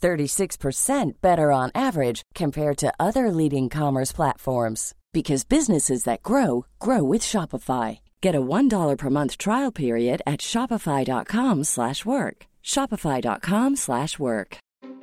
[0.00, 7.02] 36% better on average compared to other leading commerce platforms because businesses that grow grow
[7.02, 7.98] with Shopify.
[8.20, 12.36] Get a $1 per month trial period at shopify.com/work.
[12.62, 14.58] shopify.com/work.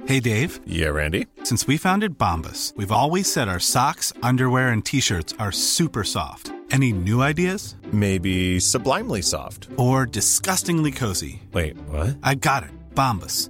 [0.06, 0.60] Hey Dave.
[0.66, 1.26] Yeah, Randy.
[1.44, 6.52] Since we founded Bombus, we've always said our socks, underwear and t-shirts are super soft.
[6.72, 7.76] Any new ideas?
[7.92, 11.42] Maybe sublimely soft or disgustingly cozy.
[11.52, 12.18] Wait, what?
[12.24, 12.72] I got it.
[12.94, 13.50] Bombus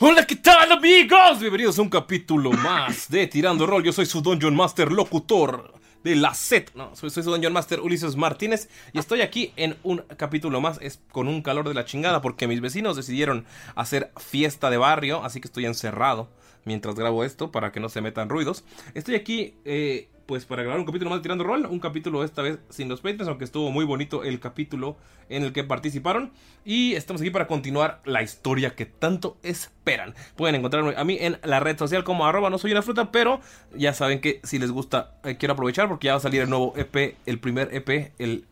[0.00, 1.40] Hola, ¿qué tal amigos?
[1.40, 3.82] Bienvenidos a un capítulo más de Tirando Roll.
[3.82, 6.70] Yo soy su Dungeon Master locutor de la set.
[6.76, 10.78] No, soy, soy su Dungeon Master Ulises Martínez y estoy aquí en un capítulo más.
[10.80, 13.44] Es con un calor de la chingada porque mis vecinos decidieron
[13.74, 16.28] hacer fiesta de barrio, así que estoy encerrado
[16.64, 18.62] mientras grabo esto para que no se metan ruidos.
[18.94, 22.42] Estoy aquí eh, pues para grabar un capítulo más de Tirando Roll, un capítulo esta
[22.42, 24.98] vez sin los Patreons, aunque estuvo muy bonito el capítulo
[25.30, 26.32] en el que participaron.
[26.66, 30.14] Y estamos aquí para continuar la historia que tanto esperan.
[30.36, 33.40] Pueden encontrarme a mí en la red social como arroba no soy una fruta, pero
[33.74, 36.50] ya saben que si les gusta, eh, quiero aprovechar porque ya va a salir el
[36.50, 38.44] nuevo EP, el primer EP, el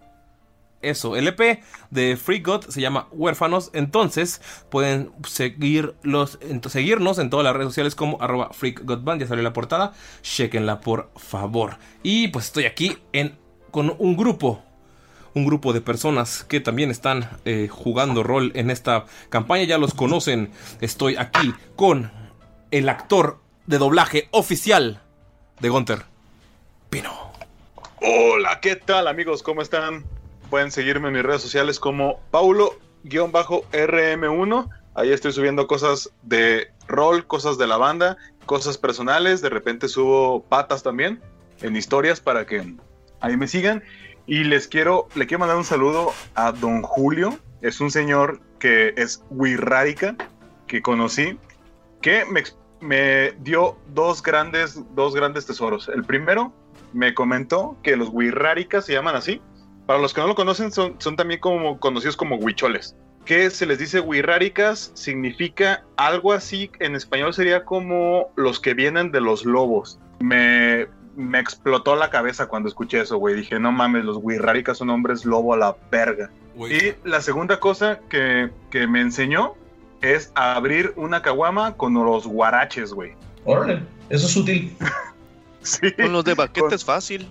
[0.82, 3.70] eso, el EP de Free God se llama Huérfanos.
[3.72, 6.38] Entonces pueden seguirlos,
[6.69, 9.20] seguirnos en todas las redes sociales como arroba freakgodband.
[9.20, 9.92] Ya salió la portada.
[10.22, 11.78] Chequenla por favor.
[12.03, 13.36] Y pues estoy aquí en,
[13.70, 14.62] con un grupo.
[15.34, 19.65] Un grupo de personas que también están eh, jugando rol en esta campaña.
[19.65, 20.50] Ya los conocen.
[20.81, 22.10] Estoy aquí con
[22.70, 25.03] el actor de doblaje oficial
[25.60, 26.04] de Gunter.
[26.91, 27.32] Pino.
[28.00, 29.42] Hola, ¿qué tal amigos?
[29.42, 30.16] ¿Cómo están?
[30.51, 34.69] Pueden seguirme en mis redes sociales como Paulo-RM1.
[34.95, 39.43] Ahí estoy subiendo cosas de rol, cosas de la banda, cosas personales.
[39.43, 41.21] De repente subo patas también
[41.62, 42.75] en historias para que
[43.21, 43.83] ahí me sigan.
[44.27, 47.39] Y les quiero, le quiero mandar un saludo a don Julio.
[47.61, 50.17] Es un señor que es Wirrárica,
[50.67, 51.39] que conocí,
[52.01, 52.43] que me,
[52.81, 55.89] me dio dos grandes, dos grandes tesoros.
[55.89, 56.53] El primero
[56.93, 59.41] me comentó que los Wirráricas se llaman así,
[59.86, 62.97] para los que no lo conocen, son, son también como conocidos como huicholes.
[63.24, 69.10] Que se les dice huirráricas, significa algo así, en español sería como los que vienen
[69.10, 69.98] de los lobos.
[70.20, 70.86] Me,
[71.16, 73.34] me explotó la cabeza cuando escuché eso, güey.
[73.34, 76.30] Dije, no mames, los huirráricas son hombres lobo a la verga.
[76.56, 79.54] Y la segunda cosa que, que me enseñó
[80.00, 83.12] es abrir una caguama con los guaraches, güey.
[83.44, 84.77] Órale, eso es útil.
[85.62, 85.92] sí.
[85.92, 87.28] Con los de baqueta es fácil.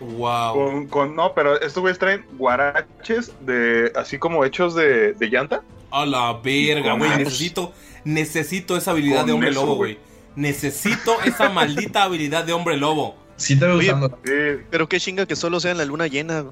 [0.00, 0.54] Wow.
[0.54, 5.62] Con, con, no, pero estos güeyes traen guaraches de así como hechos de, de llanta.
[5.90, 7.10] A la verga, güey.
[7.18, 7.72] Necesito,
[8.04, 9.98] necesito esa habilidad Con de hombre eso, lobo, güey.
[10.36, 13.16] Necesito esa maldita habilidad de hombre lobo.
[13.36, 14.18] Sí te usando.
[14.24, 14.62] Sí.
[14.70, 16.44] Pero qué chinga que solo sea en la luna llena.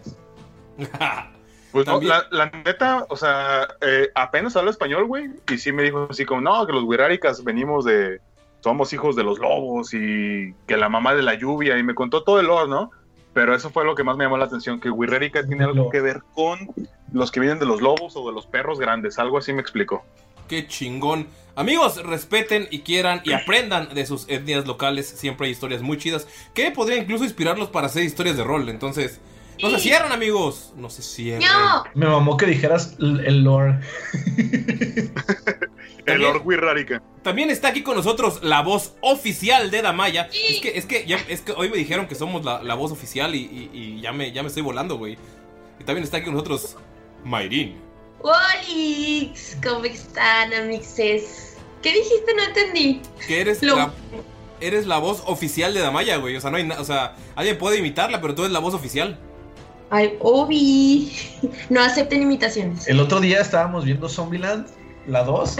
[1.72, 5.30] Pues no, la neta, o sea, eh, apenas habla español, güey.
[5.50, 8.20] Y sí me dijo así como, no, que los guiráricas venimos de.
[8.60, 11.78] Somos hijos de los lobos y que la mamá de la lluvia.
[11.78, 12.90] Y me contó todo el lore, ¿no?
[13.32, 16.00] Pero eso fue lo que más me llamó la atención, que Wirrárica tiene algo que
[16.00, 16.68] ver con
[17.12, 19.18] los que vienen de los lobos o de los perros grandes.
[19.18, 20.04] Algo así me explicó.
[20.48, 21.28] qué chingón.
[21.54, 25.06] Amigos, respeten y quieran y aprendan de sus etnias locales.
[25.08, 28.68] Siempre hay historias muy chidas que podrían incluso inspirarlos para hacer historias de rol.
[28.68, 29.20] Entonces,
[29.62, 30.72] no se cierran, amigos.
[30.76, 31.48] No se cierran.
[31.48, 31.84] No.
[31.94, 33.78] Me mamó que dijeras l- el lore.
[36.06, 37.00] El Orgui Rarica.
[37.22, 40.28] También está aquí con nosotros la voz oficial de Damaya.
[40.32, 42.90] Es que, es que, ya- es que hoy me dijeron que somos la, la voz
[42.90, 45.16] oficial y, y- y ya, me, ya me estoy volando, güey.
[45.78, 46.76] Y también está aquí con nosotros
[47.24, 47.76] Mayrin.
[48.20, 51.56] Olix, ¿cómo están, amixes?
[51.82, 52.34] ¿Qué dijiste?
[52.36, 53.00] No entendí.
[53.28, 53.92] Que eres Lo- la,
[54.60, 56.34] eres la voz oficial de Damaya, güey.
[56.36, 58.74] O sea, no hay na- O sea, alguien puede imitarla, pero tú eres la voz
[58.74, 59.20] oficial.
[59.94, 61.12] Ay, Obi.
[61.68, 62.88] No acepten imitaciones.
[62.88, 64.66] El otro día estábamos viendo Zombieland,
[65.06, 65.58] la 2.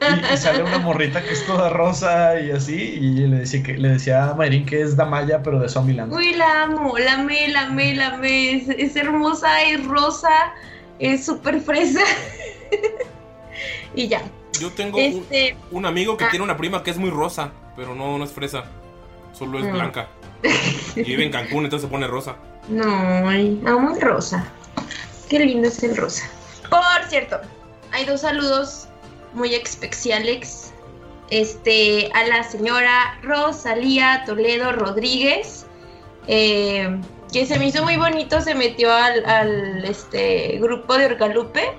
[0.00, 2.74] Y, y sale una morrita que es toda rosa y así.
[2.74, 6.12] Y le decía, que, le decía a Mayrin que es Damaya, pero de Zombieland.
[6.12, 8.56] Uy, la amo, la amé, la amé, la amé.
[8.56, 10.30] Es, es hermosa, es rosa,
[10.98, 12.00] es súper fresa.
[13.94, 14.22] y ya.
[14.60, 15.56] Yo tengo un, Este.
[15.70, 16.28] un amigo que Ah.
[16.30, 18.64] tiene una prima que es muy rosa, pero no, no es fresa.
[19.32, 19.72] Solo es Mm.
[19.72, 20.08] blanca.
[20.96, 22.36] Y vive en Cancún, entonces se pone rosa.
[22.68, 24.46] No, amo el rosa.
[25.28, 26.28] Qué lindo es el rosa.
[26.68, 27.40] Por cierto,
[27.92, 28.88] hay dos saludos
[29.32, 30.72] muy especiales.
[31.30, 35.66] Este, a la señora Rosalía Toledo Rodríguez,
[36.26, 36.98] eh,
[37.32, 41.70] que se me hizo muy bonito, se metió al, al, este, grupo de Orgalupe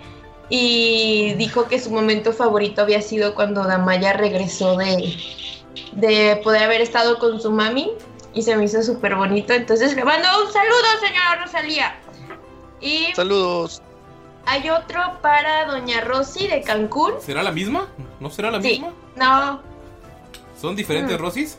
[0.50, 5.15] y dijo que su momento favorito había sido cuando Damaya regresó de,
[5.94, 7.91] de poder haber estado con su mami
[8.39, 9.53] y se me hizo súper bonito.
[9.53, 11.95] Entonces le mando un saludo, señora Rosalía.
[12.81, 13.81] Y Saludos.
[14.45, 17.13] hay otro para Doña Rosy de Cancún.
[17.19, 17.88] ¿Será la misma?
[18.19, 18.69] ¿No será la Sí.
[18.69, 18.94] misma?
[19.15, 19.62] No,
[20.59, 21.21] ¿Son diferentes Mm.
[21.21, 21.57] Rosis?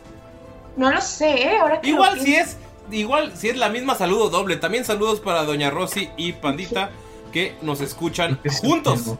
[0.76, 1.58] no lo sé, ¿eh?
[1.58, 2.56] ahora que lo Igual si es,
[2.90, 4.56] igual si es la misma saludo doble.
[4.56, 6.90] También saludos para Doña Rosy y Pandita
[7.32, 9.14] que nos escuchan juntos.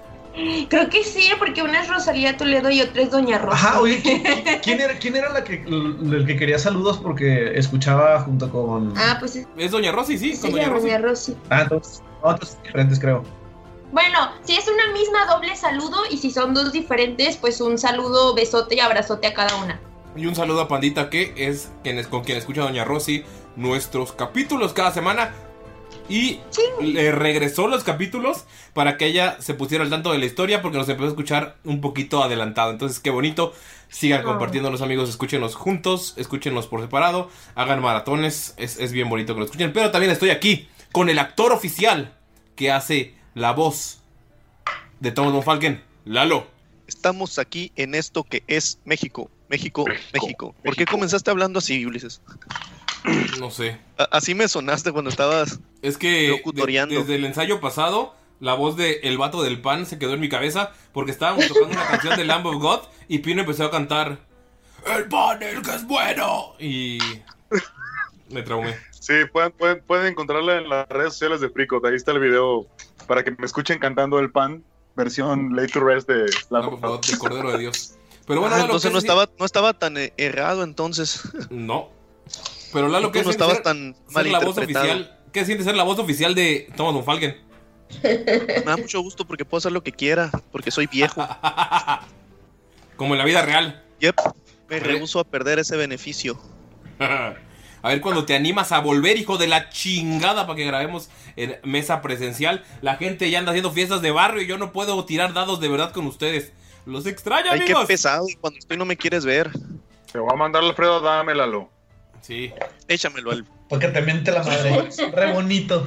[0.68, 3.56] Creo que sí, porque una es Rosalía Toledo y otra es Doña Rosy.
[3.56, 4.22] Ajá, oye, ¿quién,
[4.62, 8.94] quién era, quién era la que, el que quería saludos porque escuchaba junto con.
[8.96, 10.86] Ah, pues es Es Doña Rosy, sí, con sí, Doña Rosy.
[10.86, 11.36] Doña Rosy.
[11.50, 13.24] Ah, entonces, otros diferentes, creo.
[13.92, 18.34] Bueno, si es una misma doble saludo y si son dos diferentes, pues un saludo,
[18.34, 19.80] besote y abrazote a cada una.
[20.14, 23.24] Y un saludo a Pandita que es quien es con quien escucha Doña Rosy
[23.56, 25.34] nuestros capítulos cada semana.
[26.10, 26.40] Y
[26.82, 30.76] le regresó los capítulos para que ella se pusiera al tanto de la historia porque
[30.76, 32.72] nos empezó a escuchar un poquito adelantado.
[32.72, 33.54] Entonces, qué bonito.
[33.88, 34.24] Sigan Ah.
[34.24, 38.54] compartiendo los amigos, escúchenos juntos, escúchenos por separado, hagan maratones.
[38.56, 39.72] Es, es bien bonito que lo escuchen.
[39.72, 42.12] Pero también estoy aquí con el actor oficial
[42.56, 44.00] que hace la voz
[44.98, 46.46] de Thomas von Falken, Lalo.
[46.88, 49.30] Estamos aquí en esto que es México.
[49.48, 50.54] México, México.
[50.64, 52.20] ¿Por qué comenzaste hablando así, Ulises?
[53.38, 53.78] No sé.
[53.98, 55.60] A- así me sonaste cuando estabas.
[55.82, 59.98] Es que de- desde el ensayo pasado, la voz de El Vato del Pan se
[59.98, 63.40] quedó en mi cabeza porque estábamos tocando una canción de Lamb of God y Pino
[63.42, 64.18] empezó a cantar
[64.96, 66.54] El pan, el que es bueno.
[66.58, 66.98] Y
[68.30, 68.74] me traumé.
[68.98, 71.84] Sí, pueden, pueden, pueden encontrarla en las redes sociales de Fricot.
[71.84, 72.66] Ahí está el video
[73.06, 74.62] para que me escuchen cantando el pan,
[74.96, 77.00] versión Late to Rest de Lamb of God.
[77.06, 77.94] De Cordero de Dios.
[78.26, 81.22] Pero bueno, Ah, entonces ¿qué no sí- estaba, no estaba tan eh, errado entonces.
[81.50, 81.88] No.
[82.72, 85.18] Pero Lalo, ¿qué no estabas ser, tan ser la voz oficial?
[85.32, 87.36] ¿Qué siente ser la voz oficial de Thomas von Falken?
[88.02, 91.26] Me da mucho gusto porque puedo hacer lo que quiera, porque soy viejo.
[92.96, 93.84] Como en la vida real.
[94.00, 94.16] Yep,
[94.68, 96.38] me rehuso a perder ese beneficio.
[97.82, 101.58] A ver cuando te animas a volver, hijo de la chingada, para que grabemos en
[101.62, 102.62] mesa presencial.
[102.82, 105.68] La gente ya anda haciendo fiestas de barrio y yo no puedo tirar dados de
[105.68, 106.52] verdad con ustedes.
[106.84, 107.86] Los extraño, Ay, qué amigos.
[107.86, 109.50] pesado, y cuando estoy no me quieres ver.
[110.12, 111.70] Te voy a mandar Alfredo, dámelo.
[112.20, 112.52] Sí.
[112.88, 113.44] Échamelo al.
[113.68, 114.88] Porque te miente la madre.
[115.14, 115.86] Re bonito.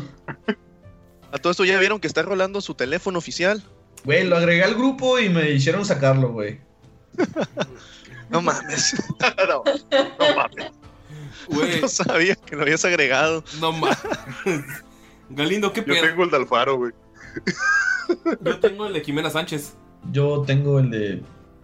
[1.32, 3.64] A todo esto ya vieron que está rolando su teléfono oficial.
[4.06, 6.60] Güey, lo agregué al grupo y me hicieron sacarlo, güey.
[8.30, 8.96] No mames.
[9.48, 9.64] no,
[10.20, 10.72] no mames.
[11.48, 13.44] Güey, No sabía que lo habías agregado.
[13.60, 13.98] no mames.
[15.30, 16.02] Galindo, qué Yo pedo.
[16.08, 16.92] tengo el de Alfaro, güey.
[18.42, 19.74] Yo tengo el de Jimena Sánchez.
[20.12, 21.22] Yo tengo el de.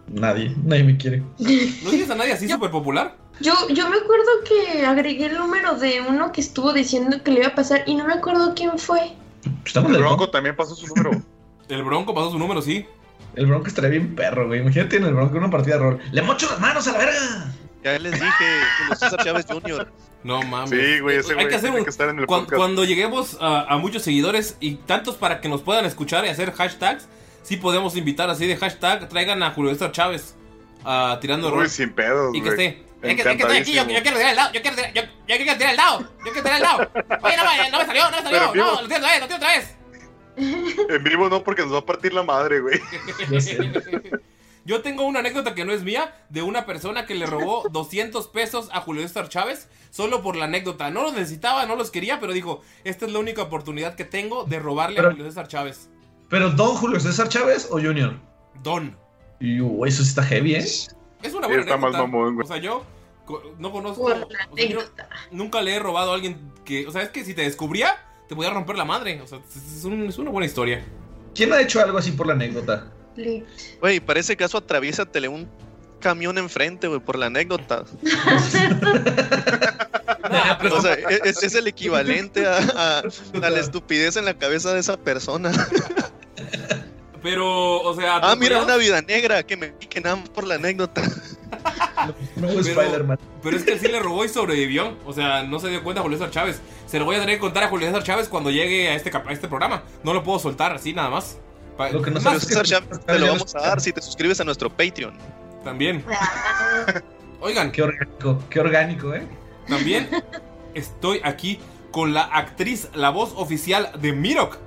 [0.08, 0.54] Nadie.
[0.64, 1.18] Nadie me quiere.
[1.38, 3.16] ¿No tienes a nadie así súper popular?
[3.40, 7.40] Yo, yo me acuerdo que agregué el número de uno que estuvo diciendo que le
[7.40, 9.12] iba a pasar y no me acuerdo quién fue.
[9.64, 10.30] Estamos El Bronco Bronco.
[10.30, 11.10] también pasó su número.
[11.68, 12.84] El Bronco pasó su número, sí.
[13.36, 14.60] El Bronco estaría bien perro, güey.
[14.60, 16.00] Imagínate en el Bronco una partida de rol.
[16.10, 17.52] ¡Le mocho las manos a la verga!
[17.84, 18.26] Ya les dije,
[18.78, 19.90] Julio César Chávez Jr.
[20.24, 20.70] No mames.
[20.70, 22.56] Sí, güey, ese Hay güey que hacer un- que estar en el podcast.
[22.56, 26.52] Cuando lleguemos a, a muchos seguidores y tantos para que nos puedan escuchar y hacer
[26.52, 27.08] hashtags,
[27.42, 30.34] sí podemos invitar así de hashtag, traigan a Julio César Chávez
[30.84, 31.68] a tirando Uy, rol.
[31.70, 32.66] sin pedos, Y que güey.
[32.66, 32.84] esté.
[33.02, 34.92] Es que, es que estoy aquí, yo, yo quiero tirar el dado, yo quiero tirar,
[34.92, 36.78] yo, yo quiero tirar el dado, yo quiero tirar el dado.
[37.22, 39.26] Oye, no, me- no me salió, no me salió, no, lo tiro otra vez, lo
[39.26, 39.76] tiro otra vez.
[40.36, 42.80] En vivo no, porque nos va a partir la madre, güey.
[44.64, 48.28] Yo tengo una anécdota que no es mía de una persona que le robó 200
[48.28, 50.90] pesos a Julio César Chávez solo por la anécdota.
[50.90, 54.44] No los necesitaba, no los quería, pero dijo, esta es la única oportunidad que tengo
[54.44, 55.88] de robarle Pero- a Julio César Chávez.
[56.28, 58.14] ¿Pero Don Julio César Chávez o Junior?
[58.62, 58.96] Don.
[59.40, 60.64] Y uh, eso sí está heavy, ¿eh?
[61.22, 61.98] Es una buena Está más anécdota.
[62.10, 62.44] mamón, güey.
[62.44, 62.84] O sea, yo
[63.58, 64.02] no conozco.
[64.02, 65.08] Por la o sea, yo anécdota.
[65.30, 66.86] nunca le he robado a alguien que.
[66.86, 67.96] O sea, es que si te descubría,
[68.28, 69.20] te podía romper la madre.
[69.22, 70.84] O sea, es, es un- es una buena historia.
[71.34, 72.86] ¿Quién ha hecho algo así por la anécdota?
[73.16, 73.44] Lit.
[73.80, 75.48] Güey, para ese caso atraviésatele un
[76.00, 77.84] camión enfrente, güey, por la anécdota.
[80.30, 84.24] Nah, pero- O sea, e, es, es el equivalente a, a- a la estupidez en
[84.24, 85.52] la cabeza de esa persona.
[87.22, 88.16] Pero, o sea.
[88.22, 91.02] Ah, mira, una vida negra que me piquen nada más por la anécdota.
[92.36, 93.18] Nuevo Pero- Spider-Man.
[93.42, 94.96] Pero es que sí le robó y sobrevivió.
[95.04, 96.60] O sea, no se dio cuenta Julio César Chávez.
[96.86, 99.10] Se lo voy a tener que contar a Julio César Chávez cuando llegue a este,
[99.14, 99.82] a este programa.
[100.02, 101.38] No lo puedo soltar así nada más.
[101.76, 104.40] Pa- Lo que no más, César Chávez te lo vamos a dar si te suscribes
[104.40, 105.16] a nuestro Patreon.
[105.64, 106.04] También.
[107.40, 109.26] Oigan, Qué orgánico, qué orgánico, ¿eh?
[109.66, 110.08] también
[110.74, 111.58] estoy aquí
[111.90, 114.58] con la actriz, la voz oficial de Mirok.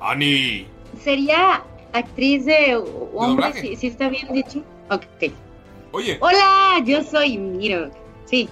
[0.00, 0.66] Ani.
[1.02, 2.76] Sería actriz de
[3.14, 4.62] hombre, si está bien dicho.
[4.90, 5.32] Ok.
[5.92, 7.90] Oye, Hola, yo soy Miro.
[8.26, 8.48] Sí.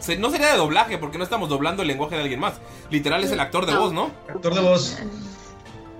[0.00, 2.54] se- no sería de doblaje porque no estamos doblando el lenguaje de alguien más.
[2.90, 3.80] Literal es el actor de No.
[3.80, 4.10] voz, ¿no?
[4.28, 4.98] Actor de voz.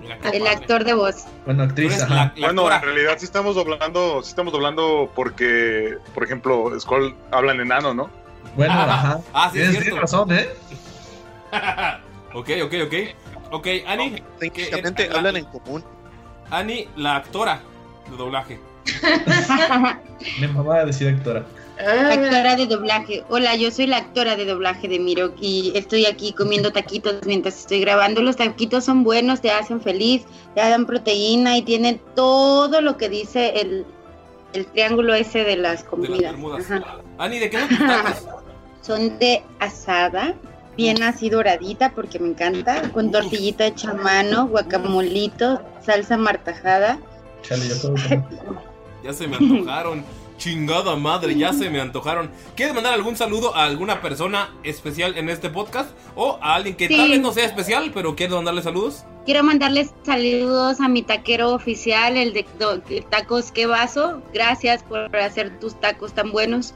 [0.02, 0.48] El padre.
[0.48, 1.24] actor de voz.
[1.46, 2.76] Bueno, actriz, la, la Bueno, actora.
[2.76, 7.92] en realidad sí estamos doblando, sí estamos doblando porque, por ejemplo, Skull habla en enano,
[7.94, 8.10] ¿no?
[8.54, 9.20] Bueno, ajá.
[9.32, 9.84] Ah, sí, es Tienes, cierto.
[9.84, 10.48] tienes razón, ¿eh?
[12.34, 12.94] ok, ok, ok.
[13.52, 15.84] Ok, Ani, Técnicamente la- hablan en común.
[16.50, 17.60] Ani, la actora
[18.10, 18.58] de doblaje.
[20.40, 21.44] Me mamaba decir actora.
[21.80, 23.24] ah, Actora de doblaje.
[23.28, 27.58] Hola, yo soy la actora de doblaje de Miro y estoy aquí comiendo taquitos mientras
[27.60, 28.22] estoy grabando.
[28.22, 30.22] Los taquitos son buenos, te hacen feliz,
[30.54, 33.84] te dan proteína y tienen todo lo que dice el,
[34.52, 36.32] el triángulo ese de las De las comidas.
[36.32, 36.70] Bermudas.
[36.70, 37.00] Ajá.
[37.18, 38.26] Ani, ¿de qué son tus tacos?
[38.82, 40.34] Son de asada,
[40.76, 46.98] bien así doradita porque me encanta, con tortillita hecha a mano, guacamolito, salsa martajada.
[47.42, 47.94] Chale, yo.
[49.04, 50.04] Ya se me antojaron.
[50.36, 52.28] Chingada madre, ya se me antojaron.
[52.56, 55.90] ¿Quieres mandar algún saludo a alguna persona especial en este podcast?
[56.16, 56.96] ¿O a alguien que Sí.
[56.96, 59.04] tal vez no sea especial, pero quieres mandarle saludos?
[59.24, 62.44] Quiero mandarles saludos a mi taquero oficial, el de
[63.08, 64.20] Tacos Que Vaso.
[64.34, 66.74] Gracias por hacer tus tacos tan buenos.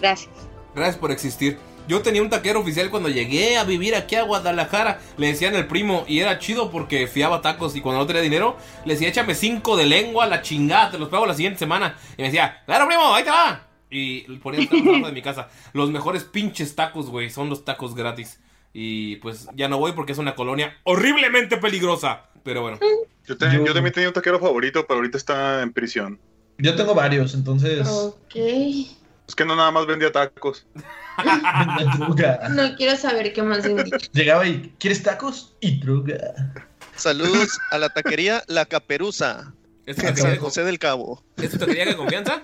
[0.00, 0.30] Gracias.
[0.74, 1.58] Gracias por existir.
[1.88, 5.00] Yo tenía un taquero oficial cuando llegué a vivir aquí a Guadalajara.
[5.16, 8.56] Le decían el primo y era chido porque fiaba tacos y cuando no tenía dinero
[8.84, 11.96] le decía échame cinco de lengua, la chingada, te los pago la siguiente semana.
[12.16, 13.64] Y me decía, claro primo, ahí te va.
[13.90, 15.48] Y ponía tacos abajo de mi casa.
[15.72, 18.38] Los mejores pinches tacos, güey, son los tacos gratis.
[18.74, 22.24] Y pues ya no voy porque es una colonia horriblemente peligrosa.
[22.44, 22.78] Pero bueno.
[23.26, 26.20] Yo, te- Yo- yo también tenía un taquero favorito, pero ahorita está en prisión.
[26.58, 27.88] Yo tengo varios, entonces.
[27.88, 28.34] ok.
[29.26, 30.66] Es que no nada más vendía tacos.
[31.96, 32.48] Droga.
[32.50, 33.64] No quiero saber qué más.
[34.12, 35.54] Llegaba y, ¿quieres tacos?
[35.60, 36.52] Y droga.
[36.96, 39.52] Saludos a la taquería La Caperuza,
[39.86, 41.22] Es de taquería, José del Cabo.
[41.36, 42.42] ¿Es tu taquería de confianza?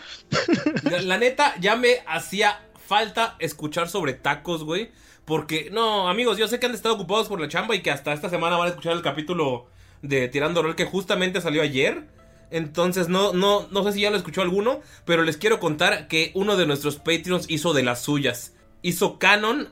[0.85, 4.93] La, la neta, ya me hacía falta escuchar sobre tacos, güey.
[5.25, 8.12] Porque, no, amigos, yo sé que han estado ocupados por la chamba y que hasta
[8.12, 9.66] esta semana van a escuchar el capítulo
[10.02, 12.04] de Tirando Rol que justamente salió ayer.
[12.50, 16.31] Entonces, no, no, no sé si ya lo escuchó alguno, pero les quiero contar que
[16.35, 18.53] uno de nuestros Patreons hizo de las suyas.
[18.84, 19.68] Hizo canon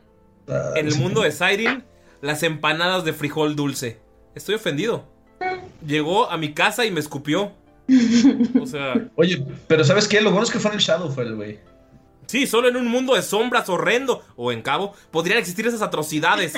[0.49, 1.85] Ah, en el mundo de Siren
[2.21, 4.01] las empanadas de frijol dulce.
[4.35, 5.05] Estoy ofendido.
[5.87, 7.53] Llegó a mi casa y me escupió.
[8.61, 10.21] O sea, Oye, pero ¿sabes qué?
[10.21, 11.61] Lo bueno es que fue en el Shadowfell, güey.
[12.27, 16.55] Sí, solo en un mundo de sombras horrendo o en cabo podrían existir esas atrocidades.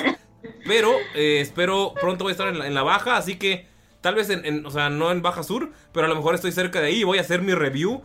[0.65, 3.67] Pero eh, espero pronto voy a estar en la, en la baja, así que
[4.01, 6.51] tal vez en, en- o sea, no en baja sur, pero a lo mejor estoy
[6.51, 8.01] cerca de ahí y voy a hacer mi review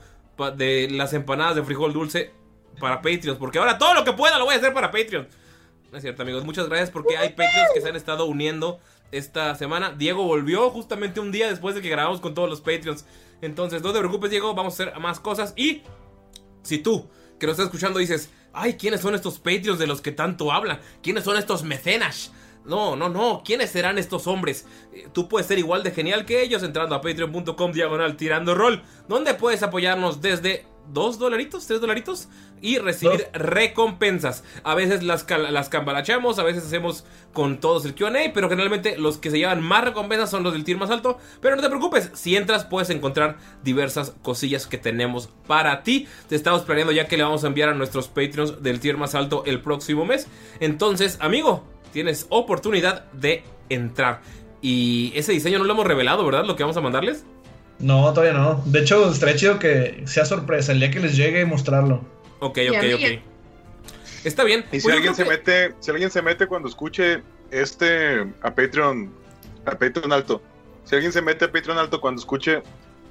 [0.57, 2.33] de las empanadas de frijol dulce
[2.81, 5.29] para Patreons, porque ahora todo lo que pueda lo voy a hacer para Patreon.
[5.93, 8.81] No es cierto, amigos, muchas gracias porque hay Patreons que se han estado uniendo
[9.13, 9.95] esta semana.
[9.97, 13.05] Diego volvió justamente un día después de que grabamos con todos los Patreons.
[13.43, 15.83] Entonces, no te preocupes, Diego, vamos a hacer más cosas y
[16.63, 17.09] si tú,
[17.39, 20.81] que nos estás escuchando, dices, ay, ¿quiénes son estos Patreons de los que tanto hablan?
[21.03, 22.33] ¿Quiénes son estos mecenas?
[22.65, 24.67] No, no, no, ¿quiénes serán estos hombres?
[24.93, 28.83] Eh, Tú puedes ser igual de genial que ellos entrando a patreon.com diagonal tirando rol,
[29.09, 32.29] donde puedes apoyarnos desde 2 dolaritos, 3 dolaritos
[32.61, 34.45] y recibir recompensas.
[34.65, 39.19] A veces las, las cambalachamos, a veces hacemos con todos el QA, pero generalmente los
[39.19, 41.19] que se llevan más recompensas son los del tier más alto.
[41.41, 46.09] Pero no te preocupes, si entras puedes encontrar diversas cosillas que tenemos para ti.
[46.29, 49.15] Te estamos planeando ya que le vamos a enviar a nuestros Patreons del tier más
[49.15, 50.27] alto el próximo mes.
[50.59, 54.21] Entonces, amigo, tienes oportunidad de entrar.
[54.63, 56.45] Y ese diseño no lo hemos revelado, ¿verdad?
[56.45, 57.25] Lo que vamos a mandarles.
[57.79, 58.63] No, todavía no.
[58.67, 62.05] De hecho, estaría chido que sea sorpresa el día que les llegue mostrarlo.
[62.41, 63.21] Ok, ok, ok.
[64.25, 64.65] Está bien.
[64.71, 69.11] Y si Pues alguien se mete, si alguien se mete cuando escuche este a Patreon,
[69.65, 70.43] a Patreon alto,
[70.85, 72.63] si alguien se mete a Patreon alto cuando escuche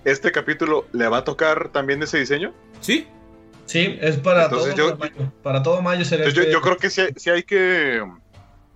[0.05, 2.53] este capítulo, ¿le va a tocar también ese diseño?
[2.79, 3.07] Sí.
[3.65, 5.31] Sí, es para Entonces todo yo- mayo.
[5.43, 8.03] Para todo mayo sería yo, este- yo creo que sí, sí hay que,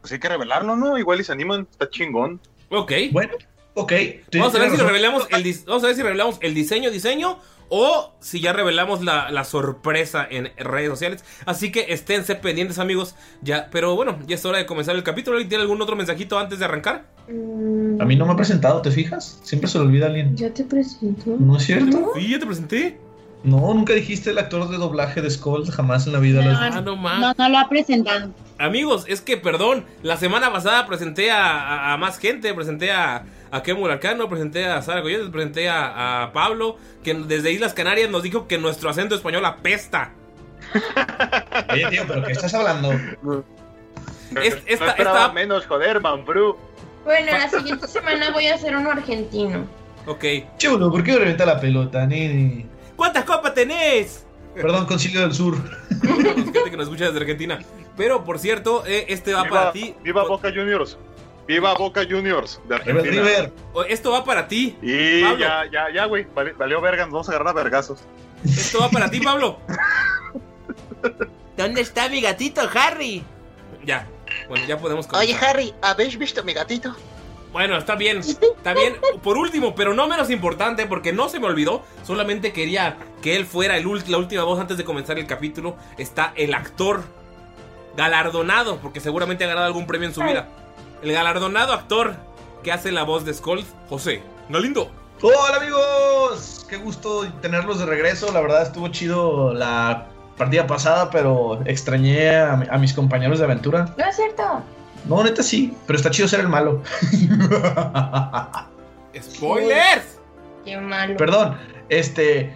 [0.03, 0.97] pues hay que revelarlo, ¿no?
[0.97, 2.41] Igual y se animan, está chingón.
[2.69, 2.91] Ok.
[3.13, 3.31] Bueno,
[3.73, 3.93] ok.
[4.33, 8.13] Vamos a ver si revelamos el vamos a ver si revelamos el diseño diseño o
[8.19, 11.23] si ya revelamos la, la sorpresa en redes sociales.
[11.45, 13.15] Así que esténse pendientes, amigos.
[13.41, 15.37] Ya, pero bueno, ya es hora de comenzar el capítulo.
[15.37, 17.05] ¿Alguien ¿Tiene algún otro mensajito antes de arrancar?
[17.29, 19.39] A mí no me ha presentado, ¿te fijas?
[19.43, 20.35] Siempre se le olvida a alguien.
[20.35, 21.37] Yo te presento.
[21.39, 22.11] ¿No es cierto?
[22.13, 22.99] Sí, ya te presenté.
[23.43, 26.41] No, nunca dijiste el actor de doblaje de Skull jamás en la vida.
[26.41, 26.81] lo has Ah, dicho.
[26.81, 27.19] no más.
[27.19, 28.31] No, no lo ha presentado.
[28.57, 33.25] Amigos, es que perdón, la semana pasada presenté a, a- a más gente, presenté a,
[33.51, 38.23] a Arcano, presenté a Sara Goyetes, presenté a, a Pablo, que desde Islas Canarias nos
[38.23, 40.13] dijo que nuestro acento español apesta.
[41.73, 42.91] Oye, tío, ¿pero qué estás hablando?
[44.41, 46.57] Es- esta- no esta- menos, joder, man, bro.
[47.03, 49.65] Bueno, la siguiente semana voy a hacer uno argentino.
[50.05, 50.23] Ok.
[50.57, 52.67] Chulo, ¿por qué me revienta la pelota, nene?
[53.03, 54.25] ¿Cuántas copas tenés?
[54.55, 55.57] Perdón, Concilio del Sur.
[56.01, 57.59] gente que nos escucha desde Argentina.
[57.97, 59.93] Pero por cierto, eh, este va Viva, para ti.
[60.03, 60.97] viva Boca Juniors.
[61.45, 63.51] Viva Boca Juniors de Argentina.
[63.73, 64.77] O- Esto va para ti.
[64.81, 65.37] Y Pablo.
[65.37, 66.25] ya, ya, ya, güey.
[66.33, 67.99] vale- valió verga, nos vamos a agarrar a vergazos.
[68.45, 69.59] Esto va para ti, Pablo.
[71.57, 73.21] ¿Dónde está mi gatito, Harry?
[73.83, 74.07] Ya.
[74.47, 75.49] Bueno, ya podemos Oye, comenzar.
[75.49, 76.95] Harry, ¿habéis visto mi gatito?
[77.53, 78.95] Bueno, está bien, está bien.
[79.21, 83.45] Por último, pero no menos importante, porque no se me olvidó, solamente quería que él
[83.45, 85.77] fuera el la última voz antes de comenzar el capítulo.
[85.99, 87.03] Está el actor
[87.95, 90.47] galardonado, porque seguramente ha ganado algún premio en su vida.
[91.03, 92.15] El galardonado actor
[92.63, 94.89] que hace la voz de Skull, José Galindo.
[95.21, 98.33] Hola amigos, qué gusto tenerlos de regreso.
[98.33, 100.07] La verdad estuvo chido la
[100.37, 103.93] partida pasada, pero extrañé a mis compañeros de aventura.
[103.95, 104.63] No es cierto.
[105.05, 106.81] No, neta sí, pero está chido ser el malo.
[109.21, 110.19] ¡Spoilers!
[110.65, 111.17] Qué malo.
[111.17, 111.57] Perdón,
[111.89, 112.53] este.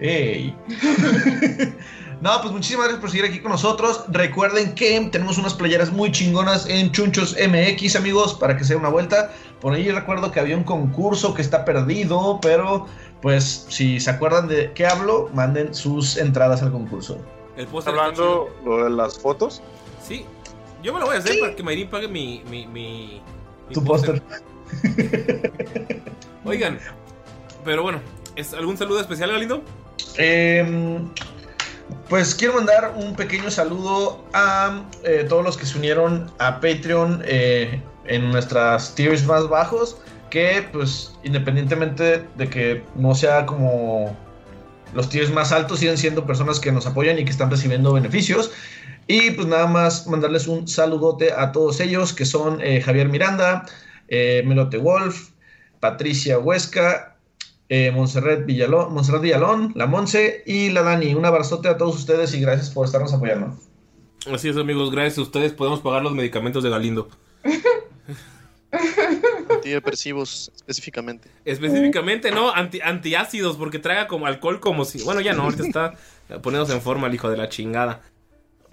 [0.00, 0.54] ey.
[2.22, 4.04] No, pues muchísimas gracias por seguir aquí con nosotros.
[4.06, 8.82] Recuerden que tenemos unas playeras muy chingonas en Chunchos MX, amigos, para que se den
[8.82, 9.32] una vuelta.
[9.60, 12.86] Por ahí recuerdo que había un concurso que está perdido, pero
[13.22, 17.18] pues si se acuerdan de qué hablo, manden sus entradas al concurso.
[17.56, 19.60] El ¿Estás hablando lo de las fotos?
[20.00, 20.24] Sí,
[20.82, 22.42] yo me lo voy a hacer para que Mayrin pague mi.
[22.50, 23.22] mi, mi,
[23.68, 24.22] mi Tu póster.
[26.44, 26.78] Oigan,
[27.64, 28.00] pero bueno,
[28.36, 29.62] ¿es algún saludo especial, Galindo?
[30.16, 31.08] Em,
[32.08, 37.22] pues quiero mandar un pequeño saludo a eh, todos los que se unieron a Patreon
[37.24, 39.98] eh, en nuestras tiers más bajos.
[40.30, 44.16] Que pues independientemente de que no sea como
[44.94, 48.50] los tiers más altos, siguen siendo personas que nos apoyan y que están recibiendo beneficios.
[49.06, 53.66] Y pues nada más mandarles un saludote a todos ellos, que son eh, Javier Miranda,
[54.08, 55.30] eh, Melote Wolf,
[55.80, 57.16] Patricia Huesca,
[57.68, 61.14] eh, Montserrat, Villalón, Montserrat Villalón, la Monse y la Dani.
[61.14, 63.58] Un abrazote a todos ustedes y gracias por estarnos apoyando.
[64.32, 67.08] Así es, amigos, gracias a ustedes podemos pagar los medicamentos de Galindo.
[69.50, 71.28] Antidepresivos específicamente.
[71.44, 75.02] Específicamente, no, anti, antiácidos, porque traga como alcohol como si.
[75.02, 75.94] Bueno, ya no, ahorita está
[76.42, 78.02] poniéndose en forma el hijo de la chingada.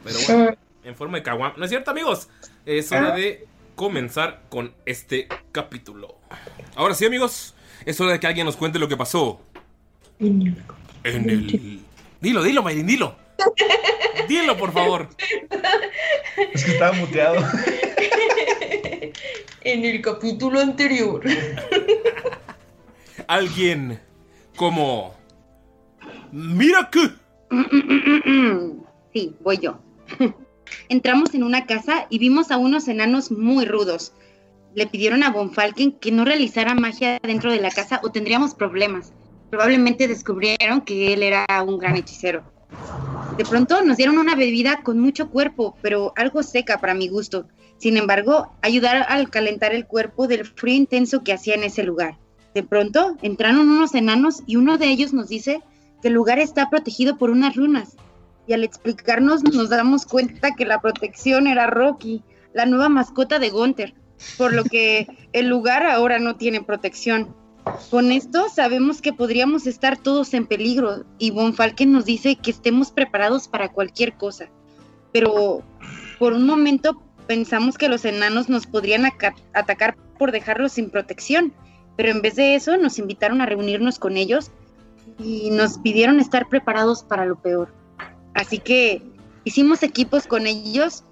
[0.03, 1.53] Pero bueno, en forma de caguam.
[1.57, 2.29] ¿No es cierto, amigos?
[2.65, 6.17] Es hora de comenzar con este capítulo.
[6.75, 9.41] Ahora sí, amigos, es hora de que alguien nos cuente lo que pasó
[10.19, 11.79] en el.
[12.21, 13.15] Dilo, dilo, Mayrin, dilo.
[14.27, 15.07] Dilo, por favor.
[16.53, 17.37] Es que estaba muteado.
[19.61, 21.23] en el capítulo anterior.
[23.27, 23.99] Alguien
[24.55, 25.15] como.
[26.31, 27.11] Mira que.
[29.13, 29.79] Sí, voy yo.
[30.89, 34.13] Entramos en una casa y vimos a unos enanos muy rudos.
[34.75, 38.53] Le pidieron a Von Falken que no realizara magia dentro de la casa o tendríamos
[38.53, 39.13] problemas.
[39.49, 42.43] Probablemente descubrieron que él era un gran hechicero.
[43.37, 47.47] De pronto nos dieron una bebida con mucho cuerpo, pero algo seca para mi gusto.
[47.77, 52.17] Sin embargo, ayudar al calentar el cuerpo del frío intenso que hacía en ese lugar.
[52.53, 55.61] De pronto entraron unos enanos y uno de ellos nos dice
[56.01, 57.95] que el lugar está protegido por unas runas.
[58.49, 62.23] Y al explicarnos nos damos cuenta que la protección era Rocky,
[62.55, 63.93] la nueva mascota de Gunther,
[64.39, 67.35] por lo que el lugar ahora no tiene protección.
[67.91, 71.53] Con esto sabemos que podríamos estar todos en peligro y Von
[71.85, 74.47] nos dice que estemos preparados para cualquier cosa.
[75.13, 75.61] Pero
[76.17, 81.53] por un momento pensamos que los enanos nos podrían aca- atacar por dejarlos sin protección,
[81.97, 84.49] pero en vez de eso nos invitaron a reunirnos con ellos
[85.19, 87.77] y nos pidieron estar preparados para lo peor.
[88.39, 89.01] Así que
[89.43, 91.03] hicimos equipos con ellos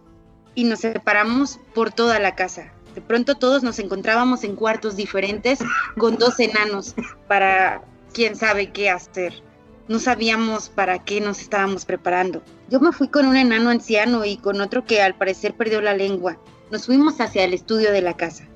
[0.55, 2.71] y nos separamos por toda la casa.
[2.95, 5.59] De pronto todos nos encontrábamos en cuartos diferentes
[5.97, 6.95] con dos enanos
[7.27, 7.81] para
[8.13, 9.43] quién sabe qué hacer.
[9.89, 12.41] No sabíamos para qué nos estábamos preparando.
[12.69, 15.95] Yo me fui con un enano anciano y con otro que al parecer perdió la
[15.95, 16.37] lengua.
[16.71, 18.47] Nos fuimos hacia el estudio de la casa.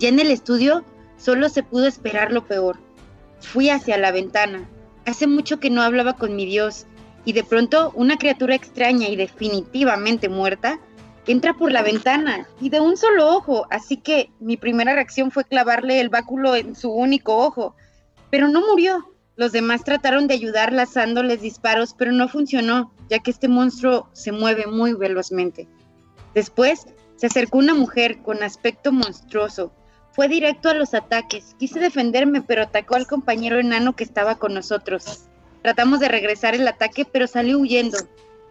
[0.00, 0.84] Ya en el estudio
[1.18, 2.80] solo se pudo esperar lo peor.
[3.38, 4.68] Fui hacia la ventana.
[5.06, 6.88] Hace mucho que no hablaba con mi Dios
[7.24, 10.80] y de pronto una criatura extraña y definitivamente muerta
[11.26, 15.44] entra por la ventana y de un solo ojo, así que mi primera reacción fue
[15.44, 17.76] clavarle el báculo en su único ojo,
[18.30, 19.14] pero no murió.
[19.36, 24.32] Los demás trataron de ayudar lanzándoles disparos, pero no funcionó, ya que este monstruo se
[24.32, 25.68] mueve muy velozmente.
[26.34, 29.72] Después se acercó una mujer con aspecto monstruoso.
[30.12, 31.54] Fue directo a los ataques.
[31.58, 35.28] Quise defenderme, pero atacó al compañero enano que estaba con nosotros.
[35.62, 37.98] Tratamos de regresar el ataque, pero salió huyendo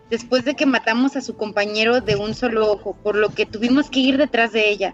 [0.09, 3.89] después de que matamos a su compañero de un solo ojo, por lo que tuvimos
[3.89, 4.93] que ir detrás de ella.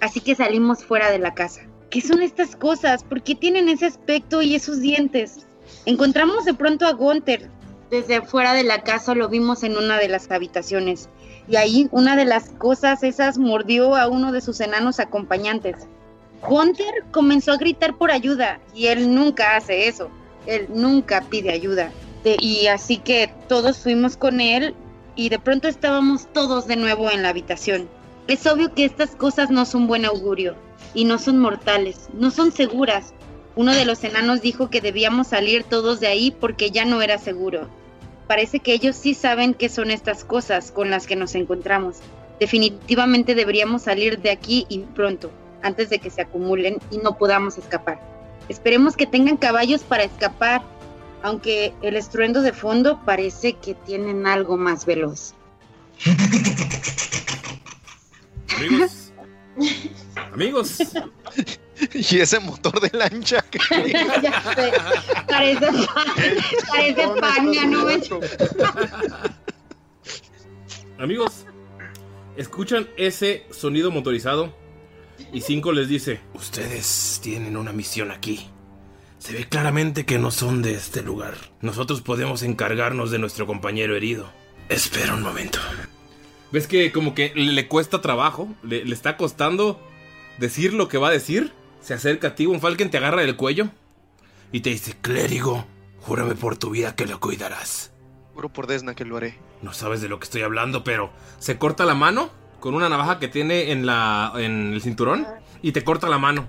[0.00, 1.62] Así que salimos fuera de la casa.
[1.90, 3.04] ¿Qué son estas cosas?
[3.04, 5.46] ¿Por qué tienen ese aspecto y esos dientes?
[5.84, 7.50] Encontramos de pronto a Gunther.
[7.90, 11.08] Desde fuera de la casa lo vimos en una de las habitaciones.
[11.48, 15.76] Y ahí una de las cosas esas mordió a uno de sus enanos acompañantes.
[16.40, 20.10] Gunther comenzó a gritar por ayuda y él nunca hace eso.
[20.46, 21.92] Él nunca pide ayuda
[22.24, 24.74] y así que todos fuimos con él
[25.16, 27.88] y de pronto estábamos todos de nuevo en la habitación.
[28.28, 30.54] Es obvio que estas cosas no son buen augurio
[30.94, 33.12] y no son mortales, no son seguras.
[33.56, 37.18] Uno de los enanos dijo que debíamos salir todos de ahí porque ya no era
[37.18, 37.68] seguro.
[38.28, 41.96] Parece que ellos sí saben qué son estas cosas con las que nos encontramos.
[42.38, 47.58] Definitivamente deberíamos salir de aquí y pronto, antes de que se acumulen y no podamos
[47.58, 48.11] escapar.
[48.48, 50.62] Esperemos que tengan caballos para escapar
[51.22, 55.34] aunque el estruendo de fondo parece que tienen algo más veloz.
[58.56, 59.12] Amigos.
[60.32, 60.78] Amigos.
[61.94, 63.42] Y ese motor de lancha.
[63.42, 63.58] Que...
[64.22, 64.72] ya sé.
[65.28, 65.66] Parece,
[66.68, 67.86] parece panga, ¿no?
[70.98, 71.44] Amigos,
[72.36, 74.54] escuchan ese sonido motorizado
[75.32, 78.48] y Cinco les dice, ustedes tienen una misión aquí.
[79.18, 81.34] Se ve claramente que no son de este lugar.
[81.60, 84.30] Nosotros podemos encargarnos de nuestro compañero herido.
[84.68, 85.60] Espera un momento.
[86.50, 88.48] ¿Ves que como que le cuesta trabajo?
[88.62, 89.80] Le, está costando
[90.38, 91.52] decir lo que va a decir.
[91.80, 93.68] Se acerca a ti, un Falken te agarra del cuello
[94.50, 95.66] y te dice, clérigo,
[96.00, 97.92] júrame por tu vida que lo cuidarás.
[98.34, 99.38] Juro por Desna que lo haré.
[99.62, 102.30] No sabes de lo que estoy hablando, pero se corta la mano
[102.62, 105.26] con una navaja que tiene en, la, en el cinturón
[105.62, 106.48] y te corta la mano.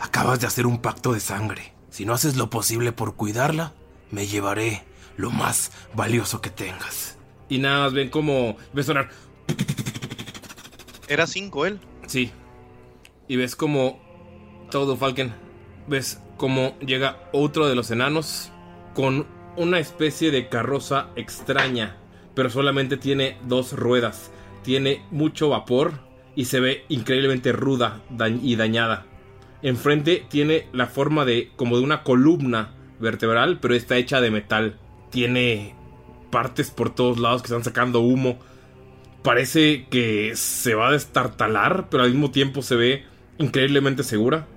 [0.00, 1.72] Acabas de hacer un pacto de sangre.
[1.90, 3.72] Si no haces lo posible por cuidarla,
[4.10, 4.82] me llevaré
[5.16, 7.18] lo más valioso que tengas.
[7.48, 9.10] Y nada más ven cómo ves sonar.
[11.06, 11.78] Era cinco él.
[12.08, 12.32] Sí.
[13.28, 14.00] Y ves como
[14.72, 15.32] todo Falken.
[15.86, 18.50] Ves cómo llega otro de los enanos
[18.92, 19.24] con
[19.56, 21.96] una especie de carroza extraña,
[22.34, 24.32] pero solamente tiene dos ruedas.
[24.66, 25.92] Tiene mucho vapor
[26.34, 28.02] y se ve increíblemente ruda
[28.42, 29.06] y dañada.
[29.62, 34.76] Enfrente tiene la forma de como de una columna vertebral, pero está hecha de metal.
[35.10, 35.76] Tiene
[36.32, 38.40] partes por todos lados que están sacando humo.
[39.22, 43.04] Parece que se va a destartalar, pero al mismo tiempo se ve
[43.38, 44.48] increíblemente segura.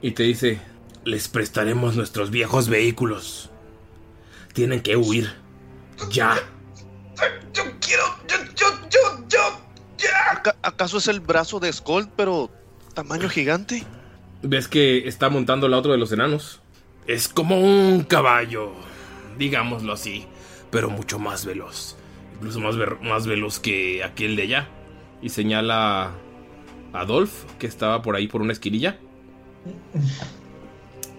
[0.00, 0.60] Y te dice,
[1.04, 3.50] les prestaremos nuestros viejos vehículos.
[4.52, 5.32] Tienen que huir.
[6.12, 6.36] Ya.
[7.52, 8.04] Yo quiero...
[8.28, 9.60] Yo, yo, yo, yo.
[9.98, 10.42] Ya.
[10.62, 12.50] ¿Acaso es el brazo de Skull, pero
[12.94, 13.84] tamaño gigante?
[14.42, 16.60] ves que está montando la otro de los enanos.
[17.06, 18.72] Es como un caballo,
[19.38, 20.26] digámoslo así,
[20.70, 21.96] pero mucho más veloz.
[22.36, 24.68] Incluso más, más veloz que aquel de allá.
[25.22, 26.12] Y señala
[26.92, 28.98] a Adolf, que estaba por ahí por una esquinilla.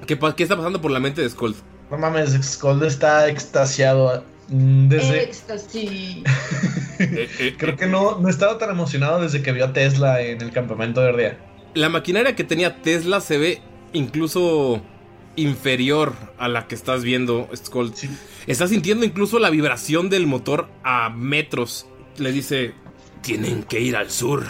[0.08, 1.56] ¿Qué, ¿Qué, está pasando por la mente de Skold?
[1.92, 4.24] No mames, Skold está extasiado.
[4.50, 5.24] Mm, desde...
[5.24, 6.24] Éxtasis.
[7.00, 10.42] Eh, eh, Creo que no, no estaba tan emocionado desde que vio a Tesla en
[10.42, 13.62] el campamento de Ardea la maquinaria que tenía Tesla se ve
[13.94, 14.82] incluso
[15.36, 17.94] inferior a la que estás viendo, Skull.
[18.48, 21.88] Estás sintiendo incluso la vibración del motor a metros.
[22.18, 22.74] Le dice,
[23.22, 24.46] tienen que ir al sur.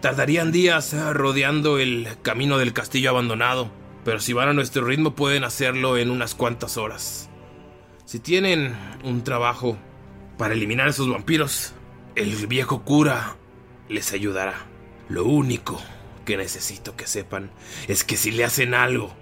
[0.00, 3.70] Tardarían días rodeando el camino del castillo abandonado,
[4.04, 7.28] pero si van a nuestro ritmo pueden hacerlo en unas cuantas horas.
[8.08, 9.76] Si tienen un trabajo
[10.38, 11.74] para eliminar a esos vampiros,
[12.14, 13.36] el viejo cura
[13.90, 14.54] les ayudará.
[15.10, 15.78] Lo único
[16.24, 17.50] que necesito que sepan
[17.86, 19.12] es que si le hacen algo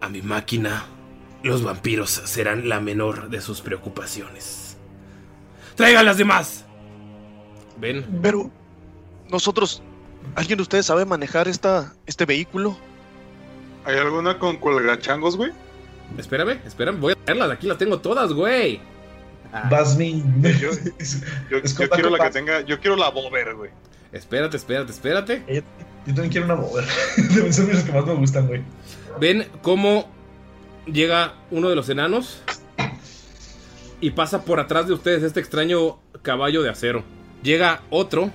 [0.00, 0.86] a mi máquina,
[1.42, 4.78] los vampiros serán la menor de sus preocupaciones.
[5.74, 6.64] ¡Traigan las demás!
[7.78, 8.02] Ven.
[8.22, 8.50] Pero
[9.28, 9.82] nosotros,
[10.36, 12.78] ¿alguien de ustedes sabe manejar esta, este vehículo?
[13.84, 15.52] ¿Hay alguna con cuelgachangos, güey?
[16.18, 17.50] Espérame, espérame, voy a traerlas.
[17.50, 18.80] Aquí las tengo todas, güey.
[19.70, 20.22] Basmi.
[20.60, 20.70] Yo,
[21.50, 22.60] yo- yo quiero la que tenga.
[22.62, 23.70] Yo quiero la Bober, güey.
[24.12, 25.42] Espérate, espérate, espérate.
[26.06, 26.84] Yo también quiero una mover.
[27.52, 28.62] Son los que más me gustan, güey.
[29.20, 30.08] Ven cómo
[30.86, 32.40] llega uno de los enanos
[34.00, 37.02] y pasa por atrás de ustedes este extraño caballo de acero.
[37.42, 38.30] Llega otro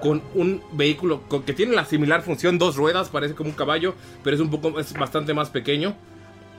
[0.00, 3.94] con un vehículo con- que tiene la similar función, dos ruedas, parece como un caballo,
[4.24, 5.94] pero es un poco, es bastante más pequeño.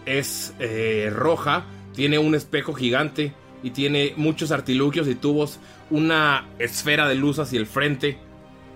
[0.06, 7.08] Es eh, roja, tiene un espejo gigante y tiene muchos artilugios y tubos, una esfera
[7.08, 8.18] de luz hacia el frente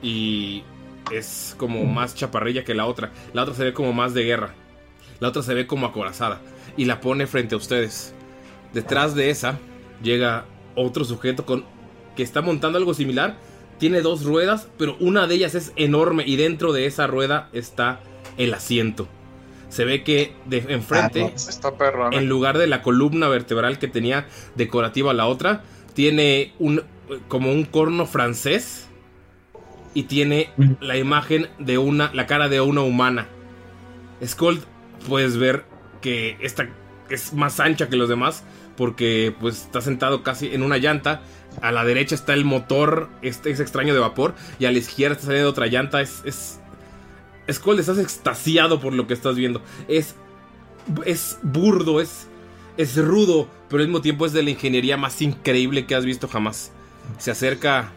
[0.01, 0.63] y
[1.11, 3.11] es como más chaparrilla que la otra.
[3.33, 4.53] La otra se ve como más de guerra.
[5.19, 6.41] La otra se ve como acorazada
[6.77, 8.13] y la pone frente a ustedes.
[8.73, 9.57] Detrás de esa
[10.03, 11.65] llega otro sujeto con
[12.15, 13.37] que está montando algo similar.
[13.79, 17.99] Tiene dos ruedas, pero una de ellas es enorme y dentro de esa rueda está
[18.37, 19.07] el asiento.
[19.69, 21.33] Se ve que de enfrente,
[21.77, 26.83] perro, en lugar de la columna vertebral que tenía decorativa la otra, tiene un
[27.27, 28.87] como un corno francés
[29.93, 33.27] y tiene la imagen de una la cara de una humana.
[34.25, 34.61] Skull
[35.07, 35.65] puedes ver
[36.01, 36.69] que esta
[37.09, 38.43] es más ancha que los demás
[38.75, 41.21] porque pues está sentado casi en una llanta.
[41.61, 45.15] A la derecha está el motor, este es extraño de vapor y a la izquierda
[45.15, 46.01] está saliendo otra llanta.
[46.01, 46.59] Es es
[47.51, 49.61] Skull, estás extasiado por lo que estás viendo.
[49.87, 50.15] Es
[51.05, 52.27] es burdo, es
[52.77, 56.27] es rudo, pero al mismo tiempo es de la ingeniería más increíble que has visto
[56.27, 56.71] jamás.
[57.17, 57.91] Se acerca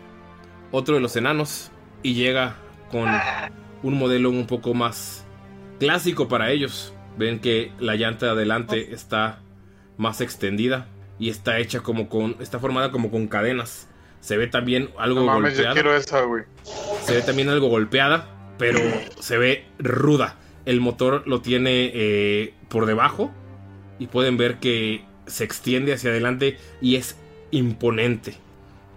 [0.71, 1.71] otro de los enanos
[2.03, 2.57] y llega
[2.91, 3.09] con
[3.83, 5.25] un modelo un poco más
[5.79, 6.95] clásico para ellos.
[7.19, 9.41] Ven que la llanta de adelante está
[9.99, 13.87] más extendida y está hecha como con está formada como con cadenas.
[14.21, 15.75] Se ve también algo No mames, yo golpeada.
[15.75, 16.45] quiero esa, güey.
[17.05, 18.29] Se ve también algo golpeada,
[18.61, 18.79] pero
[19.20, 20.37] se ve ruda.
[20.66, 23.33] El motor lo tiene eh, por debajo
[23.99, 27.16] y pueden ver que se extiende hacia adelante y es
[27.51, 28.35] imponente.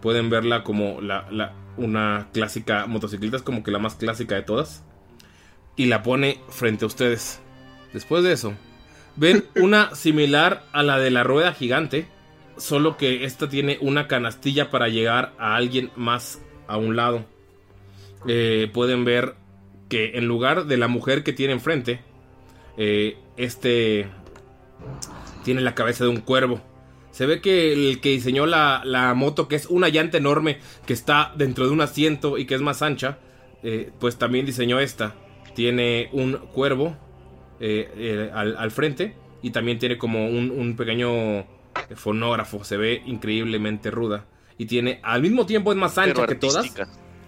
[0.02, 4.42] Pueden verla como la, la- una clásica motocicleta, es como que la más clásica de
[4.44, 4.84] todas.
[5.78, 7.40] Y la pone frente a ustedes.
[7.94, 8.54] Después de eso,
[9.16, 12.06] ven una similar a la de la rueda gigante,
[12.58, 17.26] solo que esta tiene una canastilla para llegar a alguien más a un lado.
[18.28, 19.36] Eh, pueden ver
[19.94, 22.00] que en lugar de la mujer que tiene enfrente,
[22.78, 24.08] eh, este
[25.44, 26.60] tiene la cabeza de un cuervo.
[27.12, 30.94] Se ve que el que diseñó la, la moto, que es una llanta enorme que
[30.94, 33.20] está dentro de un asiento y que es más ancha,
[33.62, 35.14] eh, pues también diseñó esta.
[35.54, 36.98] Tiene un cuervo
[37.60, 41.46] eh, al, al frente y también tiene como un, un pequeño
[41.94, 42.64] fonógrafo.
[42.64, 44.26] Se ve increíblemente ruda.
[44.58, 46.66] Y tiene, al mismo tiempo es más ancha que todas.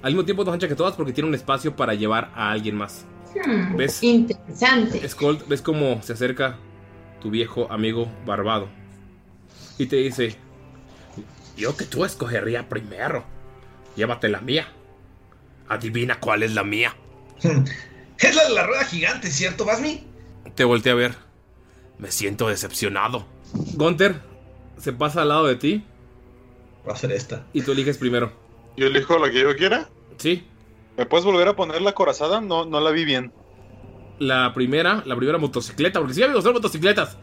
[0.05, 2.51] Al mismo tiempo es más ancha que todas porque tiene un espacio para llevar a
[2.51, 3.05] alguien más.
[3.33, 4.03] Hmm, ¿Ves?
[4.03, 5.09] Interesante.
[5.09, 6.59] Skull, ves cómo se acerca
[7.19, 8.69] tu viejo amigo barbado.
[9.79, 10.35] Y te dice,
[11.57, 13.23] yo que tú escogería primero.
[13.95, 14.67] Llévate la mía.
[15.69, 16.95] Adivina cuál es la mía.
[18.19, 20.07] Es la de la rueda gigante, ¿cierto, Basmi?
[20.53, 21.15] Te volteé a ver.
[21.97, 23.25] Me siento decepcionado.
[23.73, 24.21] Gunter
[24.77, 25.83] se pasa al lado de ti.
[26.87, 27.45] Va a ser esta.
[27.53, 28.31] Y tú eliges primero.
[28.77, 29.89] ¿Yo elijo la que yo quiera?
[30.17, 30.47] Sí.
[30.97, 32.41] ¿Me puedes volver a poner la corazada?
[32.41, 33.33] No, no la vi bien.
[34.19, 37.17] La primera, la primera motocicleta, porque sí, amigos, son motocicletas.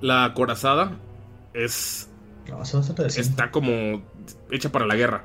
[0.00, 0.98] La acorazada
[1.52, 2.08] es.
[3.16, 4.02] Está como
[4.50, 5.24] hecha para la guerra.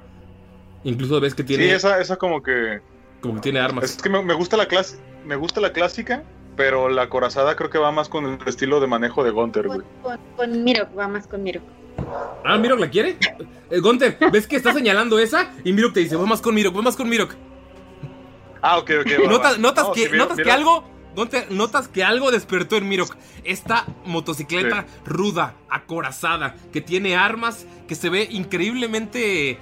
[0.83, 1.63] Incluso ves que tiene.
[1.65, 2.81] Sí, esa, esa como que.
[3.21, 3.85] Como que tiene armas.
[3.85, 6.23] Es que me, me gusta la clase, me gusta la clásica,
[6.57, 9.81] pero la corazada creo que va más con el estilo de manejo de Gunter, güey.
[10.01, 11.61] Con, con Miro, va más con Miro.
[12.43, 13.17] Ah, Mirok la quiere.
[13.69, 15.51] Eh, Gunter, ¿ves que está señalando esa?
[15.63, 17.33] Y Mirok te dice, voy más con Mirok, voy más con Mirok.
[18.61, 19.11] Ah, ok, ok.
[19.23, 19.57] va, Notas, va.
[19.57, 20.83] notas No, que, sí, notas que algo.
[21.15, 23.15] Gunter, notas que algo despertó en Mirok.
[23.43, 29.57] Esta motocicleta ruda, acorazada, que tiene armas, que se ve increíblemente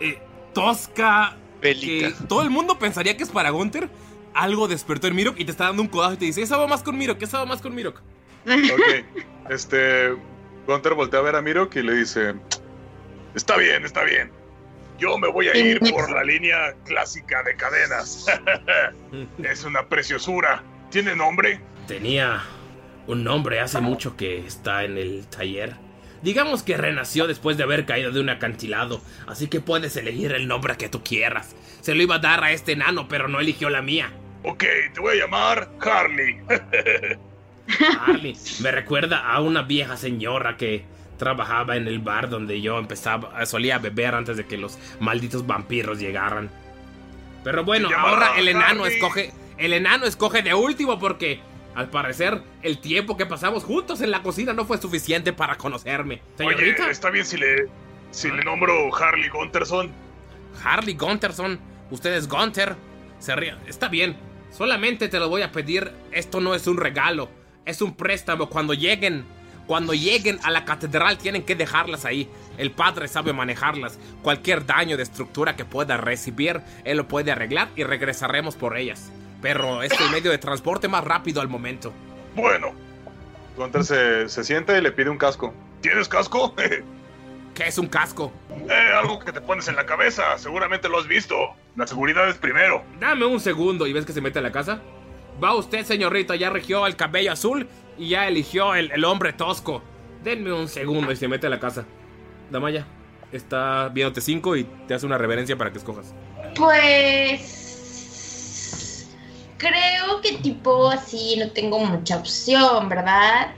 [0.00, 1.36] eh, tosca.
[1.60, 3.88] Que todo el mundo pensaría que es para Gunter.
[4.34, 6.66] Algo despertó en Mirok y te está dando un codazo y te dice, esa va
[6.66, 8.00] más con Mirok, esa va más con Mirok.
[8.46, 9.04] Ok,
[9.50, 10.14] este.
[10.66, 12.34] Gunter voltea a ver a Mirok y le dice:
[13.34, 14.30] Está bien, está bien.
[14.98, 18.26] Yo me voy a ir por la línea clásica de cadenas.
[19.42, 20.62] es una preciosura.
[20.90, 21.60] ¿Tiene nombre?
[21.88, 22.42] Tenía
[23.06, 25.76] un nombre hace mucho que está en el taller.
[26.22, 30.46] Digamos que renació después de haber caído de un acantilado, así que puedes elegir el
[30.46, 31.56] nombre que tú quieras.
[31.80, 34.12] Se lo iba a dar a este enano, pero no eligió la mía.
[34.44, 36.40] Ok, te voy a llamar Harley.
[38.00, 40.84] Harley, me recuerda a una vieja señora que
[41.16, 46.00] trabajaba en el bar donde yo empezaba, solía beber antes de que los malditos vampiros
[46.00, 46.50] llegaran.
[47.44, 48.96] Pero bueno, ahora el enano Harley.
[48.96, 51.40] escoge, el enano escoge de último porque
[51.74, 56.20] al parecer el tiempo que pasamos juntos en la cocina no fue suficiente para conocerme.
[56.36, 57.66] Señorita, Oye, está bien si le,
[58.10, 59.92] si le nombro Harley Gunterson.
[60.64, 61.58] Harley Gunterson,
[61.90, 62.76] usted es Gunter.
[63.18, 63.54] Se ríe.
[63.68, 64.16] Está bien.
[64.52, 65.90] Solamente te lo voy a pedir.
[66.12, 67.28] Esto no es un regalo.
[67.64, 68.48] Es un préstamo.
[68.48, 69.24] Cuando lleguen.
[69.66, 72.28] Cuando lleguen a la catedral tienen que dejarlas ahí.
[72.58, 73.98] El padre sabe manejarlas.
[74.22, 79.10] Cualquier daño de estructura que pueda recibir, él lo puede arreglar y regresaremos por ellas.
[79.40, 81.92] Pero es el medio de transporte más rápido al momento.
[82.34, 82.72] Bueno,
[83.56, 85.54] Gunter se, se sienta y le pide un casco.
[85.82, 86.54] ¿tienes casco?
[87.54, 88.32] ¿Qué es un casco?
[88.68, 91.34] eh, algo que te pones en la cabeza, seguramente lo has visto.
[91.76, 92.82] La seguridad es primero.
[93.00, 94.80] Dame un segundo y ves que se mete a la casa.
[95.42, 99.82] Va usted, señorita, ya regió el cabello azul y ya eligió el, el hombre tosco.
[100.22, 101.84] Denme un segundo y se mete a la casa.
[102.50, 102.86] Damaya,
[103.32, 106.14] está viéndote cinco y te hace una reverencia para que escojas.
[106.54, 107.58] Pues
[109.58, 113.54] creo que tipo así no tengo mucha opción, ¿verdad?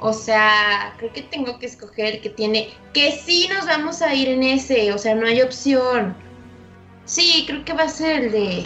[0.00, 4.14] O sea, creo que tengo que escoger el que tiene que sí nos vamos a
[4.14, 6.16] ir en ese, o sea, no hay opción.
[7.04, 8.62] Sí, creo que va a ser el de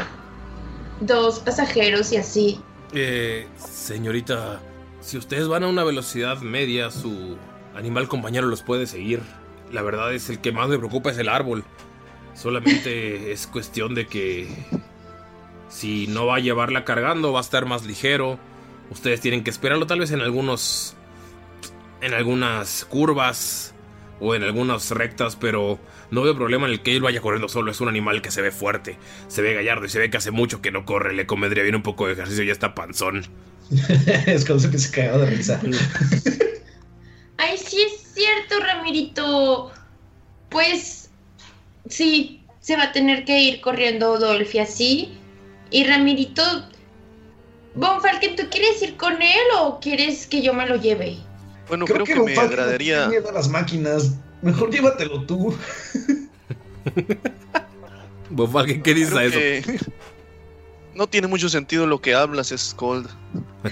[1.00, 2.60] dos pasajeros y así.
[2.92, 4.60] Eh, señorita,
[5.00, 7.36] si ustedes van a una velocidad media, su
[7.74, 9.22] animal compañero los puede seguir.
[9.70, 11.64] La verdad es el que más me preocupa es el árbol.
[12.34, 14.48] Solamente es cuestión de que
[15.68, 18.38] si no va a llevarla cargando, va a estar más ligero.
[18.90, 20.94] Ustedes tienen que esperarlo tal vez en algunos
[22.02, 23.74] en algunas curvas
[24.20, 27.70] o en algunas rectas, pero no veo problema en el que él vaya corriendo solo.
[27.70, 30.30] Es un animal que se ve fuerte, se ve gallardo y se ve que hace
[30.30, 31.14] mucho que no corre.
[31.14, 33.24] Le convendría bien un poco de ejercicio, ya está panzón.
[34.26, 35.60] es que se cagado de risa.
[37.38, 39.72] Ay, sí es cierto, Ramirito.
[40.50, 41.10] Pues
[41.88, 45.18] sí, se va a tener que ir corriendo Dolphy así.
[45.70, 46.42] Y Ramirito,
[47.74, 51.16] Bonfalken, ¿tú quieres ir con él o quieres que yo me lo lleve?
[51.68, 53.06] Bueno, creo, que, me Bonfalken le agradaría.
[53.08, 54.12] miedo a las máquinas.
[54.42, 55.56] Mejor llévatelo tú.
[58.30, 59.38] Bonfalken, ¿qué dices creo a eso?
[59.38, 59.78] que
[60.94, 63.08] No tiene mucho sentido lo que hablas, Scold.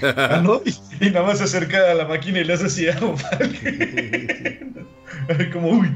[0.01, 0.61] Ah, ¿no?
[0.65, 0.75] Y,
[1.07, 4.87] y nada más se acerca a la máquina y le hace así a Bonfalken.
[5.53, 5.91] Como, uy.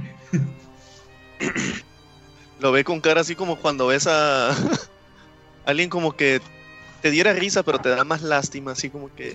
[2.59, 4.55] Lo ve con cara así como cuando ves a
[5.65, 6.41] alguien como que
[7.01, 9.33] te diera risa, pero te da más lástima, así como que.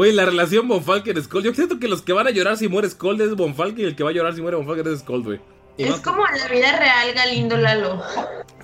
[0.00, 1.42] Oye, la relación Bonfalken-Skull.
[1.42, 3.96] Yo siento que los que van a llorar si muere Skull es Bonfalken y el
[3.96, 5.40] que va a llorar si muere Bonfalken es Skull, güey.
[5.76, 8.00] Es más- como en la vida real, Galindo Lalo.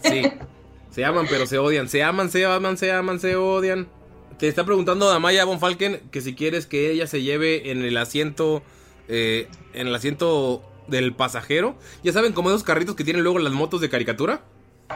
[0.01, 0.23] Sí.
[0.91, 1.89] Se aman, pero se odian.
[1.89, 3.89] Se aman, se aman, se aman, se odian.
[4.39, 8.63] Te está preguntando Damaya Bonfalken que si quieres que ella se lleve en el asiento.
[9.09, 11.77] eh, en el asiento del pasajero.
[12.05, 14.43] Ya saben, como esos carritos que tienen luego las motos de caricatura.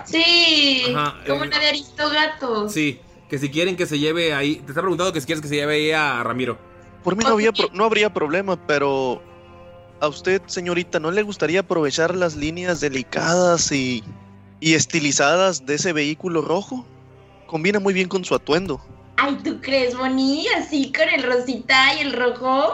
[0.07, 2.69] Sí, Ajá, como eh, la de.
[2.71, 3.01] Sí.
[3.29, 4.57] Que si quieren que se lleve ahí.
[4.57, 6.59] Te está preguntando que si quieres que se lleve ahí a Ramiro.
[7.05, 9.23] Por mí no, había pro- no habría problema, pero
[10.01, 14.03] a usted, señorita, ¿no le gustaría aprovechar las líneas delicadas y,
[14.61, 16.87] y estilizadas de ese vehículo rojo?
[17.47, 18.81] Combina muy bien con su atuendo.
[19.17, 20.47] Ay, ¿tú crees, Boni?
[20.57, 22.73] Así con el rosita y el rojo.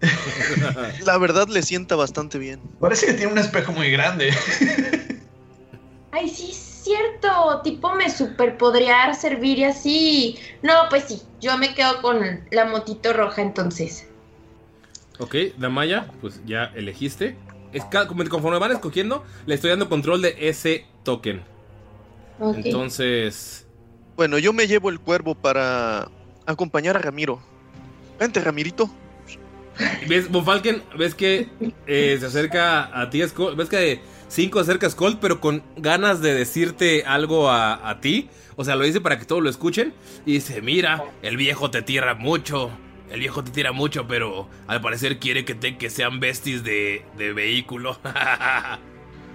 [1.04, 2.60] La verdad le sienta bastante bien.
[2.80, 4.32] Parece que tiene un espejo muy grande.
[6.12, 7.60] Ay, sí, es cierto.
[7.62, 10.38] Tipo, me super podría servir y así.
[10.62, 14.06] No, pues sí, yo me quedo con la motito roja entonces.
[15.18, 17.36] Ok, Damaya, pues ya elegiste.
[17.72, 21.42] Es conforme van escogiendo, le estoy dando control de ese token.
[22.40, 22.56] Ok.
[22.64, 23.66] Entonces.
[24.16, 26.08] Bueno, yo me llevo el cuervo para
[26.46, 27.40] acompañar a Ramiro.
[28.18, 28.90] Vente, Ramirito.
[30.08, 30.82] ¿Ves, Bonfalken?
[30.98, 31.48] ¿Ves que
[31.86, 33.20] eh, se acerca a ti?
[33.20, 34.00] ¿Ves que
[34.30, 38.30] 5 acerca a Skull, pero con ganas de decirte algo a, a ti?
[38.56, 39.92] O sea, lo dice para que todos lo escuchen.
[40.24, 42.70] Y dice: Mira, el viejo te tira mucho.
[43.10, 47.04] El viejo te tira mucho, pero al parecer quiere que, te, que sean besties de,
[47.18, 47.98] de vehículo.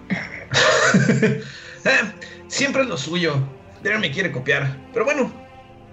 [1.85, 2.13] Eh,
[2.47, 3.35] siempre es lo suyo.
[3.83, 4.75] Darren me quiere copiar.
[4.91, 5.31] Pero bueno,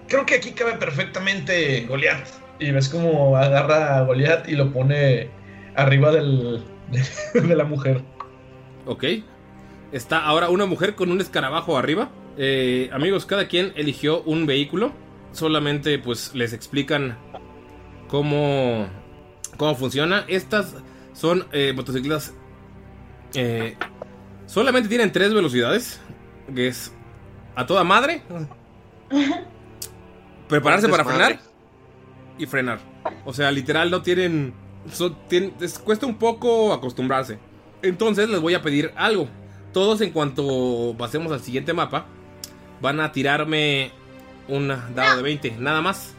[0.09, 2.28] creo que aquí cabe perfectamente Goliath.
[2.59, 5.28] Y ves como agarra a Goliath y lo pone
[5.74, 6.64] arriba del,
[7.34, 8.03] de la mujer.
[8.86, 9.04] Ok.
[9.92, 12.10] Está ahora una mujer con un escarabajo arriba.
[12.38, 14.92] Eh, amigos, cada quien eligió un vehículo.
[15.32, 17.18] Solamente pues les explican
[18.08, 18.86] cómo,
[19.56, 20.24] cómo funciona.
[20.28, 20.74] Estas
[21.12, 22.34] son eh, motocicletas.
[23.34, 23.76] eh,
[24.46, 26.00] solamente tienen tres velocidades.
[26.54, 26.92] Que es
[27.54, 28.22] a toda madre.
[30.48, 31.40] Prepararse para frenar
[32.38, 32.80] y frenar.
[33.24, 34.54] O sea, literal no tienen.
[35.60, 37.38] les cuesta un poco acostumbrarse.
[37.82, 39.28] Entonces les voy a pedir algo.
[39.72, 42.06] Todos en cuanto pasemos al siguiente mapa,
[42.80, 43.90] van a tirarme
[44.48, 46.14] un dado de 20, nada más.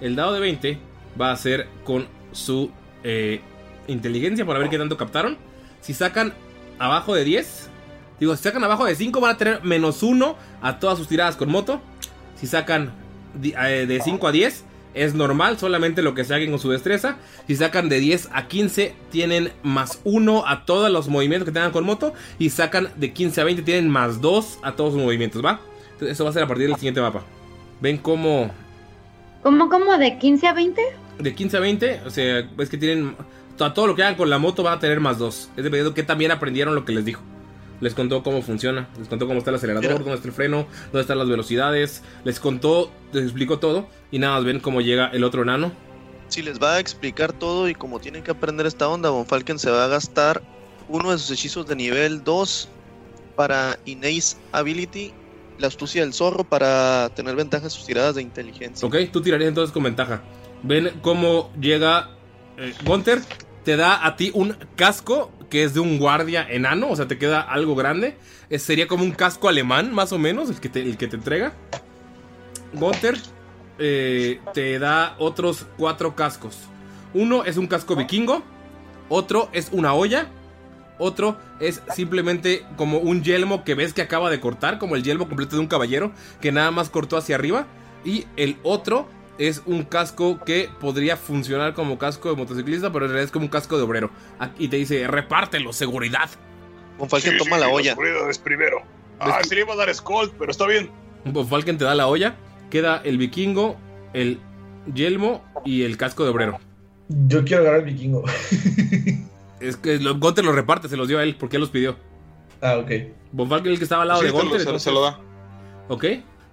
[0.00, 0.78] El dado de 20
[1.20, 2.70] va a ser con su
[3.04, 3.40] eh,
[3.86, 5.38] inteligencia para ver qué tanto captaron.
[5.80, 6.34] Si sacan
[6.78, 7.70] abajo de 10,
[8.18, 11.36] digo, si sacan abajo de 5 van a tener menos 1 a todas sus tiradas
[11.36, 11.80] con moto.
[12.36, 12.92] Si sacan
[13.42, 14.64] eh, de 5 a 10
[14.94, 17.16] es normal, solamente lo que saquen con su destreza.
[17.46, 21.72] Si sacan de 10 a 15 tienen más 1 a todos los movimientos que tengan
[21.72, 22.12] con moto.
[22.38, 25.60] Y sacan de 15 a 20 tienen más 2 a todos sus movimientos, ¿va?
[25.92, 27.22] Entonces, eso va a ser a partir del siguiente mapa.
[27.80, 28.50] ¿Ven cómo
[29.42, 29.98] ¿Cómo, cómo?
[29.98, 30.82] ¿De 15 a 20?
[31.18, 33.16] de 15 a 20, o sea, es que tienen.
[33.60, 35.50] A todo lo que hagan con la moto van a tener más 2.
[35.56, 37.22] Es dependiendo que también aprendieron lo que les dijo.
[37.82, 41.00] Les contó cómo funciona, les contó cómo está el acelerador, dónde está el freno, dónde
[41.00, 42.04] están las velocidades.
[42.22, 43.88] Les contó, les explicó todo.
[44.12, 45.72] Y nada más ven cómo llega el otro enano.
[46.28, 49.58] Si les va a explicar todo y como tienen que aprender esta onda, Von Falken
[49.58, 50.42] se va a gastar
[50.88, 52.68] uno de sus hechizos de nivel 2
[53.34, 55.12] para Innate Ability,
[55.58, 58.86] la astucia del zorro para tener ventaja en sus tiradas de inteligencia.
[58.86, 60.22] Ok, tú tirarías entonces con ventaja.
[60.62, 62.10] Ven cómo llega
[62.58, 63.22] eh, Gunther.
[63.64, 66.88] Te da a ti un casco que es de un guardia enano.
[66.88, 68.16] O sea, te queda algo grande.
[68.48, 71.52] Eh, sería como un casco alemán, más o menos, el que te, entrega.
[72.72, 73.18] Gunther
[73.78, 76.56] eh, te da otros cuatro cascos.
[77.12, 78.42] Uno es un casco vikingo.
[79.10, 80.30] Otro es una olla.
[80.98, 85.28] Otro es simplemente como un yelmo que ves que acaba de cortar, como el yelmo
[85.28, 87.66] completo de un caballero, que nada más cortó hacia arriba.
[88.06, 89.06] Y el otro
[89.38, 93.46] es un casco que podría funcionar como casco de motociclista, pero en realidad es como
[93.46, 94.10] un casco de obrero.
[94.58, 96.28] Y te dice, repártelo, seguridad.
[96.98, 97.96] Von Falken Sí, toma sí, la la olla.
[98.30, 98.82] es primero.
[99.18, 100.90] Ah, se le iba a dar Skull, pero está bien.
[101.24, 102.34] Von Falken te da la olla,
[102.70, 103.76] queda el vikingo,
[104.12, 104.38] el
[104.94, 106.58] yelmo y el casco de obrero.
[107.08, 108.24] Yo quiero agarrar el vikingo.
[109.60, 111.96] Es que lo, Gunter los reparte, se los dio a él, porque él los pidió.
[112.60, 112.90] Ah, ok.
[113.30, 114.60] Von Falken el que estaba al lado Sí, de te lo- Gunter.
[114.60, 115.20] se- se lo da.
[115.88, 116.04] Ok,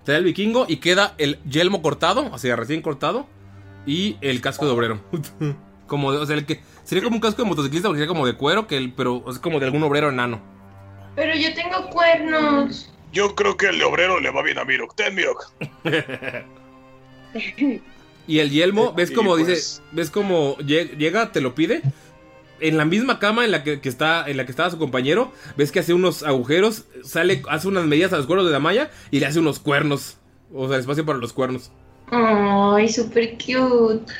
[0.09, 3.27] te da el vikingo y queda el yelmo cortado, o sea, recién cortado,
[3.85, 4.99] y el casco de obrero.
[5.85, 8.25] como de- o sea, el que sería como un casco de motociclista, porque sería como
[8.25, 10.41] de cuero, que el, pero es como de algún obrero enano.
[11.15, 12.91] Pero yo tengo cuernos.
[13.13, 14.95] Yo creo que el de obrero le va bien a Mirok.
[14.95, 15.51] Ten, Mirok.
[18.27, 21.81] Y el yelmo, ves como pues- dice, ves como lle- llega, te lo pide.
[22.61, 25.31] En la misma cama en la que, que está, en la que estaba su compañero,
[25.57, 28.89] ves que hace unos agujeros, sale, hace unas medidas a los cuernos de la malla
[29.11, 30.17] y le hace unos cuernos.
[30.53, 31.71] O sea, espacio para los cuernos.
[32.11, 34.11] Ay, súper cute.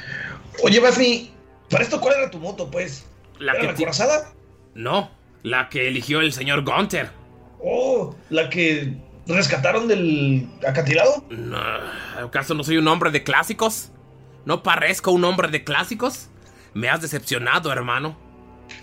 [0.63, 1.31] Oye, Basmi,
[1.69, 3.05] ¿para esto cuál era tu moto, pues?
[3.39, 4.33] La ¿Era que la corazada?
[4.75, 5.09] No,
[5.43, 7.09] la que eligió el señor Gunther.
[7.61, 8.93] Oh, la que
[9.27, 11.25] rescataron del acantilado.
[11.29, 11.57] No,
[12.25, 13.91] ¿Acaso no soy un hombre de clásicos?
[14.45, 16.29] ¿No parezco un hombre de clásicos?
[16.73, 18.17] Me has decepcionado, hermano.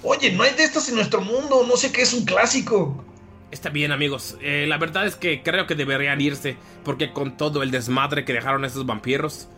[0.03, 1.64] Oye, no hay de estas en nuestro mundo.
[1.66, 3.05] No sé qué es un clásico.
[3.51, 4.37] Está bien, amigos.
[4.41, 8.32] Eh, la verdad es que creo que deberían irse, porque con todo el desmadre que
[8.32, 9.49] dejaron estos vampiros,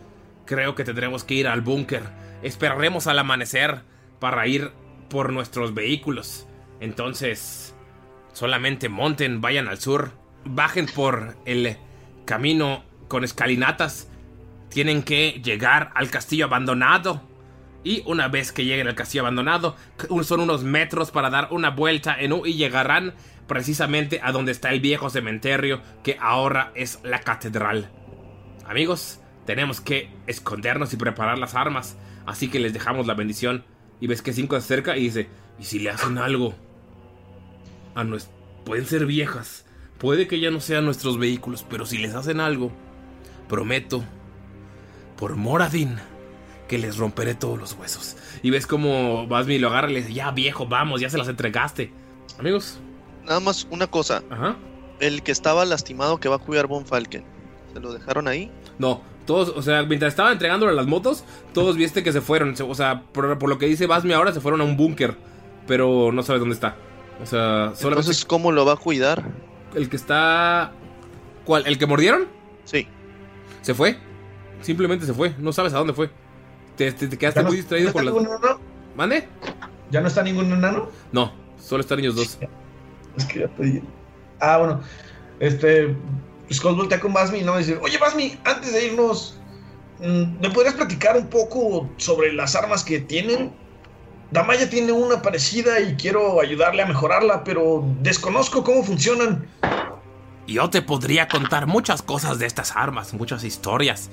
[0.45, 2.03] creo que tendremos que ir al búnker.
[2.43, 3.81] Esperaremos al amanecer
[4.19, 4.71] para ir
[5.09, 6.47] por nuestros vehículos.
[6.79, 7.75] Entonces,
[8.33, 10.11] solamente monten, vayan al sur,
[10.45, 11.77] bajen por el
[12.25, 14.07] camino con escalinatas.
[14.69, 17.28] Tienen que llegar al castillo abandonado.
[17.83, 19.75] Y una vez que lleguen al castillo abandonado,
[20.23, 23.13] son unos metros para dar una vuelta en U y llegarán
[23.47, 27.89] precisamente a donde está el viejo cementerio que ahora es la catedral.
[28.67, 33.63] Amigos, tenemos que escondernos y preparar las armas, así que les dejamos la bendición.
[34.01, 36.53] Y ves que Cinco se acerca y dice, ¿y si le hacen algo?
[37.95, 38.29] A nues-
[38.65, 39.65] Pueden ser viejas,
[39.97, 42.71] puede que ya no sean nuestros vehículos, pero si les hacen algo,
[43.47, 44.03] prometo,
[45.17, 45.97] por Moradin,
[46.69, 48.15] que les romperé todos los huesos.
[48.41, 51.27] Y ves como Basmi lo agarra y le dice, ya viejo, vamos, ya se las
[51.27, 51.91] entregaste.
[52.37, 52.79] Amigos.
[53.25, 54.23] Nada más una cosa.
[54.29, 54.55] Ajá.
[55.01, 57.25] El que estaba lastimado que va a cuidar Von Falken.
[57.73, 58.51] ¿Se lo dejaron ahí?
[58.77, 62.55] No, todos, o sea, mientras estaban entregándole las motos, todos viste que se fueron.
[62.57, 65.17] O sea, por, por lo que dice Basmi ahora, se fueron a un búnker.
[65.67, 66.77] Pero no sabes dónde está.
[67.21, 69.25] O sea, solamente Entonces, ¿cómo lo va a cuidar?
[69.75, 70.71] el que está...
[71.45, 71.67] ¿Cuál?
[71.67, 72.27] ¿El que mordieron?
[72.63, 72.87] Sí.
[73.61, 73.97] Se fue.
[74.61, 75.35] Simplemente se fue.
[75.37, 76.09] No sabes a dónde fue.
[76.79, 78.13] Te, te- te quedaste ¿Ya no- muy distraído no las...
[78.13, 78.59] ningún enano?
[78.95, 79.27] ¿Mande?
[79.91, 80.87] ¿Ya no está ningún enano?
[81.11, 82.37] No, solo están ellos dos.
[83.17, 83.83] Es que ya pedí.
[84.39, 84.79] Ah, bueno.
[85.41, 85.93] Este.
[86.53, 89.37] Skull voltea con Basmi y no dice: Oye, Basmi, antes de irnos,
[89.99, 93.51] mm, ¿me podrías platicar un poco sobre las armas que tienen?
[94.31, 99.45] Damaya tiene una parecida y quiero ayudarle a mejorarla, pero desconozco cómo funcionan.
[100.47, 104.09] Yo te podría contar muchas cosas de estas armas, muchas historias,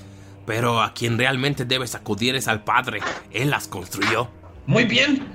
[0.46, 3.00] pero a quien realmente debes acudir es al padre.
[3.32, 4.28] Él las construyó.
[4.66, 5.26] Muy bien.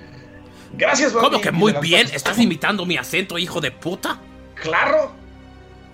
[0.74, 1.28] Gracias, Bambi.
[1.30, 2.08] ¿Cómo que muy bien?
[2.14, 4.20] ¿Estás imitando mi acento, hijo de puta?
[4.56, 5.12] Claro.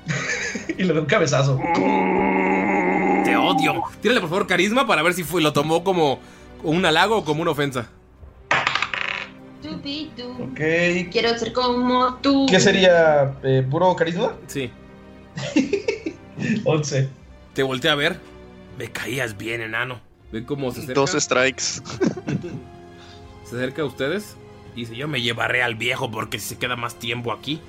[0.77, 1.59] y le doy un cabezazo.
[3.23, 3.83] Te odio.
[4.01, 6.19] Tírale por favor carisma para ver si fue, lo tomó como
[6.63, 7.89] un halago o como una ofensa.
[9.61, 10.29] Tupi, tú.
[10.43, 11.09] Ok.
[11.11, 12.45] Quiero ser como tú.
[12.47, 13.33] ¿Qué sería?
[13.43, 14.33] eh, ¿Puro carisma?
[14.45, 14.71] Sí.
[16.65, 17.09] 11.
[17.53, 18.19] Te volteé a ver.
[18.77, 19.99] Me caías bien, enano.
[20.31, 20.99] Ven cómo se acerca.
[20.99, 21.63] Dos strikes.
[23.43, 24.35] Se acerca a ustedes
[24.75, 27.61] y dice, yo me llevaré al viejo porque si se queda más tiempo aquí,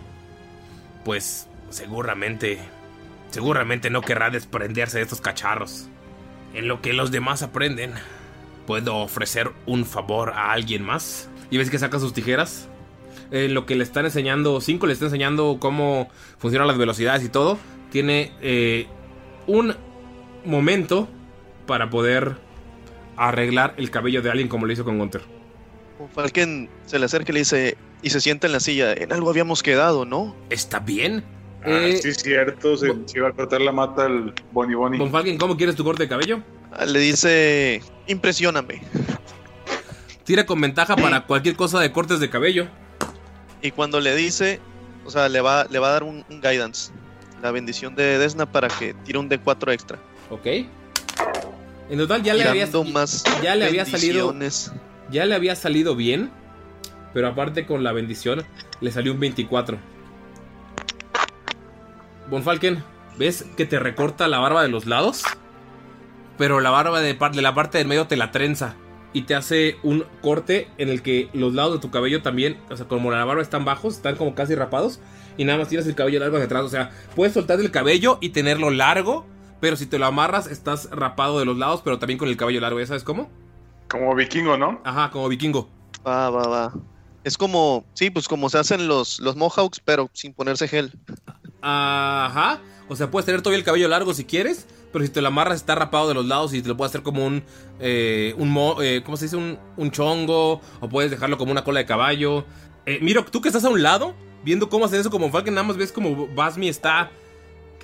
[1.04, 2.58] pues seguramente,
[3.30, 5.88] seguramente no querrá desprenderse de estos cacharros.
[6.52, 7.92] En lo que los demás aprenden,
[8.66, 11.30] puedo ofrecer un favor a alguien más.
[11.50, 12.68] Y ves que saca sus tijeras.
[13.30, 17.28] En lo que le están enseñando, 5 le está enseñando cómo funcionan las velocidades y
[17.28, 17.58] todo.
[17.90, 18.86] Tiene eh,
[19.46, 19.74] un
[20.44, 21.08] momento
[21.66, 22.36] para poder
[23.16, 25.22] arreglar el cabello de alguien como lo hizo con Gunter.
[26.14, 29.30] Falken se le acerca y le dice, y se sienta en la silla, en algo
[29.30, 30.36] habíamos quedado, ¿no?
[30.50, 31.24] ¿Está bien?
[31.64, 32.76] Ah, Eh, sí, es cierto.
[32.76, 34.98] Se, se iba a cortar la mata al Bonnie Bonnie.
[34.98, 36.40] Von Falken, ¿cómo quieres tu corte de cabello?
[36.72, 38.80] Ah, Le dice, impresióname.
[40.24, 42.68] Tira con ventaja para cualquier cosa de cortes de cabello.
[43.60, 44.60] Y cuando le dice,
[45.04, 46.92] o sea, le va, le va a dar un, un guidance,
[47.42, 49.98] la bendición de Desna para que tire un D4 extra.
[50.30, 50.46] Ok.
[51.90, 54.34] En total ya le había, más ya le había salido
[55.10, 56.30] ya le había salido bien,
[57.14, 58.44] pero aparte con la bendición
[58.80, 59.78] le salió un 24.
[62.30, 62.82] Von Falken,
[63.16, 65.22] ¿ves que te recorta la barba de los lados?
[66.36, 68.76] Pero la barba de, de la parte del medio te la trenza
[69.12, 72.76] y te hace un corte en el que los lados de tu cabello también, o
[72.76, 75.00] sea, como la barba están bajos, están como casi rapados
[75.36, 78.18] y nada más tienes el cabello largo hacia atrás, o sea, puedes soltar el cabello
[78.20, 79.26] y tenerlo largo,
[79.60, 82.60] pero si te lo amarras estás rapado de los lados, pero también con el cabello
[82.60, 83.28] largo, ¿ya sabes cómo?
[83.88, 84.80] Como vikingo, ¿no?
[84.84, 85.68] Ajá, como vikingo.
[86.06, 86.72] Va, va, va.
[87.24, 90.92] Es como, sí, pues como se hacen los, los mohawks, pero sin ponerse gel.
[91.62, 92.60] Ajá.
[92.88, 95.56] O sea, puedes tener todavía el cabello largo si quieres, pero si te lo amarras
[95.56, 97.42] está rapado de los lados y te lo puedes hacer como un,
[97.80, 99.36] eh, un mo- eh, ¿cómo se dice?
[99.36, 102.46] Un, un chongo, o puedes dejarlo como una cola de caballo.
[102.86, 105.66] Eh, Miro, tú que estás a un lado, viendo cómo hacer eso como Falken, nada
[105.66, 107.10] más ves como Basmi está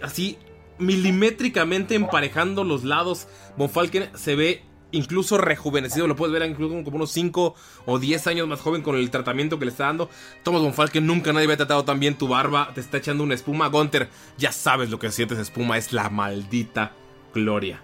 [0.00, 0.38] así
[0.78, 3.28] milimétricamente emparejando los lados.
[3.56, 7.54] Von Falken se ve incluso rejuvenecido, lo puedes ver incluso como unos 5
[7.86, 10.08] o 10 años más joven con el tratamiento que le está dando.
[10.42, 13.34] Thomas Von Falken nunca nadie había tratado tan bien tu barba, te está echando una
[13.34, 13.66] espuma.
[13.68, 14.08] Gunter,
[14.38, 16.92] ya sabes lo que sientes espuma, es la maldita
[17.34, 17.82] gloria.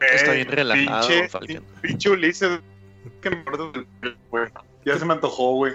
[0.00, 1.62] Está Eh, bien relajado, Pinche, Falken.
[1.82, 2.60] pinche Ulises.
[3.20, 3.42] Que me
[4.30, 4.44] güey.
[4.84, 5.72] Ya se me antojó, güey.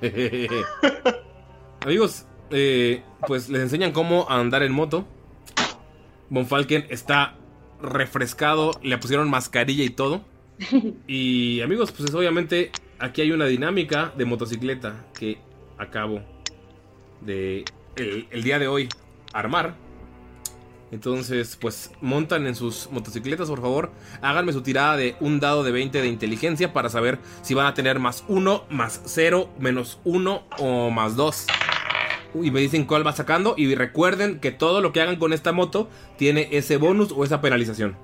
[1.80, 5.06] Amigos, eh, pues les enseñan cómo andar en moto.
[6.32, 7.34] Von Falken está
[7.82, 10.24] refrescado, le pusieron mascarilla y todo.
[11.06, 15.38] Y amigos, pues obviamente aquí hay una dinámica de motocicleta que
[15.76, 16.22] acabo
[17.20, 17.66] de
[17.96, 18.88] el, el día de hoy
[19.34, 19.74] armar.
[20.90, 23.92] Entonces, pues montan en sus motocicletas, por favor.
[24.22, 27.74] Háganme su tirada de un dado de 20 de inteligencia para saber si van a
[27.74, 31.46] tener más 1, más 0, menos 1 o más 2.
[32.34, 33.54] Y me dicen cuál va sacando.
[33.56, 37.40] Y recuerden que todo lo que hagan con esta moto tiene ese bonus o esa
[37.40, 37.96] penalización.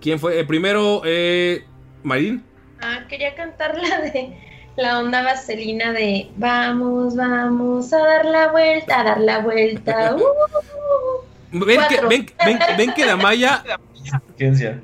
[0.00, 0.38] ¿Quién fue?
[0.38, 1.64] El primero, eh,
[2.02, 2.44] Marín.
[2.80, 4.36] Ah, quería cantar la de
[4.76, 10.14] la onda vaselina de Vamos, vamos a dar la vuelta, a dar la vuelta.
[10.16, 11.26] uh".
[11.52, 13.62] Ven que, ven, ven- ven que Damaya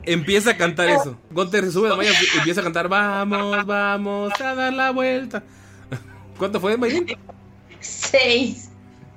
[0.05, 1.19] empieza a cantar eso.
[1.31, 5.43] Gunter se sube a Damaya y empieza a cantar Vamos, vamos a dar la vuelta.
[6.39, 7.07] ¿Cuánto fue, Marín?
[7.83, 8.71] Seis.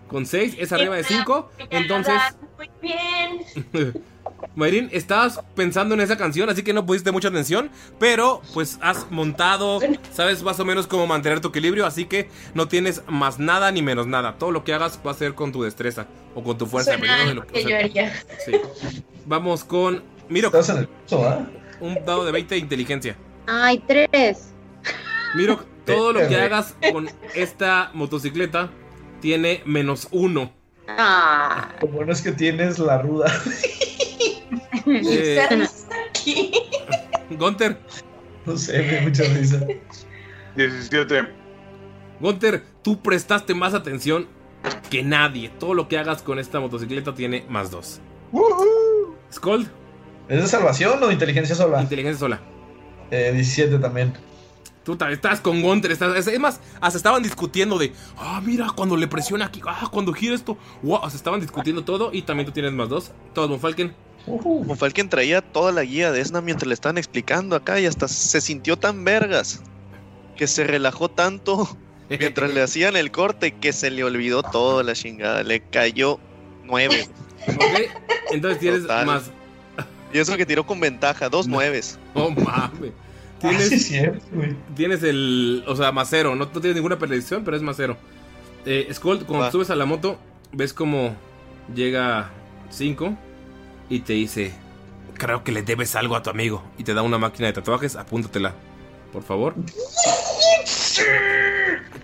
[0.07, 1.49] Con 6 es arriba de 5.
[1.71, 2.13] Entonces,
[2.57, 3.93] Muy bien.
[4.55, 9.09] Mayrin, estabas pensando en esa canción, así que no pusiste mucha atención, pero pues has
[9.11, 9.79] montado,
[10.11, 13.81] sabes más o menos cómo mantener tu equilibrio, así que no tienes más nada ni
[13.81, 14.37] menos nada.
[14.37, 16.91] Todo lo que hagas va a ser con tu destreza o con tu fuerza.
[16.97, 18.23] Suena dependiendo de algo lo que o yo sea, haría.
[18.45, 19.01] sí.
[19.25, 21.47] Vamos con Miro, Estás en el curso, ¿ah?
[21.81, 23.15] un dado de 20 de inteligencia.
[23.47, 24.49] Ay, tres.
[25.35, 28.69] Miro, todo lo que hagas con esta motocicleta
[29.21, 30.51] tiene menos uno.
[30.87, 31.73] Ah.
[31.81, 33.31] Lo bueno es que tienes la ruda.
[34.87, 35.39] Eh,
[36.09, 36.51] aquí.
[37.31, 37.79] Gunter,
[38.45, 39.65] No sé, me mucha risa.
[40.55, 41.27] 17.
[42.19, 44.27] Gunter, tú prestaste más atención
[44.91, 45.49] que nadie.
[45.59, 47.99] Todo lo que hagas con esta motocicleta tiene más dos.
[49.33, 49.67] Scold,
[50.27, 51.81] ¿Es de salvación o inteligencia sola?
[51.81, 52.39] Inteligencia sola.
[53.11, 54.13] Eh, 17 también.
[54.85, 59.07] Tú estás con Gunter, estás, es más, hasta estaban discutiendo de, ah, mira, cuando le
[59.07, 62.51] presiona aquí, ah, cuando gira esto, wow, o sea, estaban discutiendo todo y también tú
[62.51, 63.11] tienes más dos.
[63.33, 63.95] Todos, Von Falken.
[64.27, 68.07] Von Falken traía toda la guía de Esna mientras le estaban explicando acá y hasta
[68.07, 69.63] se sintió tan vergas
[70.37, 71.67] que se relajó tanto
[72.09, 75.41] mientras le hacían el corte que se le olvidó toda la chingada.
[75.41, 76.19] Le cayó
[76.63, 77.09] nueve.
[77.47, 77.91] Ok,
[78.31, 79.05] entonces tienes Total.
[79.05, 79.23] más.
[80.11, 81.99] Y eso que tiró con ventaja, dos nueves.
[82.15, 82.91] Oh, mames.
[83.45, 84.55] Ah, Tienes, sí, es cierto, güey.
[84.75, 87.97] tienes el, o sea, más cero, no, no tienes ninguna predicción, pero es más cero.
[88.65, 90.19] Eh, Skull, cuando subes a la moto,
[90.51, 91.15] ves como
[91.73, 92.31] llega
[92.69, 93.15] 5
[93.89, 94.53] y te dice,
[95.15, 96.63] creo que le debes algo a tu amigo.
[96.77, 98.53] Y te da una máquina de tatuajes, apúntatela,
[99.13, 99.55] por favor.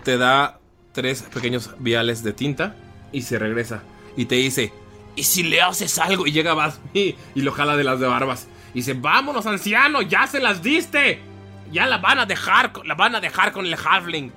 [0.04, 0.58] Te da
[0.92, 2.76] tres pequeños viales de tinta
[3.12, 3.82] y se regresa.
[4.16, 4.72] Y te dice,
[5.16, 6.26] ¿y si le haces algo?
[6.26, 8.46] Y llega Basmi y lo jala de las de barbas.
[8.74, 11.20] Y dice, vámonos anciano, ya se las diste.
[11.72, 14.30] Ya la van a dejar, la van a dejar con el halfling.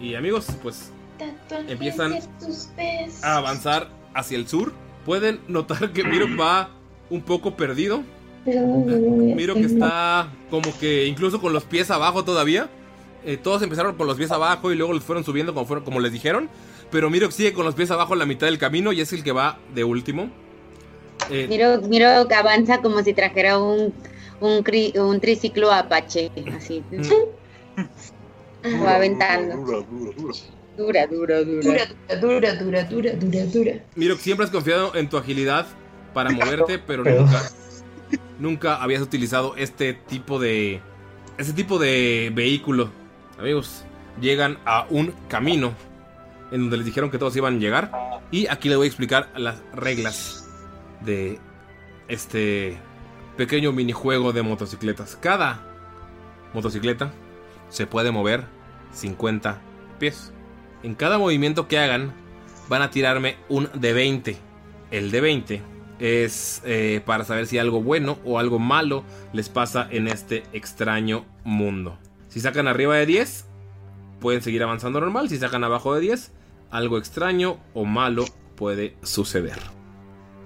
[0.00, 0.92] Y amigos, pues
[1.68, 2.18] Empiezan
[3.22, 4.72] a avanzar hacia el sur.
[5.04, 6.70] Pueden notar que Miro va
[7.10, 8.02] un poco perdido.
[8.44, 12.68] Miro que está como que incluso con los pies abajo todavía.
[13.24, 16.00] Eh, todos empezaron con los pies abajo y luego los fueron subiendo como, fueron, como
[16.00, 16.48] les dijeron.
[16.90, 19.22] Pero Miro sigue con los pies abajo en la mitad del camino y es el
[19.22, 20.28] que va de último.
[21.30, 23.94] Eh, Miro, miro que avanza como si trajera un,
[24.42, 26.82] un, cri- un triciclo Apache, así.
[28.84, 29.56] Va aventando.
[29.56, 30.36] Dura, dura, dura.
[30.76, 31.62] Dura, dura, dura.
[31.62, 31.86] Dura,
[32.20, 33.72] dura, dura, dura, dura, dura.
[33.94, 35.66] Miro que siempre has confiado en tu agilidad
[36.14, 37.42] para moverte, pero Pero- nunca,
[38.38, 40.80] nunca habías utilizado este tipo de,
[41.38, 42.90] este tipo de vehículo.
[43.38, 43.84] Amigos,
[44.20, 45.72] llegan a un camino
[46.52, 47.90] en donde les dijeron que todos iban a llegar
[48.30, 50.48] y aquí les voy a explicar las reglas
[51.00, 51.38] de
[52.08, 52.76] este
[53.36, 55.16] pequeño minijuego de motocicletas.
[55.16, 55.66] Cada
[56.54, 57.12] motocicleta
[57.68, 58.44] se puede mover
[58.92, 59.60] 50
[59.98, 60.32] pies.
[60.82, 62.12] En cada movimiento que hagan
[62.68, 64.36] van a tirarme un de 20.
[64.90, 65.62] El de 20
[65.98, 71.24] es eh, para saber si algo bueno o algo malo les pasa en este extraño
[71.44, 71.98] mundo.
[72.28, 73.46] Si sacan arriba de 10,
[74.20, 75.28] pueden seguir avanzando normal.
[75.28, 76.32] Si sacan abajo de 10,
[76.70, 78.24] algo extraño o malo
[78.56, 79.58] puede suceder.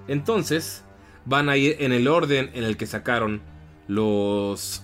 [0.07, 0.83] Entonces,
[1.27, 3.41] van a ir en el orden en el que sacaron
[3.87, 4.83] los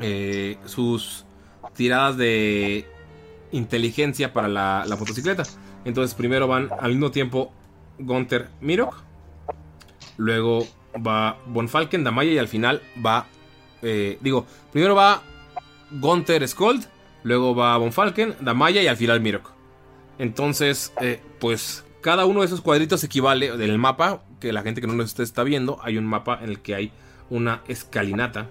[0.00, 1.24] eh, sus
[1.74, 2.86] tiradas de
[3.50, 5.44] inteligencia para la, la motocicleta.
[5.84, 7.50] Entonces primero van al mismo tiempo
[7.98, 8.94] Gunther Mirok.
[10.18, 13.26] Luego va Von Falken, Damaya y al final va...
[13.80, 15.22] eh, digo, primero va
[15.90, 16.86] Gunther Skold.
[17.22, 19.50] Luego va Von Falken, Damaya y al final Mirok.
[20.18, 24.88] Entonces, eh, pues cada uno de esos cuadritos equivale del mapa, que la gente que
[24.88, 26.92] no nos está, viendo, hay un mapa en el que hay
[27.30, 28.48] una escalinata.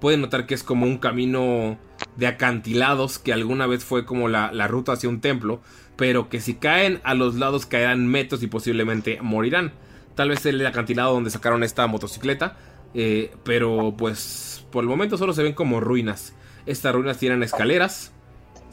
[0.00, 1.78] Pueden notar que es como un camino
[2.16, 5.60] de acantilados que alguna vez fue como la, la ruta hacia un templo,
[5.96, 9.72] pero que si caen a los lados caerán metros y posiblemente morirán.
[10.16, 12.56] Tal vez el acantilado donde sacaron esta motocicleta,
[12.92, 16.34] eh, pero pues por el momento solo se ven como ruinas.
[16.66, 18.12] Estas ruinas tienen escaleras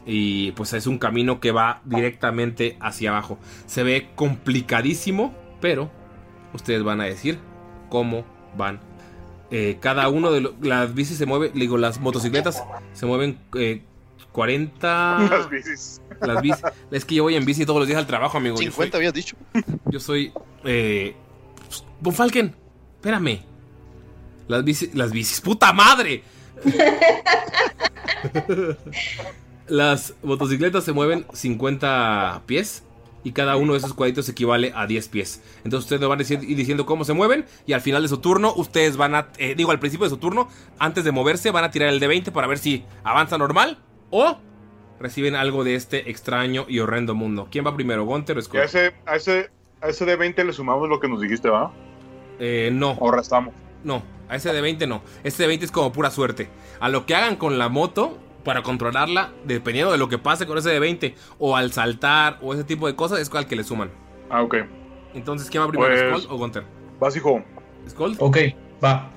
[0.08, 3.38] y pues es un camino que va directamente hacia abajo.
[3.68, 5.92] Se ve complicadísimo, pero
[6.54, 7.40] ustedes van a decir
[7.90, 8.26] cómo
[8.58, 8.80] van
[9.50, 13.82] eh, cada uno de lo- las bicis se mueve, digo, las motocicletas se mueven eh,
[14.34, 15.18] 40.
[15.32, 16.02] Las bicis.
[16.22, 16.64] Las bicis.
[16.92, 18.56] Es que yo voy en bici todos los días al trabajo, amigo.
[18.58, 19.36] Yo 50 soy, habías dicho.
[19.86, 20.32] yo soy.
[20.64, 21.16] Eh,
[22.02, 22.54] Von Falken,
[22.98, 23.40] espérame.
[24.48, 26.24] Las bicis, las bicis, puta madre.
[29.68, 32.84] las motocicletas se mueven 50 pies
[33.28, 35.44] y cada uno de esos cuadritos equivale a 10 pies.
[35.58, 38.20] Entonces ustedes me van a ir diciendo cómo se mueven y al final de su
[38.20, 40.48] turno ustedes van a, eh, digo, al principio de su turno,
[40.80, 43.80] antes de moverse, van a tirar el de 20 para ver si avanza normal
[44.12, 44.38] o
[44.98, 47.50] reciben algo de este extraño y horrendo mundo.
[47.52, 48.64] ¿Quién va primero, Gunter o Y a Scott?
[48.64, 49.50] ese, a ese,
[49.82, 51.74] a ese de 20 le sumamos lo que nos dijiste, ¿va?
[52.40, 52.92] Eh, no.
[52.98, 53.54] O restamos.
[53.84, 55.02] No, a ese de 20 no.
[55.26, 56.48] Este de 20 es como pura suerte.
[56.80, 60.58] A lo que hagan con la moto para controlarla, dependiendo de lo que pase con
[60.58, 63.66] ese de 20, o al saltar, o ese tipo de cosas, es al que le
[63.66, 63.92] suman.
[64.30, 64.56] Ah, ok.
[65.14, 66.64] Entonces, ¿quién va primero, Pues- Skull o Gunter?
[66.98, 67.44] Vas, hijo.
[67.90, 68.16] Skull.
[68.20, 68.38] Ok,
[68.82, 69.12] va.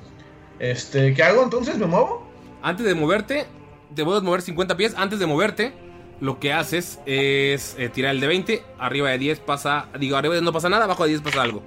[0.58, 1.78] Este, ¿qué hago entonces?
[1.78, 2.28] ¿Me muevo?
[2.60, 3.46] Antes de moverte,
[3.94, 4.94] te puedes mover 50 pies.
[4.96, 5.74] Antes de moverte,
[6.18, 8.62] lo que haces es eh, tirar el de 20.
[8.80, 9.86] Arriba de 10 pasa.
[10.00, 11.62] Digo, arriba de 10 no pasa nada, abajo de 10 pasa algo.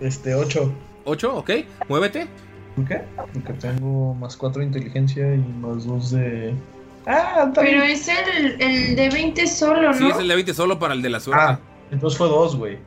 [0.00, 0.72] Este, 8.
[1.04, 1.50] 8, ok.
[1.88, 2.28] Muévete.
[2.76, 3.02] ¿Por qué?
[3.32, 6.54] Porque tengo más 4 de inteligencia y más 2 de.
[7.06, 9.94] Ah, Pero es el, el de 20 solo, ¿no?
[9.98, 11.42] Sí, es el de 20 solo para el de la suerte.
[11.44, 12.78] Ah, entonces fue 2, güey.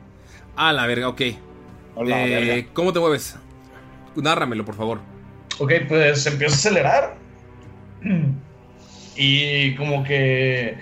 [0.56, 1.20] Ah, la verga, ok.
[1.96, 2.68] A la Eh, verga.
[2.74, 3.36] ¿Cómo te mueves?
[4.16, 5.00] Nárramelo, por favor.
[5.58, 7.16] Ok, pues empieza a acelerar.
[9.16, 10.76] Y como que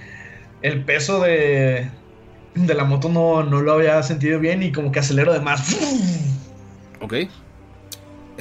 [0.62, 1.88] el peso de,
[2.54, 5.76] de la moto no, no lo había sentido bien y como que acelero de más.
[7.00, 7.14] Ok.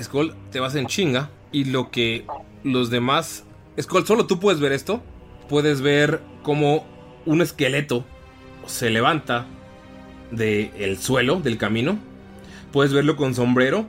[0.02, 1.30] Skull, te vas en chinga.
[1.52, 2.26] Y lo que
[2.64, 3.43] los demás.
[3.80, 5.02] Skull, solo tú puedes ver esto.
[5.50, 6.86] Puedes ver como
[7.26, 8.06] un esqueleto
[8.66, 9.46] se levanta
[10.32, 11.98] del suelo, del camino.
[12.72, 13.86] Puedes verlo con sombrero.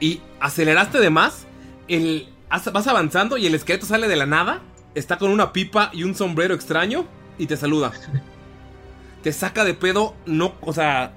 [0.00, 1.46] Y aceleraste de más.
[1.88, 4.62] El, as- vas avanzando y el esqueleto sale de la nada.
[4.94, 7.04] Está con una pipa y un sombrero extraño.
[7.38, 7.92] Y te saluda.
[9.22, 10.14] Te saca de pedo.
[10.26, 11.12] No, o sea,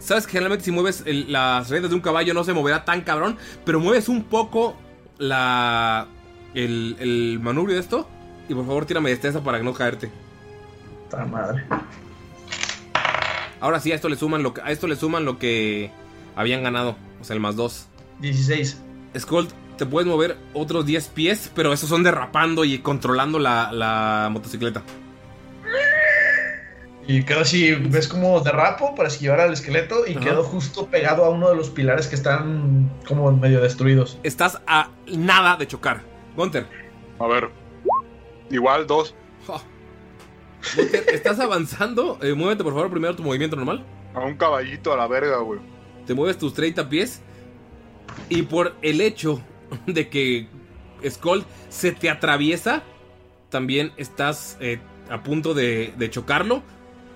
[0.00, 3.02] Sabes que generalmente si mueves el- las redes de un caballo no se moverá tan
[3.02, 4.76] cabrón, pero mueves un poco
[5.16, 6.08] la
[6.54, 8.08] el, el manubrio de esto.
[8.48, 10.10] Y por favor tírame destreza para no caerte.
[11.04, 11.64] Puta madre.
[13.60, 15.90] Ahora sí, a esto le suman lo que, a esto le suman lo que
[16.36, 16.96] habían ganado.
[17.20, 17.86] O sea, el más 2.
[18.20, 18.82] 16.
[19.18, 19.48] Skull,
[19.78, 24.82] te puedes mover otros 10 pies, pero esos son derrapando y controlando la, la motocicleta.
[27.06, 30.20] Y quedo así, ves como derrapo para esquivar al esqueleto y Ajá.
[30.20, 34.18] quedo justo pegado a uno de los pilares que están como medio destruidos.
[34.22, 36.02] Estás a nada de chocar.
[36.36, 36.66] Gunter.
[37.18, 37.50] A ver.
[38.50, 39.14] Igual, dos.
[40.76, 42.18] Gunter, estás avanzando.
[42.22, 43.84] Eh, muévete por favor primero tu movimiento normal.
[44.14, 45.60] A un caballito a la verga, güey.
[46.06, 47.20] te mueves tus 30 pies
[48.28, 49.40] y por el hecho
[49.86, 50.46] de que
[51.08, 52.82] Skull se te atraviesa,
[53.50, 54.78] también estás eh,
[55.10, 56.62] a punto de, de chocarlo.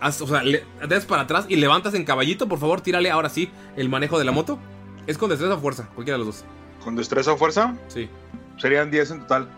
[0.00, 2.48] Haz- o sea, le das para atrás y levantas en caballito.
[2.48, 4.58] Por favor, tírale ahora sí el manejo de la moto.
[5.06, 6.44] Es con destreza o fuerza, cualquiera de los dos.
[6.84, 7.76] ¿Con destreza o fuerza?
[7.88, 8.08] Sí.
[8.58, 9.48] Serían 10 en total.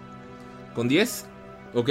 [0.74, 1.26] Con 10,
[1.74, 1.90] ok.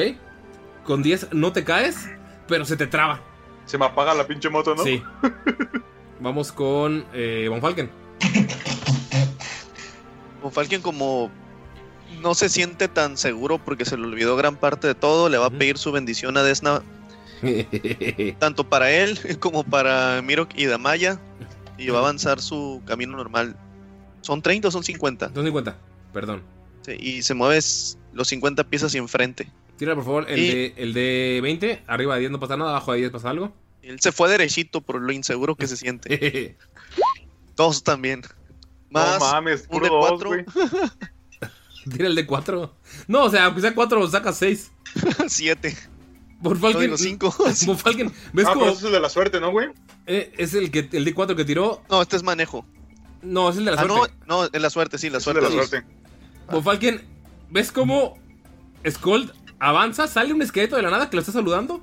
[0.83, 2.09] Con 10 no te caes,
[2.47, 3.19] pero se te traba.
[3.65, 4.83] Se me apaga la pinche moto, ¿no?
[4.83, 5.03] Sí.
[6.19, 7.89] Vamos con eh, Von Falken.
[10.41, 11.29] Con Falken como
[12.21, 15.47] no se siente tan seguro porque se le olvidó gran parte de todo, le va
[15.47, 16.81] a pedir su bendición a Desna
[18.39, 21.19] tanto para él como para Mirok y Damaya
[21.77, 23.55] y va a avanzar su camino normal.
[24.21, 25.33] ¿Son 30 o son 50?
[25.33, 25.75] Son 50,
[26.11, 26.41] perdón.
[26.97, 29.49] Sí, y se mueve s- los 50 pies hacia enfrente.
[29.77, 31.83] Tira por favor el, Y- de, el de 20.
[31.87, 33.53] Arriba de 10 no pasa nada, abajo de 10 pasa algo.
[33.81, 36.57] Él se fue derechito por lo inseguro que se siente.
[37.55, 38.21] Dos también.
[38.89, 40.29] Más no mames, un de dos, cuatro.
[40.29, 40.45] güey.
[41.91, 42.75] Tira el de 4.
[43.07, 44.71] No, o sea, aunque sea 4, sacas 6.
[45.27, 45.75] Siete.
[46.43, 46.81] Por No Falken.
[46.81, 47.35] digo cinco.
[47.65, 48.11] Por Falken.
[48.33, 49.69] ¿Ves Ah, cómo pero eso es de la suerte, ¿no, güey?
[50.05, 51.81] eh, es el, que, el de 4 que tiró?
[51.89, 52.65] No, este es manejo.
[53.21, 54.15] No, es el de la Ah, no, suerte.
[54.27, 55.41] no, es la suerte, sí, la Es suerte.
[55.41, 55.67] de la sí.
[55.69, 55.87] suerte.
[56.51, 57.01] Von Falken,
[57.49, 58.17] ¿ves cómo
[58.87, 60.07] Skull avanza?
[60.07, 61.81] Sale un esqueleto de la nada que lo está saludando.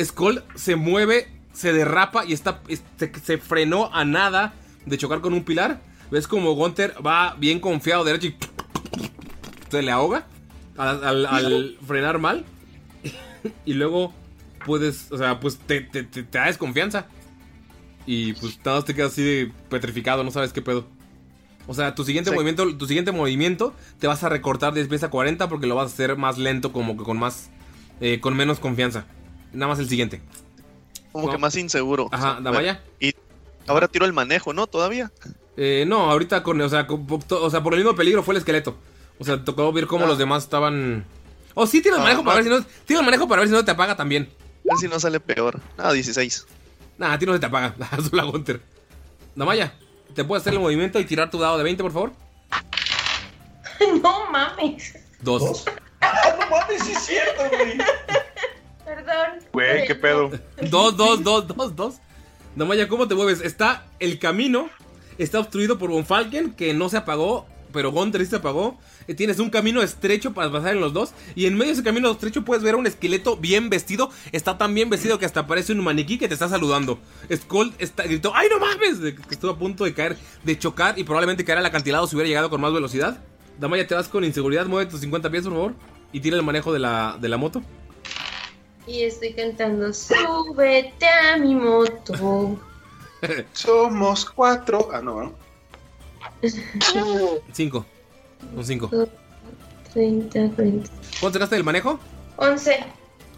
[0.00, 4.54] Skull se mueve, se derrapa y está, es- se, frenó a nada
[4.86, 5.80] de chocar con un pilar.
[6.10, 8.36] ¿Ves como Gunter va bien confiado derecho y
[9.70, 10.26] se le ahoga
[10.76, 11.26] al,
[11.86, 12.44] frenar mal?
[13.64, 14.12] y luego
[14.64, 17.06] puedes, o sea, pues te, te, te- te da desconfianza.
[18.06, 20.86] Y pues nada más te quedas así de petrificado, no sabes qué pedo.
[21.66, 22.34] O sea, tu siguiente Sí.
[22.34, 25.90] movimiento, tu siguiente movimiento te vas a recortar 10 pies a 40 porque lo vas
[25.90, 27.50] a hacer más lento, como que con más,
[28.00, 29.06] eh, con menos confianza.
[29.52, 30.20] Nada más el siguiente.
[31.12, 31.32] Como No.
[31.32, 32.08] que más inseguro.
[32.12, 32.82] Ajá, Damaya.
[33.00, 33.14] Y
[33.66, 34.66] ahora tiro el manejo, ¿no?
[34.66, 35.10] Todavía.
[35.56, 38.38] Eh, no, ahorita con, o sea, con- o sea, por el mismo peligro fue el
[38.38, 38.76] esqueleto.
[39.18, 40.08] O sea, tocó ver cómo Ah.
[40.08, 41.04] los demás estaban.
[41.54, 42.64] Oh, sí, tira el Ah, manejo para ver si no.
[42.84, 44.28] Tira el manejo para ver si no te apaga también.
[44.68, 45.60] A ver si no sale peor.
[45.78, 46.46] Ah, 16.
[46.98, 47.74] Nah, a ti no se te apaga.
[48.10, 48.60] Solo a Gunter.
[49.36, 49.72] Damaya,
[50.14, 52.12] ¿te puedes hacer el movimiento y tirar tu dado de 20, por favor?
[54.02, 54.94] No mames.
[55.20, 55.64] Dos.
[56.00, 57.78] ¡Ah, no mames, sí es cierto, güey!
[58.84, 59.40] Perdón.
[59.52, 60.30] Güey, qué pedo.
[60.70, 61.94] Dos, dos, dos, dos, dos.
[62.54, 63.40] Damaya, ¿cómo te mueves?
[63.40, 64.70] Está el camino,
[65.18, 68.78] está obstruido por Von Falken, que no se apagó, pero Gunter sí se apagó.
[69.08, 71.12] Eh, Tienes un camino estrecho para pasar en los dos.
[71.34, 74.10] Y en medio de ese camino estrecho puedes ver a un esqueleto bien vestido.
[74.32, 76.98] Está tan bien vestido que hasta parece un maniquí que te está saludando.
[77.30, 79.00] Skull está, gritó, ¡ay no mames!
[79.00, 82.28] Que estuvo a punto de caer, de chocar y probablemente caer al acantilado si hubiera
[82.28, 83.18] llegado con más velocidad.
[83.58, 85.74] Damaya, te vas con inseguridad, mueve tus 50 pies, por favor.
[86.12, 87.60] Y tira el manejo de la, de la moto.
[88.86, 92.58] Y estoy cantando, súbete a mi moto.
[93.52, 94.88] Somos cuatro.
[94.92, 95.43] Ah, no, ¿no?
[97.52, 97.86] 5.
[98.56, 98.90] Un 5.
[99.92, 100.90] 30, 40.
[101.20, 101.98] ¿Cuánto sacaste del manejo?
[102.36, 102.84] 11.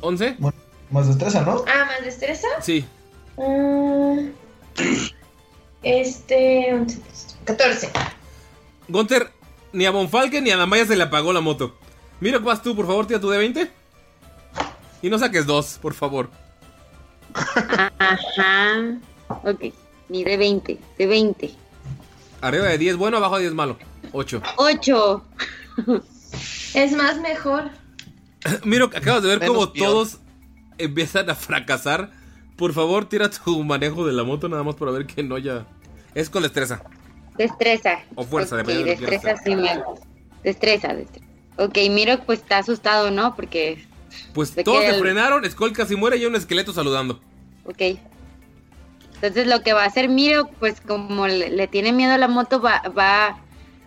[0.00, 0.52] ¿11?
[0.90, 1.64] Más destreza, ¿no?
[1.66, 2.46] Ah, más destreza.
[2.60, 2.84] Sí.
[3.38, 4.16] Ah,
[5.82, 6.72] este.
[6.74, 7.00] 11,
[7.44, 7.90] 14.
[8.88, 9.30] Gunter,
[9.72, 11.76] ni a Bonfalken ni a Damaya se le apagó la moto.
[12.20, 13.70] Mira, vas tú, por favor, tira tu de 20.
[15.02, 16.30] Y no saques dos, por favor.
[17.34, 18.98] Ajá.
[19.44, 19.72] Ok.
[20.08, 20.78] Ni de 20.
[22.40, 22.46] De 20.
[22.46, 23.78] Arriba de 10 bueno, abajo de 10 malo.
[24.12, 24.42] 8.
[24.56, 25.24] Ocho.
[26.74, 27.70] Es más mejor.
[28.64, 29.86] Miro, acabas de ver Menos cómo peor.
[29.86, 30.18] todos
[30.78, 32.10] empiezan a fracasar.
[32.56, 35.66] Por favor, tira tu manejo de la moto nada más para ver que no haya...
[36.14, 36.82] Es con destreza.
[37.36, 37.98] Destreza.
[38.14, 39.82] O fuerza, Ok, dependiendo de destreza sí me...
[40.42, 41.26] Destreza, destreza.
[41.58, 43.34] Ok, miro pues está asustado, ¿no?
[43.36, 43.84] Porque...
[44.32, 47.20] Pues todos se el- frenaron, Skull casi muere y hay un esqueleto saludando.
[47.64, 47.98] Ok.
[49.16, 52.28] Entonces lo que va a hacer Miro, pues como le, le tiene miedo a la
[52.28, 53.38] moto, va, va a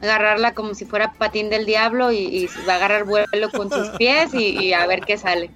[0.02, 3.90] agarrarla como si fuera patín del diablo y, y va a agarrar vuelo con sus
[3.98, 5.52] pies y, y a ver qué sale.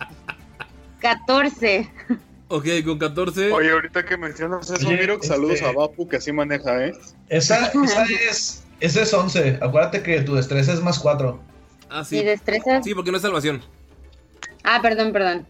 [0.99, 1.89] 14.
[2.49, 3.51] Ok, con 14.
[3.51, 6.93] Oye, ahorita que mencionas eso, Oye, Miro, saludos este- a Vapu que así maneja, ¿eh?
[7.29, 8.63] Esa, esa es.
[8.79, 9.59] Esa es 11.
[9.61, 11.39] Acuérdate que tu destreza es más 4.
[11.89, 12.23] Ah, ¿Y sí.
[12.23, 12.83] destreza?
[12.83, 13.61] Sí, porque no es salvación.
[14.63, 15.47] Ah, perdón, perdón.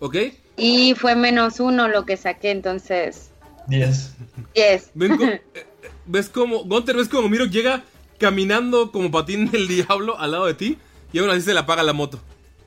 [0.00, 0.16] ¿Ok?
[0.56, 3.30] Y fue menos uno lo que saqué, entonces
[3.68, 4.14] 10.
[4.54, 4.90] 10.
[4.94, 5.66] Ven co- eh, eh,
[6.06, 7.84] ¿Ves cómo, Gunter, ves cómo Miro llega
[8.18, 10.78] caminando como patín del diablo al lado de ti
[11.12, 12.18] y aún así se le apaga la moto?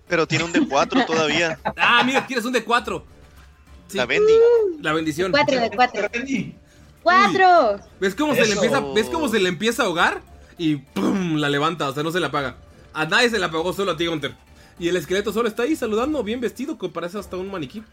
[0.07, 1.59] Pero tiene un de 4 todavía.
[1.77, 3.03] Ah, mira, tienes un de 4.
[3.87, 4.33] Sí, La Bendy.
[4.81, 5.31] la bendición.
[5.31, 6.09] 4 de 4.
[6.13, 6.55] Bendy.
[7.03, 7.79] 4.
[7.99, 10.21] ¿Ves cómo, se le empieza, ¿Ves cómo se le empieza a ahogar?
[10.57, 11.37] Y ¡pum!
[11.37, 12.57] la levanta, o sea, no se la apaga.
[12.93, 14.35] A nadie se la apagó, solo a ti, Gunter.
[14.79, 17.83] Y el esqueleto solo está ahí saludando, bien vestido, que parece hasta un maniquí.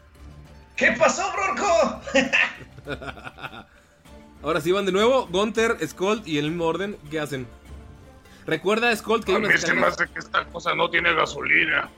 [0.79, 2.01] ¿Qué pasó, Bronco?
[4.41, 7.45] Ahora sí van de nuevo, Gunter, Skull y el mismo orden, ¿qué hacen?
[8.47, 9.93] Recuerda, Skull, que hay A unas mí se me escaleras...
[10.01, 11.89] hace que esta cosa no tiene gasolina.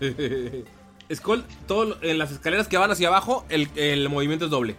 [1.14, 4.76] Skull, todo, en las escaleras que van hacia abajo, el, el movimiento es doble.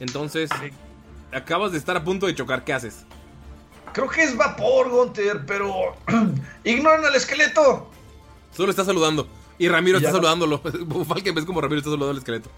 [0.00, 0.50] Entonces,
[1.32, 3.06] acabas de estar a punto de chocar, ¿qué haces?
[3.92, 5.94] Creo que es vapor, Gunter, pero.
[6.64, 7.90] Ignoran al esqueleto.
[8.54, 9.28] Solo está saludando.
[9.58, 11.04] Y Ramiro Ya está no- saludándolo.
[11.06, 12.50] Falken, ves como Ramiro está saludando al esqueleto.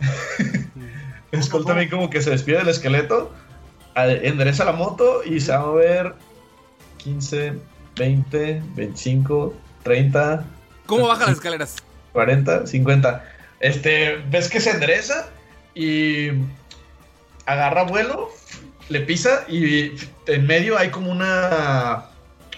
[1.42, 3.32] Skull también como que se despide del esqueleto,
[3.96, 6.14] endereza la moto y se va a mover
[6.98, 7.54] 15,
[7.96, 10.44] 20, 25, 30,
[10.86, 11.76] ¿Cómo baja las escaleras?
[12.12, 13.24] 40, 50.
[13.60, 15.28] Este, ves que se endereza
[15.74, 16.28] y
[17.46, 18.30] agarra vuelo,
[18.88, 19.92] le pisa y
[20.26, 22.06] en medio hay como una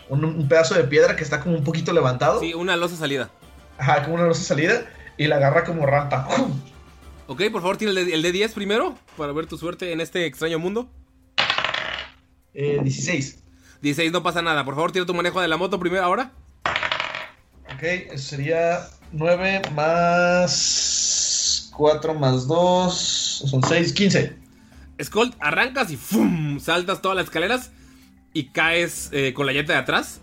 [0.09, 2.41] un, un pedazo de piedra que está como un poquito levantado.
[2.41, 3.31] Sí, una losa salida.
[3.79, 4.83] Ajá, como una losa salida
[5.17, 6.27] y la agarra como rampa.
[7.29, 10.01] Ok, por favor, tira el de, el de 10 primero para ver tu suerte en
[10.01, 10.89] este extraño mundo.
[12.55, 13.43] Eh, 16.
[13.83, 14.65] 16, no pasa nada.
[14.65, 16.33] Por favor, tira tu manejo de la moto primero ahora.
[17.75, 22.95] Ok, eso sería 9 más 4 más 2.
[22.95, 24.37] Son 6, 15.
[25.03, 26.59] Skull, arrancas y ¡fum!
[26.59, 27.71] saltas todas las escaleras
[28.33, 30.21] y caes eh, con la llanta de atrás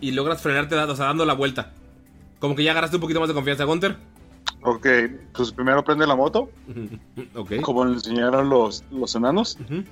[0.00, 1.72] y logras frenarte, o sea, dando la vuelta.
[2.38, 3.96] Como que ya agarraste un poquito más de confianza, Gunter.
[4.62, 4.86] Ok,
[5.34, 6.50] pues primero prende la moto,
[7.34, 7.60] ok.
[7.62, 9.56] como le enseñaron los, los enanos.
[9.64, 9.84] Ujú.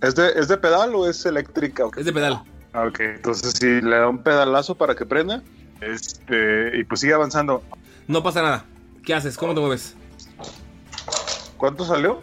[0.00, 1.84] ¿Es de, ¿Es de pedal o es eléctrica?
[1.96, 2.42] Es de pedal.
[2.72, 5.42] Ah, Ok, entonces si le da un pedalazo para que prenda,
[5.80, 7.62] este, y pues sigue avanzando.
[8.06, 8.64] No pasa nada.
[9.04, 9.36] ¿Qué haces?
[9.36, 9.94] ¿Cómo te mueves?
[11.56, 12.22] ¿Cuánto salió?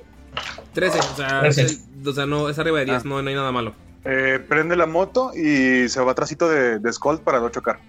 [0.74, 1.62] 13, o sea, Trece.
[1.64, 3.74] es, el- o sea, no, es arriba de 10, no, no hay nada malo.
[4.06, 7.80] Eh, prende la moto y se va atrásito de, de Skull para no chocar.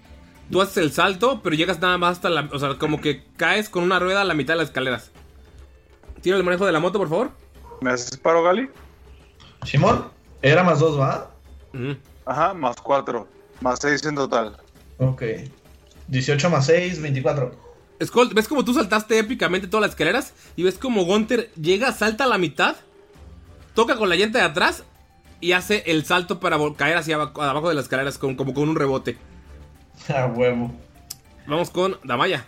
[0.51, 2.49] Tú haces el salto, pero llegas nada más hasta la.
[2.51, 5.11] O sea, como que caes con una rueda a la mitad de las escaleras.
[6.21, 7.31] Tira el manejo de la moto, por favor.
[7.81, 8.69] ¿Me haces paro, Gali?
[9.65, 10.05] Simón,
[10.41, 11.31] era más 2, ¿va?
[12.25, 13.27] Ajá, más 4,
[13.61, 14.57] más 6 en total.
[14.97, 15.23] Ok.
[16.07, 17.69] 18 más 6, 24.
[18.03, 20.33] Skull, ¿ves como tú saltaste épicamente todas las escaleras?
[20.55, 22.75] Y ves como Gunter llega, salta a la mitad,
[23.75, 24.83] toca con la llanta de atrás
[25.41, 28.67] y hace el salto para caer hacia abajo, abajo de las escaleras con- como con
[28.69, 29.17] un rebote.
[30.15, 30.71] A huevo.
[31.47, 32.45] Vamos con Damaya.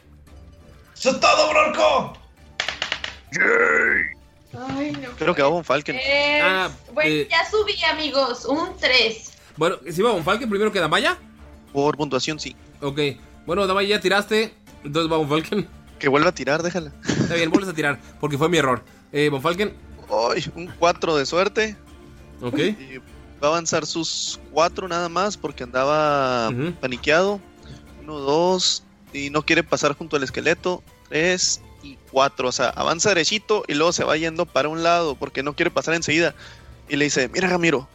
[0.95, 2.13] ¡Eso es todo, Bronco!
[4.69, 5.09] Ay, no.
[5.17, 5.95] Creo que va un Falcon.
[5.95, 7.27] Eh, Ah, bueno, eh.
[7.29, 8.45] ya subí, amigos.
[8.45, 9.31] Un 3.
[9.57, 11.17] Bueno, si va un Falken primero que Damaya.
[11.73, 12.55] Por puntuación, sí.
[12.81, 12.99] Ok.
[13.45, 14.53] Bueno, Damaya ya tiraste.
[14.83, 15.67] Entonces va un Falken.
[15.99, 16.91] Que vuelva a tirar, déjala.
[17.07, 17.99] Está bien, vuelves a tirar.
[18.19, 18.83] Porque fue mi error.
[19.11, 19.73] Eh, Von Falken.
[20.33, 21.75] Ay, un 4 de suerte.
[22.41, 22.57] Ok.
[22.59, 22.99] Y
[23.41, 27.39] va a avanzar sus 4 nada más porque andaba paniqueado.
[28.03, 28.83] 1, 2.
[29.13, 30.83] Y no quiere pasar junto al esqueleto.
[31.09, 32.47] 3 y 4.
[32.47, 35.71] O sea, avanza derechito y luego se va yendo para un lado porque no quiere
[35.71, 36.35] pasar enseguida.
[36.87, 37.87] Y le dice, mira Ramiro,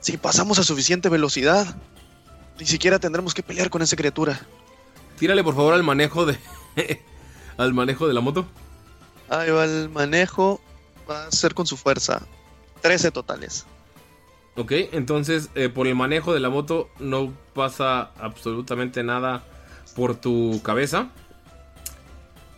[0.00, 1.76] si pasamos a suficiente velocidad,
[2.58, 4.40] ni siquiera tendremos que pelear con esa criatura.
[5.18, 6.38] Tírale por favor al manejo de.
[7.58, 8.46] al manejo de la moto.
[9.28, 10.60] Ahí va el manejo.
[11.08, 12.22] Va a ser con su fuerza.
[12.80, 13.66] 13 totales.
[14.56, 19.44] Ok, entonces eh, por el manejo de la moto no pasa absolutamente nada
[19.94, 21.10] por tu cabeza.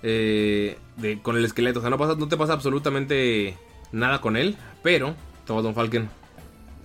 [0.03, 1.79] Eh, de, con el esqueleto.
[1.79, 3.57] O sea, no, pasa, no te pasa absolutamente
[3.93, 4.57] nada con él.
[4.83, 5.15] Pero,
[5.47, 6.09] toma Don Falken.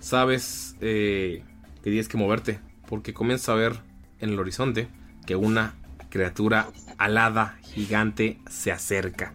[0.00, 1.42] sabes eh,
[1.82, 2.60] que tienes que moverte.
[2.88, 3.74] Porque comienzas a ver
[4.20, 4.88] en el horizonte
[5.26, 5.74] que una
[6.08, 9.34] criatura alada gigante se acerca.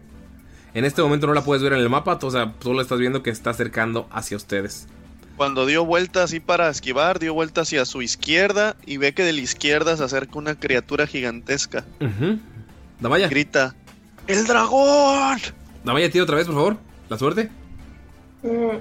[0.74, 3.22] En este momento no la puedes ver en el mapa, o sea, solo estás viendo
[3.22, 4.88] que está acercando hacia ustedes.
[5.38, 9.34] Cuando dio vuelta así para esquivar, dio vuelta hacia su izquierda y ve que de
[9.34, 11.86] la izquierda se acerca una criatura gigantesca.
[12.00, 12.40] Ujú.
[13.00, 13.28] Damaya.
[13.28, 13.76] Grita,
[14.28, 15.40] ¡El dragón!
[15.84, 16.78] Damaya, tira otra vez, por favor.
[17.10, 17.50] La suerte.
[18.44, 18.74] ¡Uh!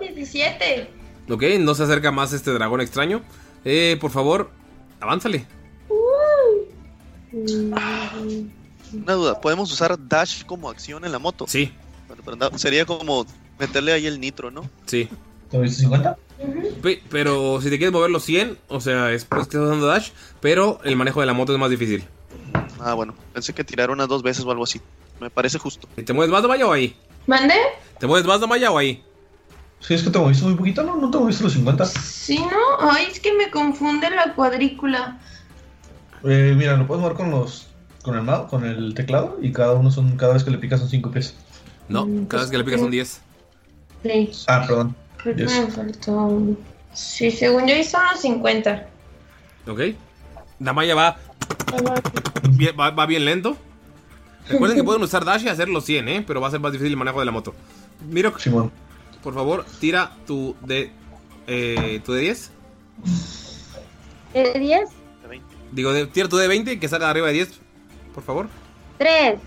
[0.00, 0.90] 17.
[1.28, 3.22] Ok, no se acerca más este dragón extraño.
[3.64, 4.50] Eh, por favor,
[5.00, 5.46] avánzale.
[8.92, 11.46] Una duda, ¿podemos usar dash como acción en la moto?
[11.48, 11.72] Sí.
[12.14, 13.26] Bueno, pero no, sería como
[13.58, 14.68] meterle ahí el nitro, ¿no?
[14.86, 15.08] Sí.
[15.50, 16.16] ¿Te viste 50?
[16.82, 19.86] Pe- pero si te quieres mover los 100, o sea, es pues, que estás usando
[19.86, 20.10] dash,
[20.40, 22.04] pero el manejo de la moto es más difícil.
[22.80, 24.80] Ah, bueno, pensé que tirar unas dos veces o algo así.
[25.20, 25.88] Me parece justo.
[26.04, 26.96] ¿Te mueves más Damaya o ahí?
[27.26, 27.54] ¿Mande?
[27.98, 29.02] ¿Te mueves más Damaya o ahí?
[29.80, 30.96] Sí, es que te moviste muy poquito, ¿no?
[30.96, 31.84] No te moviste los 50.
[31.86, 32.90] Sí, ¿no?
[32.90, 35.20] Ay, es que me confunde la cuadrícula.
[36.24, 37.68] Eh, mira, lo puedes mover con los.
[38.02, 40.16] con el mouse, con el teclado, y cada uno son.
[40.16, 41.34] cada vez que le picas son 5 pies.
[41.88, 43.20] No, cada vez que le picas son 10.
[44.02, 44.30] Sí.
[44.46, 44.96] Ah, perdón.
[45.18, 46.56] Creo que me faltó.
[46.92, 48.86] Sí, según yo hice unos 50.
[49.66, 49.80] ¿Ok?
[50.58, 51.16] Damaya va,
[52.50, 53.56] bien, va, va bien lento.
[54.48, 56.24] Recuerden que pueden usar dash y hacer los 100, ¿eh?
[56.26, 57.54] Pero va a ser más difícil el manejo de la moto.
[58.08, 58.32] Miro,
[59.22, 60.90] por favor, tira tu de.
[61.46, 62.50] Eh, tu de 10.
[64.34, 64.90] ¿De 10?
[65.72, 67.48] Digo, de- tira tu de 20 que salga arriba de 10,
[68.14, 68.48] por favor.
[68.98, 69.38] 3.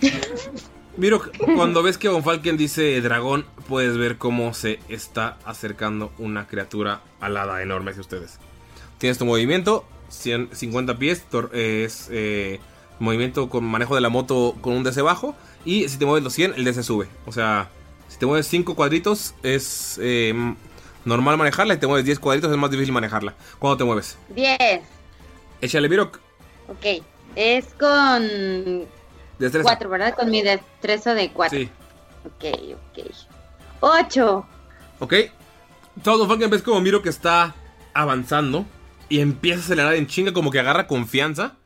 [0.96, 1.20] Miro,
[1.56, 7.00] cuando ves que Von Falken dice dragón, puedes ver cómo se está acercando una criatura
[7.20, 8.38] alada enorme hacia ustedes.
[8.98, 12.60] Tienes tu movimiento, 100 50 pies, es eh,
[13.00, 15.34] movimiento con manejo de la moto con un DC bajo.
[15.64, 17.08] Y si te mueves los 100, el DC sube.
[17.26, 17.70] O sea,
[18.08, 20.54] si te mueves 5 cuadritos, es eh, m-
[21.04, 21.74] normal manejarla.
[21.74, 23.34] Y te mueves 10 cuadritos, es más difícil manejarla.
[23.58, 24.16] ¿Cuándo te mueves?
[24.36, 24.56] 10.
[25.60, 26.12] Échale, Miro.
[26.68, 27.02] Ok.
[27.34, 28.84] Es con
[29.38, 29.64] Destreza.
[29.64, 30.14] 4, ¿verdad?
[30.14, 31.58] Con mi destreza de 4.
[31.58, 31.70] Sí.
[32.24, 33.06] Ok, ok.
[33.80, 34.46] 8.
[35.00, 35.14] Ok.
[36.02, 37.54] Falken ves como Miro que está
[37.92, 38.66] avanzando
[39.08, 41.56] y empieza a acelerar en chinga como que agarra confianza.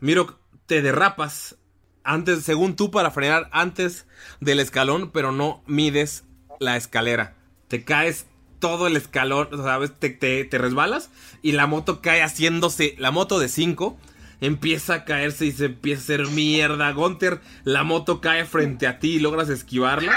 [0.00, 1.56] Miro, te derrapas
[2.02, 4.06] antes, según tú, para frenar antes
[4.40, 6.24] del escalón, pero no mides
[6.58, 7.34] la escalera.
[7.68, 8.26] Te caes
[8.58, 9.92] todo el escalón, ¿sabes?
[9.98, 11.10] Te, te, te resbalas
[11.42, 13.98] y la moto cae haciéndose, la moto de 5
[14.40, 16.90] empieza a caerse y se empieza a hacer mierda.
[16.92, 20.12] Gunter, la moto cae frente a ti y logras esquivarla.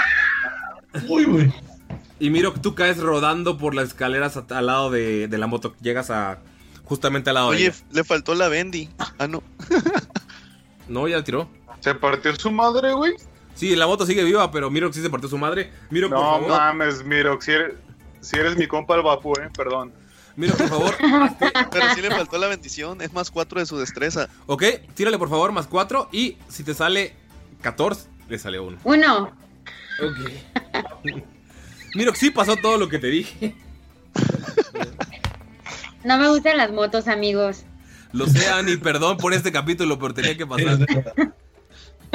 [1.08, 1.52] Uy, uy.
[2.20, 5.74] Y miro que tú caes rodando por las escaleras al lado de, de la moto.
[5.80, 6.38] Llegas a.
[6.84, 8.88] justamente al lado de Oye, le faltó la Bendy.
[9.18, 9.42] Ah, no.
[10.88, 11.48] No, ya la tiró.
[11.80, 13.14] ¿Se partió su madre, güey?
[13.54, 15.70] Sí, la moto sigue viva, pero miro que sí se partió su madre.
[15.90, 16.48] Miro, por No favor.
[16.50, 17.74] mames, Miro, si eres,
[18.20, 19.92] si eres mi compa el Bapu, eh, perdón.
[20.36, 20.94] Miro, por favor.
[21.70, 23.00] Pero sí le faltó la bendición.
[23.00, 24.28] Es más 4 de su destreza.
[24.46, 24.64] ok,
[24.94, 26.08] tírale por favor más 4.
[26.12, 27.14] Y si te sale
[27.62, 28.78] 14, le sale 1.
[28.82, 29.22] 1.
[29.22, 31.14] Ok.
[31.94, 33.54] Miro sí pasó todo lo que te dije.
[36.04, 37.64] No me gustan las motos, amigos.
[38.12, 40.86] Lo sé, Ani, perdón por este capítulo, pero tenía que pasar.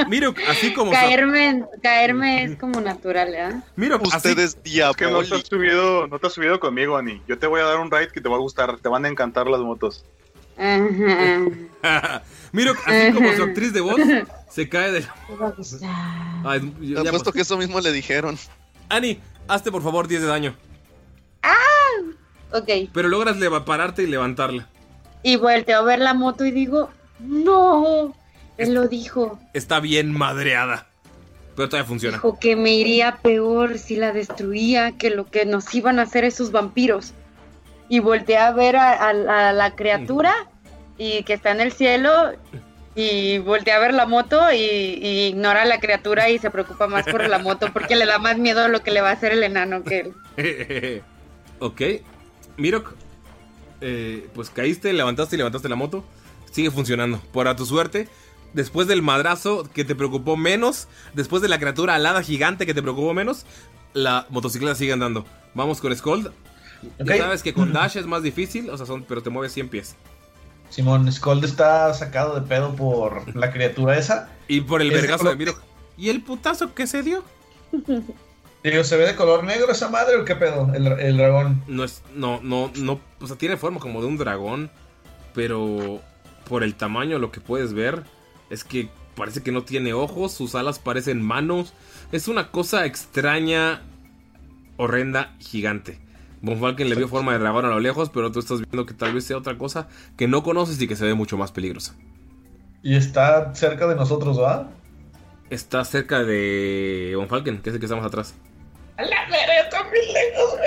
[0.07, 0.91] Miro, así como.
[0.91, 3.61] Caerme, caerme es como natural, ¿eh?
[3.75, 7.21] Miro, Usted es Es que no te, has subido, no te has subido conmigo, Ani.
[7.27, 8.77] Yo te voy a dar un ride que te va a gustar.
[8.79, 10.05] Te van a encantar las motos.
[10.57, 12.21] Ajá.
[12.51, 13.99] Miro, así como su actriz de voz
[14.49, 15.05] se cae de.
[16.43, 18.37] Ay, Te apuesto que eso mismo le dijeron.
[18.89, 20.55] Ani, hazte por favor 10 de daño.
[22.51, 22.89] Ok.
[22.93, 24.67] Pero logras pararte y levantarla.
[25.21, 26.89] Y volteo a ver la moto y digo,
[27.19, 28.15] no.
[28.59, 29.39] Él lo dijo.
[29.53, 30.87] Está bien madreada.
[31.55, 32.17] Pero todavía funciona.
[32.17, 36.23] Dijo que me iría peor si la destruía que lo que nos iban a hacer
[36.23, 37.13] esos vampiros.
[37.89, 40.33] Y volteé a ver a, a- a la criatura
[40.97, 42.31] y que está en el cielo.
[42.95, 46.87] Y volteé a ver la moto y, y ignora a la criatura y se preocupa
[46.87, 49.13] más por la moto porque le da más miedo a lo que le va a
[49.13, 51.03] hacer el enano que él.
[51.59, 51.81] ok.
[52.57, 52.93] Mirok,
[53.81, 56.03] eh, pues caíste, levantaste y levantaste la moto.
[56.51, 57.19] Sigue funcionando.
[57.33, 58.07] Para tu suerte,
[58.53, 62.81] después del madrazo que te preocupó menos, después de la criatura alada gigante que te
[62.81, 63.45] preocupó menos,
[63.93, 65.25] la motocicleta sigue andando.
[65.53, 66.31] Vamos con Scold.
[66.99, 69.69] Ya sabes que con Dash es más difícil, o sea, son, pero te mueves 100
[69.69, 69.95] pies.
[70.69, 74.29] Simón, Scold está sacado de pedo por la criatura esa.
[74.47, 75.59] Y por el de vergazo de Mirok.
[75.97, 77.23] ¿Y el putazo que se dio?
[78.63, 80.71] Digo, ¿se ve de color negro esa madre o qué pedo?
[80.73, 81.63] El, el dragón.
[81.67, 84.69] No es, no, no, no, o sea, tiene forma como de un dragón,
[85.33, 86.01] pero
[86.47, 88.03] por el tamaño lo que puedes ver
[88.49, 91.73] es que parece que no tiene ojos, sus alas parecen manos.
[92.11, 93.81] Es una cosa extraña,
[94.77, 95.99] horrenda, gigante.
[96.41, 98.93] Von Falken le vio forma de dragón a lo lejos, pero tú estás viendo que
[98.93, 101.95] tal vez sea otra cosa que no conoces y que se ve mucho más peligrosa.
[102.81, 104.69] Y está cerca de nosotros, ¿va?
[105.49, 108.35] Está cerca de Von Falken, que es el que estamos atrás.
[108.95, 110.57] A la verga, está muy lejos,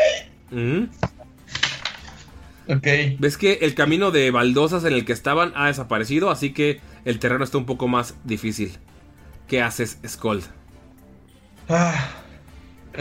[0.50, 0.86] güey.
[0.86, 0.88] Ujú.
[3.18, 7.18] Ves que el camino de baldosas en el que estaban ha desaparecido, así que el
[7.18, 8.78] terreno está un poco más difícil.
[9.48, 10.44] ¿Qué haces, Skold?
[11.68, 12.08] Ah,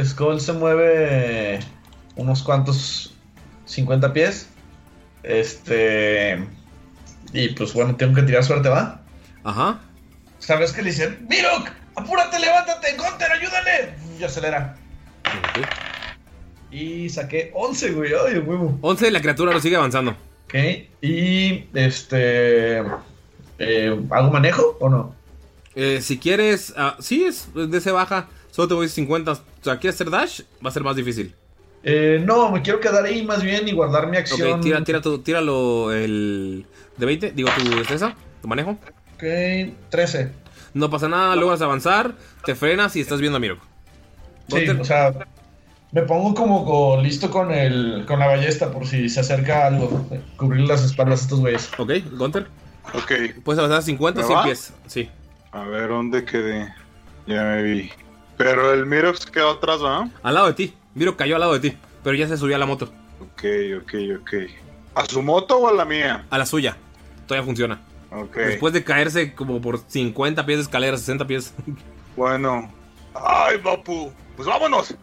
[0.04, 1.60] Skull se mueve
[2.16, 3.14] unos cuantos
[3.66, 4.50] 50 pies.
[5.24, 6.44] Este.
[7.34, 9.02] Y pues bueno, tengo que tirar suerte, ¿va?
[9.44, 9.80] Ajá.
[10.40, 11.26] ¿Sabes qué le dicen?
[11.30, 11.70] ¡Mirok!
[11.96, 12.98] ¡Apúrate, levántate!
[12.98, 13.96] ¡Gunter, ayúdale!
[14.20, 14.76] Y acelera.
[16.72, 18.12] Y saqué 11, güey.
[18.14, 18.78] ¡Ay, huevo!
[18.82, 20.16] 11, la criatura lo sigue avanzando.
[20.46, 20.56] Ok.
[21.02, 22.84] Y este.
[23.62, 25.16] Eh, ¿Hago manejo o no?
[25.76, 28.28] Eh, si quieres, ah, sí, es de ese baja.
[28.52, 29.32] Solo te voy a decir 50.
[29.32, 30.42] O sea, ¿quieres hacer dash?
[30.64, 31.34] Va a ser más difícil.
[31.84, 34.60] Eh, no, me quiero quedar ahí más bien y guardar mi acción.
[34.60, 36.66] Ok, tira, tira tu, tíralo el
[36.98, 37.32] de 20.
[37.32, 38.72] Digo, tu destreza, tu manejo.
[39.16, 39.24] Ok,
[39.90, 40.32] 13.
[40.74, 43.60] No pasa nada, logras avanzar, te frenas y estás viendo a Mirok.
[44.50, 45.14] Sí, o sea,
[45.92, 50.06] me pongo como co- listo con el con la ballesta por si se acerca algo.
[50.38, 51.70] Cubrir las espaldas a estos güeyes.
[51.78, 52.48] Ok, Gunter.
[52.94, 53.12] Ok.
[53.44, 54.44] Puedes avanzar 50, ¿Me 100 va?
[54.44, 54.74] pies.
[54.88, 55.10] Sí.
[55.52, 56.74] A ver, ¿dónde quedé?
[57.28, 57.92] Ya me vi.
[58.38, 60.10] Pero el Mirox quedó atrás, ¿va?
[60.24, 60.74] Al lado de ti.
[60.96, 62.92] Mirok cayó al lado de ti, pero ya se subió a la moto.
[63.22, 63.44] Ok,
[63.82, 64.34] ok, ok.
[64.96, 66.26] ¿A su moto o a la mía?
[66.30, 66.76] A la suya.
[67.28, 67.82] Todavía funciona.
[68.12, 68.36] Ok.
[68.36, 71.54] Después de caerse como por 50 pies de escalera, 60 pies.
[72.18, 72.70] Bueno.
[73.14, 74.12] ¡Ay, Bapu!
[74.36, 74.96] Pues vámonos.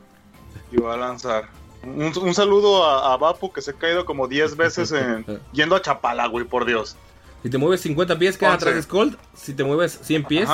[0.73, 1.49] Y voy a lanzar.
[1.85, 5.75] Un, un saludo a, a Bapu que se ha caído como 10 veces en, yendo
[5.77, 6.97] a Chapala, güey, por Dios.
[7.43, 8.65] Si te mueves 50 pies, queda Once.
[8.65, 9.17] atrás de Skold.
[9.35, 10.49] Si te mueves 100 pies,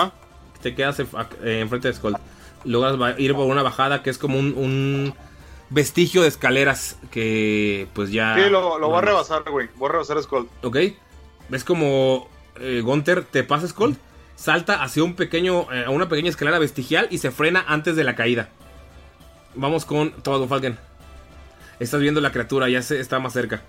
[0.63, 1.09] te quedas en-
[1.43, 2.17] eh, enfrente de Skold.
[2.65, 5.15] Logras ir por una bajada que es como un, un
[5.71, 8.35] vestigio de escaleras que pues ya...
[8.37, 9.69] Sí, lo, lo voy a rebasar, güey.
[9.77, 10.49] Voy a rebasar Skull.
[10.63, 10.77] Ok.
[11.49, 12.29] ¿Ves como
[12.61, 13.97] eh, Gunther te pasa Skold?
[14.37, 18.05] Salta hacia un pequeño, eh, a una pequeña escalera vestigial y se frena antes de
[18.05, 18.49] la caída.
[19.55, 20.79] Vamos con todo Falken.
[21.81, 23.63] Estás viendo la criatura, ya se, está más cerca.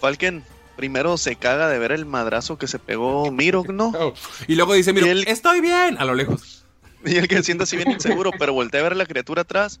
[0.00, 0.44] Falken
[0.76, 3.92] primero se caga de ver el madrazo que se pegó Mirok, ¿no?
[4.48, 6.60] Y luego dice, Miro, estoy bien, a lo lejos.
[7.06, 9.42] Y el que se siente así bien inseguro, pero voltea a ver a la criatura
[9.42, 9.78] atrás.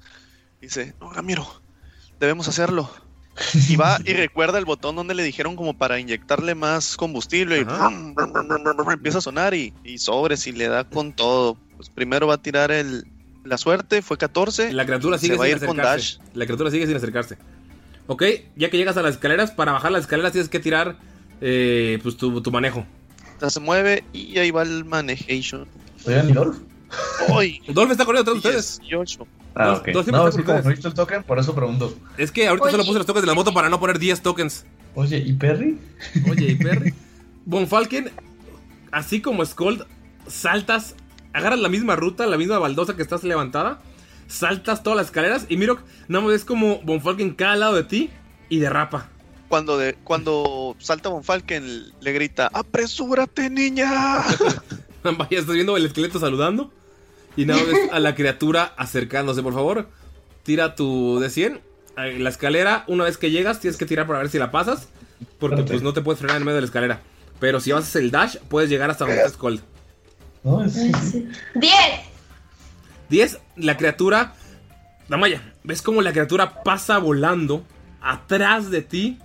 [0.60, 1.46] Y dice, no, Ramiro,
[2.20, 2.90] debemos hacerlo.
[3.68, 7.64] Y va y recuerda el botón donde le dijeron como para inyectarle más combustible y
[7.64, 11.14] brum, brum, brum, brum, brum, empieza a sonar y, y sobres y le da con
[11.14, 11.56] todo.
[11.76, 13.06] Pues primero va a tirar el,
[13.44, 14.72] la suerte, fue 14.
[14.72, 15.86] La criatura sigue se va a sin con dash.
[16.16, 16.38] acercarse.
[16.38, 17.38] La criatura sigue sin acercarse.
[18.06, 18.22] Ok,
[18.56, 20.96] ya que llegas a las escaleras, para bajar las escaleras tienes que tirar
[21.40, 22.86] eh, pues tu, tu manejo.
[23.48, 25.66] Se mueve y ahí va el manejation.
[26.06, 26.56] ¿Oye, ni Dolph?
[27.28, 27.60] ¡Uy!
[27.68, 28.78] Dolph está corriendo atrás de ustedes.
[28.80, 29.26] 18.
[29.54, 29.86] Ah, Dos- ok.
[29.88, 31.96] dos siempre No, es que como no he visto el token, por eso pregunto.
[32.18, 34.64] Es que ahorita solo puse los tokens de la moto para no poner 10 tokens.
[34.94, 35.78] Oye, ¿y Perry?
[36.30, 36.94] Oye, y Perry.
[37.46, 38.10] Von Falken,
[38.90, 39.84] así como Skold,
[40.26, 40.94] saltas,
[41.32, 43.80] agarras la misma ruta, la misma baldosa que estás levantada,
[44.26, 47.74] saltas todas las escaleras y Mirok, nada más ves como Von Falken cae al lado
[47.74, 48.10] de ti
[48.48, 49.08] y derrapa.
[49.48, 54.22] Cuando, de, cuando salta Von Falken le grita, ¡apresúrate, niña!
[55.04, 56.72] Vaya, estás viendo el esqueleto saludando.
[57.36, 59.88] Y nada más ves a la criatura acercándose, por favor.
[60.44, 61.60] Tira tu de 100.
[61.96, 64.88] Ahí, La escalera, una vez que llegas, tienes que tirar para ver si la pasas.
[65.38, 67.00] Porque pues no te puedes frenar en medio de la escalera.
[67.40, 69.60] Pero si haces el dash, puedes llegar hasta donde está Skull.
[70.42, 70.74] No, es...
[71.54, 72.13] ¡Diez!
[73.08, 74.34] 10, la criatura.
[75.08, 77.64] Damaya, ¿ves cómo la criatura pasa volando
[78.00, 79.18] atrás de ti?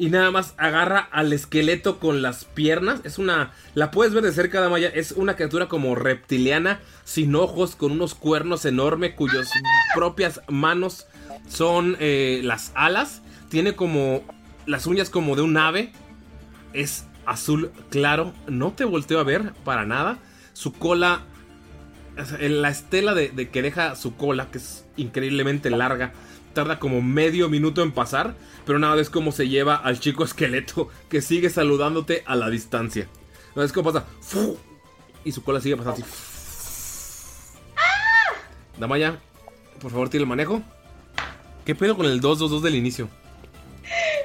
[0.00, 3.00] Y nada más agarra al esqueleto con las piernas.
[3.02, 3.52] Es una.
[3.74, 4.88] La puedes ver de cerca, Damaya.
[4.88, 9.50] Es una criatura como reptiliana, sin ojos, con unos cuernos enormes, cuyas
[9.96, 11.08] propias manos
[11.48, 13.22] son eh, las alas.
[13.48, 14.22] Tiene como
[14.66, 15.92] las uñas como de un ave.
[16.72, 18.32] Es azul claro.
[18.46, 20.18] No te volteo a ver para nada.
[20.52, 21.22] Su cola
[22.40, 26.12] la estela de, de que deja su cola, que es increíblemente larga,
[26.54, 28.34] tarda como medio minuto en pasar,
[28.66, 33.08] pero nada es como se lleva al chico esqueleto que sigue saludándote a la distancia.
[33.54, 34.58] No es como pasa, ¡fu!
[35.24, 36.14] y su cola sigue pasando así.
[38.78, 39.18] Damaya,
[39.80, 40.62] por favor, tira el manejo.
[41.64, 43.08] ¿Qué pedo con el 222 del inicio?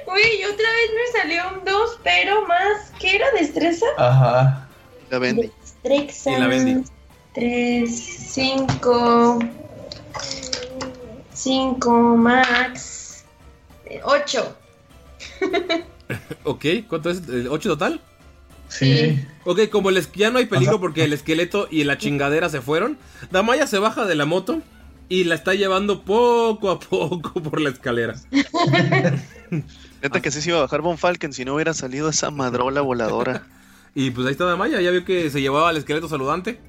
[0.06, 2.92] Uy, otra vez me salió un 2, pero más.
[2.98, 3.26] ¿Qué era?
[3.32, 3.86] ¿Destreza?
[3.98, 4.68] Ajá.
[5.10, 5.50] La Bendy.
[5.60, 6.30] Destreza.
[6.30, 6.84] Y la Bendy.
[7.34, 9.38] 3, 5.
[11.32, 13.24] 5 max.
[14.04, 14.56] 8.
[16.44, 17.26] Ok, ¿cuánto es?
[17.28, 17.98] ¿El 8 total?
[18.68, 19.18] Sí.
[19.44, 22.60] Ok, como el es- ya no hay peligro porque el esqueleto y la chingadera se
[22.60, 22.98] fueron,
[23.30, 24.60] Damaya se baja de la moto
[25.08, 28.16] y la está llevando poco a poco por la escalera.
[30.02, 32.82] Neta que sí se iba a bajar Von Falken si no hubiera salido esa madrola
[32.82, 33.46] voladora.
[33.94, 36.60] Y pues ahí está Damaya, ya vio que se llevaba al esqueleto saludante.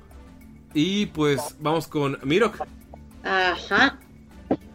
[0.75, 2.67] Y pues vamos con Mirok.
[3.23, 3.97] Ajá.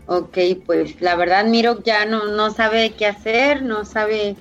[0.07, 4.35] Ok, pues la verdad Miro ya no, no sabe qué hacer, no sabe,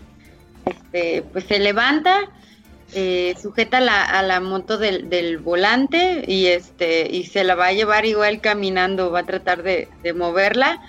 [0.66, 2.22] este, pues se levanta,
[2.96, 7.68] eh, sujeta la, a la moto del, del volante y este, y se la va
[7.68, 10.82] a llevar igual caminando, va a tratar de, de moverla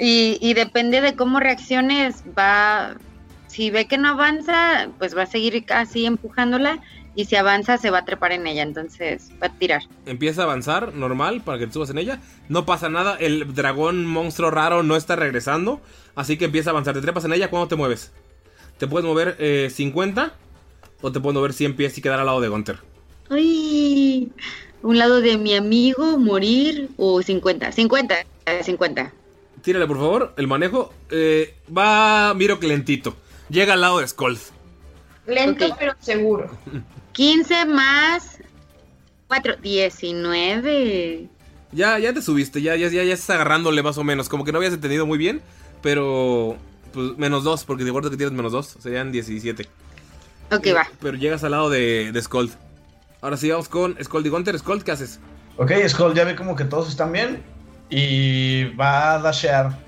[0.00, 2.96] y, y depende de cómo reacciones, va,
[3.46, 6.80] si ve que no avanza, pues va a seguir así empujándola
[7.16, 9.82] y si avanza se va a trepar en ella, entonces va a tirar.
[10.06, 12.20] Empieza a avanzar normal para que te subas en ella.
[12.48, 15.80] No pasa nada, el dragón monstruo raro no está regresando.
[16.14, 16.94] Así que empieza a avanzar.
[16.94, 18.12] Te trepas en ella cuando te mueves.
[18.78, 20.32] Te puedes mover eh, 50
[21.00, 22.78] o te puedes mover 100 pies y quedar al lado de Gunter.
[23.30, 24.30] Ay,
[24.82, 28.14] un lado de mi amigo, morir o 50, 50,
[28.46, 29.12] eh, 50.
[29.62, 30.92] Tírale por favor, el manejo.
[31.10, 33.16] eh, va, miro que lentito.
[33.48, 34.38] Llega al lado de Skull.
[35.26, 36.50] Lento pero seguro.
[37.14, 38.38] 15 más
[39.28, 41.28] 4, 19.
[41.72, 44.28] Ya, ya te subiste, ya, ya, ya, ya estás agarrándole más o menos.
[44.28, 45.40] Como que no habías entendido muy bien,
[45.82, 46.56] pero
[46.92, 49.66] pues menos 2, porque de acuerdo que tienes menos 2, serían 17.
[50.52, 50.86] Ok, va.
[51.00, 52.50] Pero llegas al lado de, de Skull.
[53.20, 54.58] Ahora sí, vamos con Skull y Gunter.
[54.58, 55.18] Skull, ¿qué haces?
[55.56, 57.42] Ok, Skull ya ve como que todos están bien
[57.90, 59.78] y va a dashear.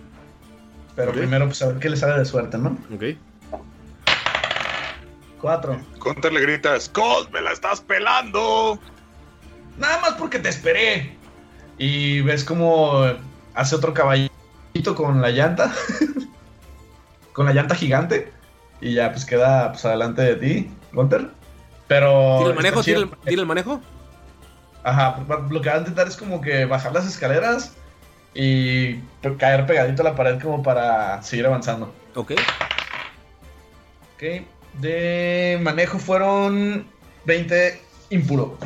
[0.94, 2.78] Pero primero, pues a ver qué le sale de suerte, ¿no?
[2.94, 3.18] Ok.
[5.46, 5.80] Cuatro.
[6.00, 8.80] Gunter le grita, Skull, me la estás pelando.
[9.78, 11.16] Nada más porque te esperé.
[11.78, 13.04] Y ves como
[13.54, 15.72] hace otro caballito con la llanta.
[17.32, 18.32] con la llanta gigante.
[18.80, 21.30] Y ya pues queda pues adelante de ti, Gunter.
[21.86, 22.38] Pero.
[22.38, 22.80] ¿Tira el manejo?
[22.80, 23.80] está ¿Tira chido el, tira el manejo?
[24.82, 27.72] Ajá, lo que va a intentar es como que bajar las escaleras
[28.34, 28.96] y
[29.38, 31.94] caer pegadito a la pared como para seguir avanzando.
[32.16, 32.32] Ok.
[34.16, 34.24] Ok,
[34.80, 36.86] de manejo fueron
[37.24, 37.80] 20
[38.10, 38.58] impuro.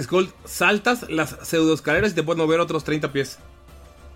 [0.00, 3.38] Skull, saltas las pseudoescaleras y te puedes mover otros 30 pies.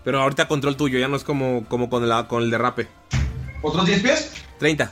[0.03, 2.87] Pero ahorita control tuyo, ya no es como, como con, la, con el derrape.
[3.61, 4.33] ¿Otros 10 pies?
[4.59, 4.91] 30.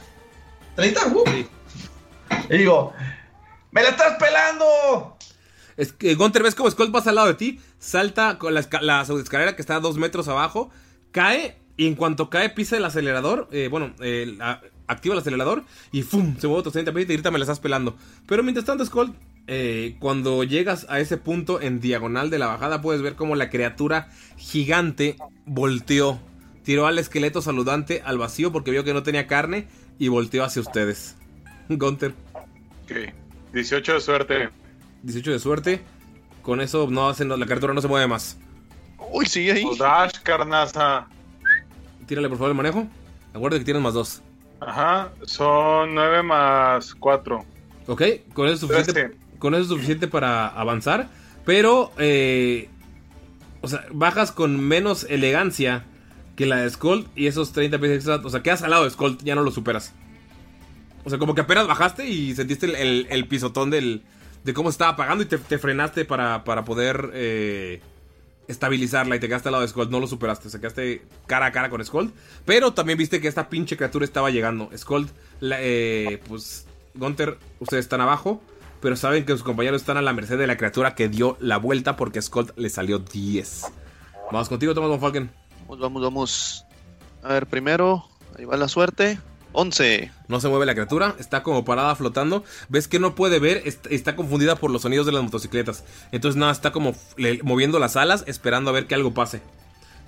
[0.77, 1.13] ¿30?
[1.13, 1.23] Uh.
[2.53, 2.93] Y digo,
[3.71, 5.17] ¡me la estás pelando!
[5.77, 9.03] Es que Gunter ves como Skull pasa al lado de ti, salta con la, la
[9.05, 10.69] pseudoescalera que está a dos metros abajo,
[11.11, 15.63] cae y en cuanto cae pisa el acelerador, eh, bueno, eh, la- activa el acelerador
[15.91, 16.35] y ¡fum!
[16.37, 17.95] Se mueve otros 30 pies y te grita me la estás pelando.
[18.27, 19.13] Pero mientras tanto Skull,
[19.47, 23.49] eh, cuando llegas a ese punto en diagonal de la bajada puedes ver como la
[23.49, 26.19] criatura gigante volteó,
[26.63, 29.67] tiró al esqueleto saludante al vacío porque vio que no tenía carne
[29.99, 31.15] y volteó hacia ustedes.
[31.69, 32.13] Gunter.
[32.83, 33.13] Ok.
[33.53, 34.49] 18 de suerte.
[35.03, 35.81] 18 de suerte.
[36.41, 38.37] Con eso no hacen, la criatura no se mueve más.
[39.11, 39.63] Uy, sigue ahí.
[39.63, 41.07] Pues dash, carnaza.
[42.05, 42.87] Tírale por favor el manejo.
[43.33, 44.21] Acuérdate que tienes más dos.
[44.59, 47.45] Ajá, son 9 más 4.
[47.87, 48.01] Ok,
[48.33, 51.07] con eso es suficiente, con eso es suficiente para avanzar.
[51.45, 52.69] Pero, eh,
[53.61, 55.83] o sea, bajas con menos elegancia
[56.35, 58.15] que la de Skull y esos 30 pies extra.
[58.15, 59.93] O sea, quedas al lado de Skull, ya no lo superas.
[61.03, 64.01] O sea, como que apenas bajaste y sentiste el, el- el pisotón del,
[64.43, 67.81] de cómo estaba apagando y te, te frenaste para, para poder eh,
[68.47, 69.89] estabilizarla y te quedaste al lado de Skull.
[69.89, 72.13] No lo superaste, o sea, quedaste cara a cara con Skull.
[72.45, 74.69] Pero también viste que esta pinche criatura estaba llegando.
[74.75, 75.09] Skull,
[75.41, 78.41] eh, pues, Gunter, ustedes están abajo.
[78.81, 81.57] Pero saben que sus compañeros están a la merced de la criatura que dio la
[81.57, 83.63] vuelta porque Skull le salió 10.
[84.31, 85.31] Vamos contigo, Thomas von Falken.
[85.61, 86.65] Vamos, vamos, vamos.
[87.23, 88.05] A ver, primero,
[88.37, 89.17] ahí va la suerte.
[89.55, 90.11] 11.
[90.27, 92.43] No se mueve la criatura, está como parada flotando.
[92.69, 95.83] Ves que no puede ver, est- está confundida por los sonidos de las motocicletas.
[96.11, 99.41] Entonces nada, está como le- moviendo las alas, esperando a ver que algo pase.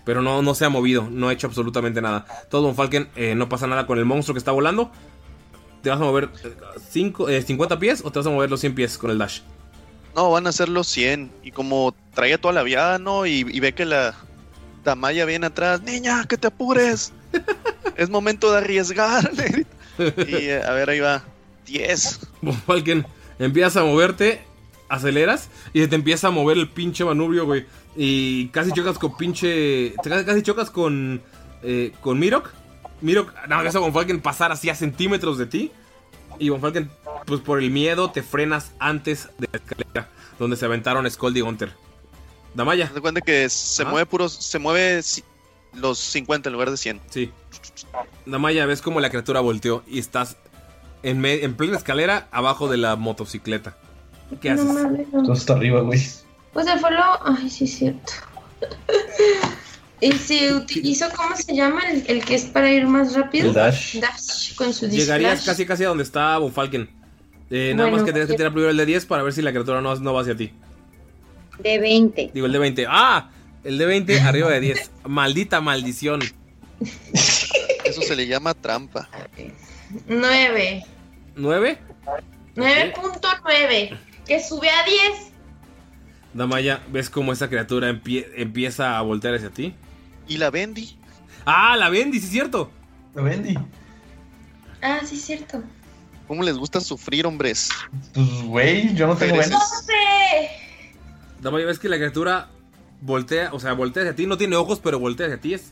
[0.05, 2.25] Pero no, no se ha movido, no ha hecho absolutamente nada.
[2.49, 4.91] Todo Von Falken, eh, no pasa nada con el monstruo que está volando.
[5.81, 6.55] ¿Te vas a mover eh,
[6.89, 9.41] cinco- eh, 50 pies o te vas a mover los 100 pies con el dash?
[10.15, 11.29] No, van a ser los 100.
[11.43, 13.25] Y como traía toda la viada, ¿no?
[13.25, 14.15] Y, y ve que la
[14.83, 15.81] Damaya viene atrás.
[15.81, 17.11] Niña, que te apures.
[17.95, 19.31] es momento de arriesgar.
[19.97, 21.23] y eh, a ver, ahí va.
[21.65, 22.19] 10.
[22.41, 23.05] Von Falken,
[23.39, 24.41] empiezas a moverte,
[24.87, 27.65] aceleras y se te empieza a mover el pinche manubrio, güey.
[27.95, 29.93] Y casi chocas con pinche.
[30.03, 31.21] Casi, chocas con.
[31.63, 32.49] eh, con Mirok.
[33.01, 35.71] Mirok, no, ves a Von Falken pasar así a centímetros de ti.
[36.39, 36.89] Y Von Falken,
[37.25, 40.09] pues por el miedo, te frenas antes de la escalera
[40.39, 41.71] donde se aventaron Skull y Gunter.
[42.53, 42.89] Damaya.
[42.93, 44.33] Te cuenta que se mueve puros.
[44.33, 45.01] Se mueve
[45.73, 47.02] los 50 en lugar de 100.
[47.10, 47.31] Sí.
[48.26, 50.38] Damaya, ves como la criatura volteó y estás
[51.03, 53.77] En, en plena escalera, abajo de la motocicleta.
[54.41, 54.73] ¿Qué No haces?
[54.73, 55.19] mames, no.
[55.19, 56.02] Entonces está arriba, güey.
[56.53, 57.03] O sea, fue lo.
[57.26, 58.14] Ay, sí, es cierto.
[59.99, 61.81] ¿Y se utilizó, cómo se llama?
[61.89, 63.48] El, el que es para ir más rápido.
[63.48, 63.99] El dash.
[63.99, 65.45] Dash con su Llegarías disfraz.
[65.45, 66.88] casi casi a donde está Von Falken.
[67.49, 69.41] Eh, nada Bueno, más que tienes que tirar primero el de 10 para ver si
[69.41, 70.52] la criatura no, no va hacia ti.
[71.60, 72.31] De 20.
[72.34, 72.85] Digo, el de 20.
[72.89, 73.30] ¡Ah!
[73.68, 74.91] El de 20 arriba de 10.
[75.07, 76.22] Maldita maldición.
[77.84, 79.10] Eso se le llama trampa.
[80.07, 80.85] 9.
[81.35, 81.77] ¿9?
[82.56, 83.98] 9.9.
[84.26, 85.31] Que sube a 10.
[86.34, 89.73] Damaya, ¿ves cómo esa criatura empie- empieza a voltear hacia ti?
[90.30, 90.98] ¿Y la Bendy?
[91.45, 92.72] ¡Ah, la Bendy, sí es cierto!
[93.15, 93.57] La Bendy.
[94.81, 95.61] Ah, sí, es cierto.
[96.27, 97.69] ¿Cómo les gusta sufrir, hombres?
[98.14, 99.52] Pues, güey, yo no tengo Pereces.
[99.52, 99.85] vendas.
[99.88, 99.94] 12.
[101.41, 102.49] Damaya, ves que la criatura
[103.01, 104.25] voltea, o sea, voltea hacia ti.
[104.25, 105.53] No tiene ojos, pero voltea hacia ti.
[105.53, 105.71] Es,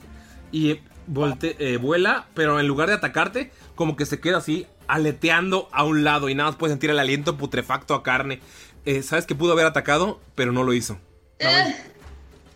[0.51, 5.67] y volte- eh, vuela, pero en lugar de atacarte, como que se queda así, aleteando
[5.71, 6.29] a un lado.
[6.29, 8.39] Y nada más puedes sentir el aliento putrefacto a carne.
[8.85, 10.97] Eh, Sabes que pudo haber atacado, pero no lo hizo.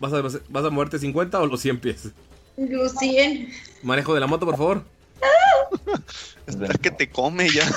[0.00, 2.08] ¿Vas a, ¿Vas a moverte 50 o los 100 pies?
[2.56, 3.52] Los 100.
[3.82, 4.84] Manejo de la moto, por favor.
[6.46, 7.68] Espera que te come ya.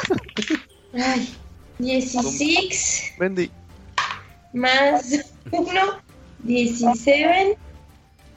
[0.94, 1.34] Ay.
[1.80, 3.50] 16 Bendy.
[4.54, 5.04] más
[5.52, 5.70] 1.
[6.44, 7.58] 17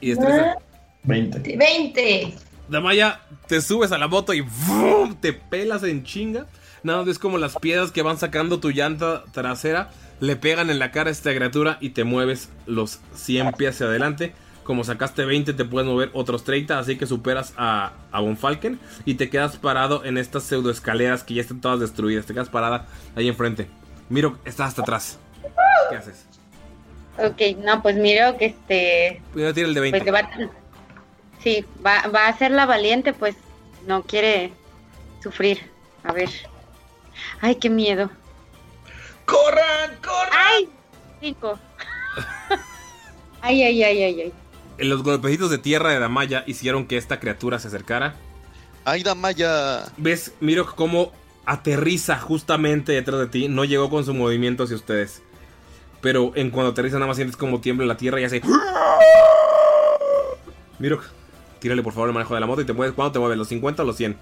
[0.01, 0.55] Y destreza.
[1.03, 1.57] 20.
[1.57, 2.33] 20.
[2.67, 5.15] Damaya, te subes a la moto y ¡vum!
[5.19, 6.45] te pelas en chinga.
[6.83, 9.89] Nada más ves como las piedras que van sacando tu llanta trasera
[10.19, 13.87] le pegan en la cara a esta criatura y te mueves los 100 pies hacia
[13.87, 14.33] adelante.
[14.63, 18.79] Como sacaste 20, te puedes mover otros 30, así que superas a, a Von Falken
[19.05, 22.25] y te quedas parado en estas pseudo escaleras que ya están todas destruidas.
[22.25, 22.85] Te quedas parada
[23.15, 23.69] ahí enfrente.
[24.09, 25.19] Miro, estás hasta atrás.
[25.89, 26.26] ¿Qué haces?
[27.17, 29.21] Ok, no, pues miro que este.
[29.33, 29.99] Primero tira el de 20.
[29.99, 30.29] Pues va.
[31.41, 33.35] Sí, va, va a ser la valiente, pues
[33.85, 34.51] no quiere
[35.23, 35.71] sufrir.
[36.03, 36.29] A ver.
[37.41, 38.09] Ay, qué miedo.
[39.25, 39.97] ¡Corran!
[40.01, 40.31] ¡Corran!
[40.31, 40.69] ¡Ay!
[41.19, 41.59] Cinco.
[43.41, 44.33] ay, ay, ay, ay, ay.
[44.77, 48.15] Los golpecitos de tierra de Damaya hicieron que esta criatura se acercara.
[48.85, 49.91] ¡Ay, Damaya!
[49.97, 50.33] ¿Ves?
[50.39, 51.11] Miro cómo
[51.45, 53.47] aterriza justamente detrás de ti.
[53.47, 55.23] No llegó con su movimiento hacia ustedes.
[56.07, 58.41] Pero en cuando aterriza nada más sientes como tiembla la tierra y hace...
[60.79, 61.01] Miro,
[61.59, 62.95] tírale por favor el manejo de la moto y te mueves.
[62.95, 63.37] ¿Cuándo te mueves?
[63.37, 64.15] ¿Los 50 o los 100?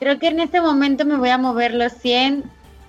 [0.00, 2.42] Creo que en este momento me voy a mover los 100.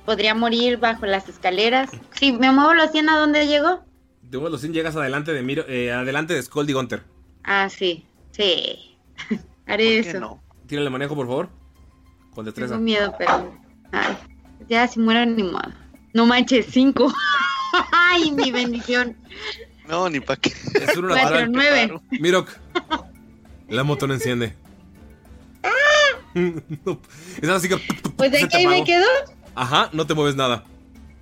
[0.03, 1.91] Podría morir bajo las escaleras.
[2.13, 3.81] Si me muevo los 100, ¿a dónde llego?
[4.31, 7.03] Te mueves los 100, llegas adelante de Miro, eh, adelante de Skull y Gunter.
[7.43, 8.03] Ah, sí.
[8.31, 8.97] Sí.
[9.67, 10.19] Haré eso.
[10.19, 10.41] no?
[10.65, 11.49] Tírale el manejo por favor.
[12.33, 12.73] Con destreza.
[12.73, 13.53] Tengo miedo, pero.
[13.91, 14.17] Ay,
[14.67, 15.71] ya si muero ni modo.
[16.15, 17.13] No manches, 5.
[17.91, 19.15] Ay, mi bendición.
[19.87, 20.49] No, ni pa' qué.
[20.73, 21.99] Es un Cuatro, nueve.
[22.11, 22.49] Mirok,
[23.69, 24.53] la moto no enciende.
[26.85, 26.99] No,
[27.41, 27.77] es así que...
[28.15, 29.05] Pues de te aquí ahí me quedo.
[29.55, 30.63] Ajá, no te mueves nada.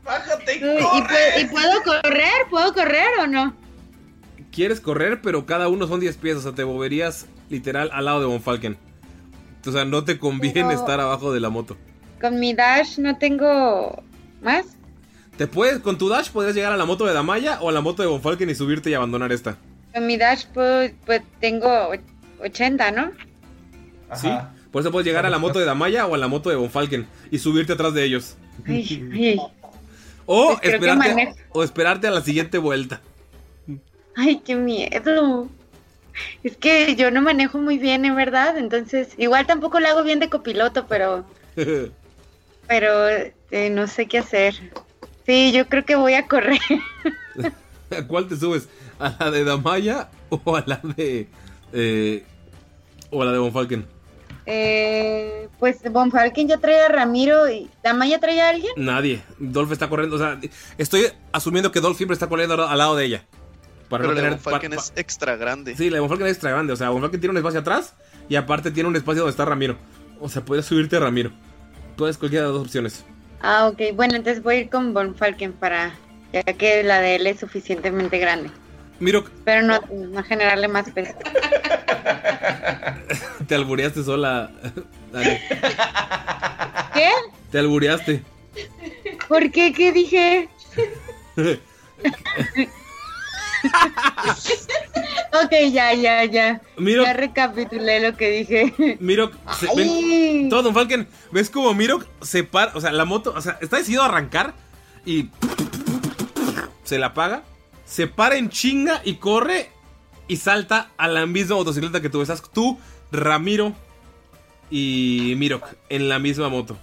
[0.03, 0.59] ¡Bájate!
[0.61, 2.31] Uy, ¿Y, pu- y puedo correr?
[2.49, 3.55] ¿Puedo correr o no?
[4.51, 6.35] Quieres correr, pero cada uno son 10 pies.
[6.37, 8.77] O sea, te moverías literal al lado de Von Falken.
[9.65, 11.77] O sea, no te conviene Pero- estar abajo de la moto.
[12.21, 14.03] Con mi dash no tengo
[14.41, 14.65] más.
[15.37, 17.81] Te puedes, con tu dash podrías llegar a la moto de Damaya o a la
[17.81, 19.57] moto de Von Falken y subirte y abandonar esta.
[19.93, 22.01] Con mi dash puedo, pues tengo och-
[22.43, 23.11] 80, ¿no?
[24.15, 24.29] ¿Sí?
[24.71, 26.69] Por eso puedes llegar a la moto de Damaya o a la moto de Von
[26.71, 28.35] Falken y subirte atrás de ellos.
[28.65, 29.39] Ay, ay,
[30.25, 33.01] O, Pues esperarte, o esperarte a la siguiente vuelta.
[34.15, 35.47] ay, qué miedo.
[36.43, 38.57] Es que yo no manejo muy bien, en verdad.
[38.57, 41.25] Entonces, igual tampoco lo hago bien de copiloto, pero,
[42.67, 44.55] pero eh, no sé qué hacer.
[45.27, 46.57] Sí, yo creo que voy a correr.
[47.91, 48.67] ¿A cuál te subes?
[48.97, 51.27] ¿A la de Damaya o a la de.
[51.73, 52.23] eh,
[53.11, 53.85] o a la de Von Falken?
[54.49, 58.71] Eh, pues Von Falken ya trae a Ramiro y ¿Damaya trae a alguien?
[58.77, 59.21] Nadie.
[59.39, 60.15] Dolph está corriendo.
[60.15, 60.39] O sea,
[60.77, 63.25] estoy asumiendo que Dolph siempre está corriendo al lado de ella.
[63.89, 64.39] Para Pero no la tener.
[64.39, 65.75] Von Falken pa- es extra grande.
[65.75, 66.71] Sí, la de Von Falken es extra grande.
[66.73, 67.93] O sea, Von Falken tiene un espacio atrás
[68.29, 69.77] y aparte tiene un espacio donde está Ramiro.
[70.21, 71.31] O sea, puedes subirte a Ramiro.
[71.97, 73.03] Puedes cualquiera de las dos opciones.
[73.41, 73.95] Ah, ok.
[73.95, 75.93] Bueno, entonces voy a ir con Von Falken para...
[76.33, 78.49] Ya que la de él es suficientemente grande.
[78.99, 81.13] Miro, Pero no, no generarle más peso.
[83.47, 84.51] te albureaste sola.
[85.11, 85.41] Dale.
[86.93, 87.09] ¿Qué?
[87.51, 88.23] Te albureaste.
[89.27, 89.73] ¿Por qué?
[89.73, 90.49] ¿Qué dije?
[95.43, 96.61] Ok, ya, ya, ya.
[96.77, 98.97] Miro- Ya recapitulé lo que dije.
[99.59, 103.41] Se, ven, todo Don Falken, ves como Mirok se para, o sea, la moto, o
[103.41, 104.53] sea, está decidido a arrancar
[105.05, 105.29] y
[106.83, 107.43] se la apaga,
[107.85, 109.69] se para en chinga y corre
[110.27, 112.77] y salta a la misma motocicleta que tú estás tú,
[113.11, 113.73] Ramiro
[114.69, 116.77] y Mirok en la misma moto.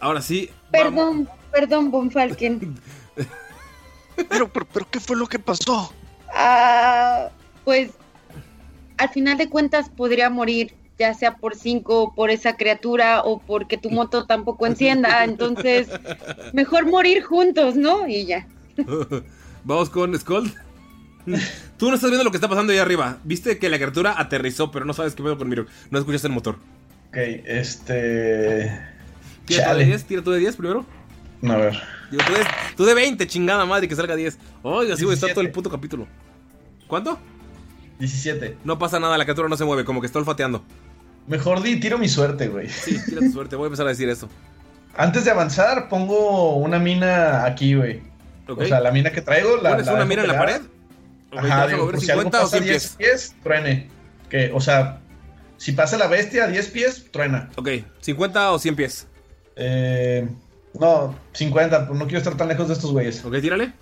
[0.00, 0.50] Ahora sí.
[0.70, 2.78] Perdón, perdón, Von Falken.
[4.28, 5.92] pero, pero, pero, ¿qué fue lo que pasó?
[6.34, 7.28] Ah,
[7.64, 7.90] pues
[8.96, 13.76] al final de cuentas podría morir, ya sea por cinco, por esa criatura o porque
[13.76, 15.24] tu moto tampoco encienda.
[15.24, 15.88] Entonces,
[16.52, 18.06] mejor morir juntos, ¿no?
[18.06, 18.46] Y ya.
[19.64, 20.52] Vamos con Skull.
[21.78, 23.18] Tú no estás viendo lo que está pasando ahí arriba.
[23.24, 25.66] Viste que la criatura aterrizó, pero no sabes qué pedo con Miro.
[25.90, 26.56] No escuchaste el motor.
[27.08, 28.78] Ok, este.
[29.46, 30.84] Tira tú de 10, tira tú de 10 primero.
[31.48, 31.82] A ver.
[32.10, 32.40] Digo, tú, de,
[32.76, 34.38] tú de 20, chingada madre, que salga 10.
[34.62, 36.06] Oiga, así voy a estar todo el puto capítulo.
[36.86, 37.18] ¿Cuánto?
[37.98, 38.58] 17.
[38.64, 40.64] No pasa nada, la criatura no se mueve, como que está olfateando.
[41.26, 42.68] Mejor di, tiro mi suerte, güey.
[42.68, 44.28] Sí, tira tu suerte, voy a empezar a decir eso.
[44.96, 48.02] Antes de avanzar, pongo una mina aquí, güey.
[48.46, 49.56] O sea, la mina que traigo.
[49.56, 50.60] La, ¿Pones la una mina en la pared?
[51.32, 53.88] Ajá, ¿te vas a digo, por si algo 50 o pasa 100 10 pies, truene.
[54.28, 55.00] Que, o sea,
[55.56, 57.48] si pasa la bestia a 10 pies, truena.
[57.56, 57.68] Ok,
[58.04, 59.06] ¿50 o 100 pies?
[59.56, 60.28] Eh,
[60.78, 63.24] no, 50, pues no quiero estar tan lejos de estos güeyes.
[63.24, 63.72] Ok, tírale.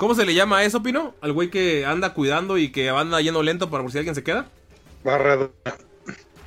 [0.00, 1.14] ¿Cómo se le llama a eso, Pino?
[1.20, 4.24] Al güey que anda cuidando y que anda yendo lento para por si alguien se
[4.24, 4.46] queda.
[5.04, 5.52] Barredora.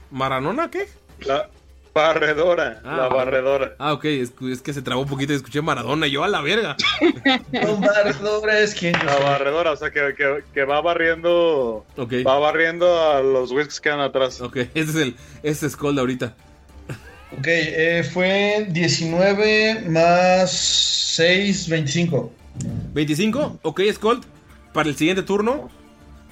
[0.09, 0.87] ¿Maranona qué?
[1.19, 1.51] La
[1.93, 2.81] barredora.
[2.83, 3.75] Ah, la barredora.
[3.77, 6.29] Ah, ok, es, es que se trabó un poquito y escuché Maradona y yo a
[6.29, 6.75] la verga.
[7.51, 8.93] No, barredora es quien.
[9.05, 11.85] La barredora, o sea, que, que, que va barriendo.
[11.95, 12.13] Ok.
[12.25, 14.41] Va barriendo a los güeyes que quedan atrás.
[14.41, 15.15] Ok, ese es el.
[15.43, 16.33] Ese es Cold ahorita.
[17.37, 22.33] Ok, eh, fue 19 más 6, 25.
[22.93, 24.21] 25, ok, Skull.
[24.73, 25.69] Para el siguiente turno,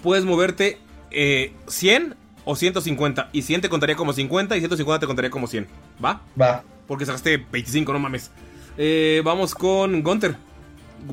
[0.02, 0.80] puedes moverte
[1.12, 2.16] eh, 100
[2.46, 3.30] o 150.
[3.34, 5.68] Y 100 te contaría como 50 y 150 te contaría como 100.
[6.04, 6.22] ¿Va?
[6.40, 6.64] Va.
[6.88, 8.32] Porque sacaste 25, no mames.
[8.78, 10.36] Eh, vamos con Gunter.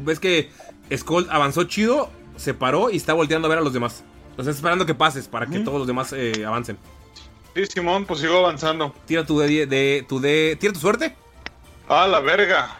[0.05, 0.51] Ves que
[0.95, 4.05] Skull avanzó chido, se paró y está volteando a ver a los demás.
[4.37, 6.79] O sea, esperando que pases para que todos los demás eh, avancen.
[7.55, 8.95] Sí, Simón, pues sigo avanzando.
[9.07, 10.57] Tira tu de, de, tu de.
[10.61, 11.17] Tira tu suerte.
[11.89, 12.77] Ah, la verga.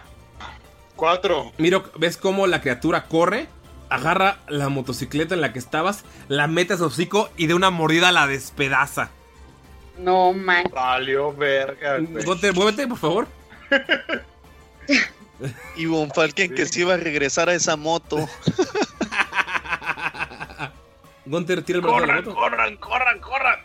[0.99, 1.53] Cuatro.
[1.59, 3.47] Miro, ves cómo la criatura corre,
[3.89, 7.71] agarra la motocicleta en la que estabas, la mete a su hocico y de una
[7.71, 9.11] mordida la despedaza.
[9.97, 10.65] No man.
[10.75, 12.25] Valió verga, güey.
[12.25, 13.29] Gunter, muévete, por favor.
[15.77, 18.17] Y Von Falken que se iba a regresar a esa moto.
[21.27, 22.35] Gunter, tira el brazo de la moto.
[22.35, 23.61] corran, corran, corran.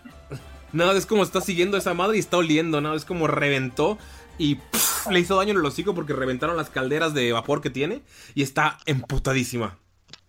[0.71, 2.93] No, es como está siguiendo a esa madre y está oliendo, ¿no?
[2.93, 3.97] Es como reventó
[4.37, 7.69] y pff, le hizo daño en el hocico porque reventaron las calderas de vapor que
[7.69, 8.01] tiene
[8.35, 9.77] y está emputadísima.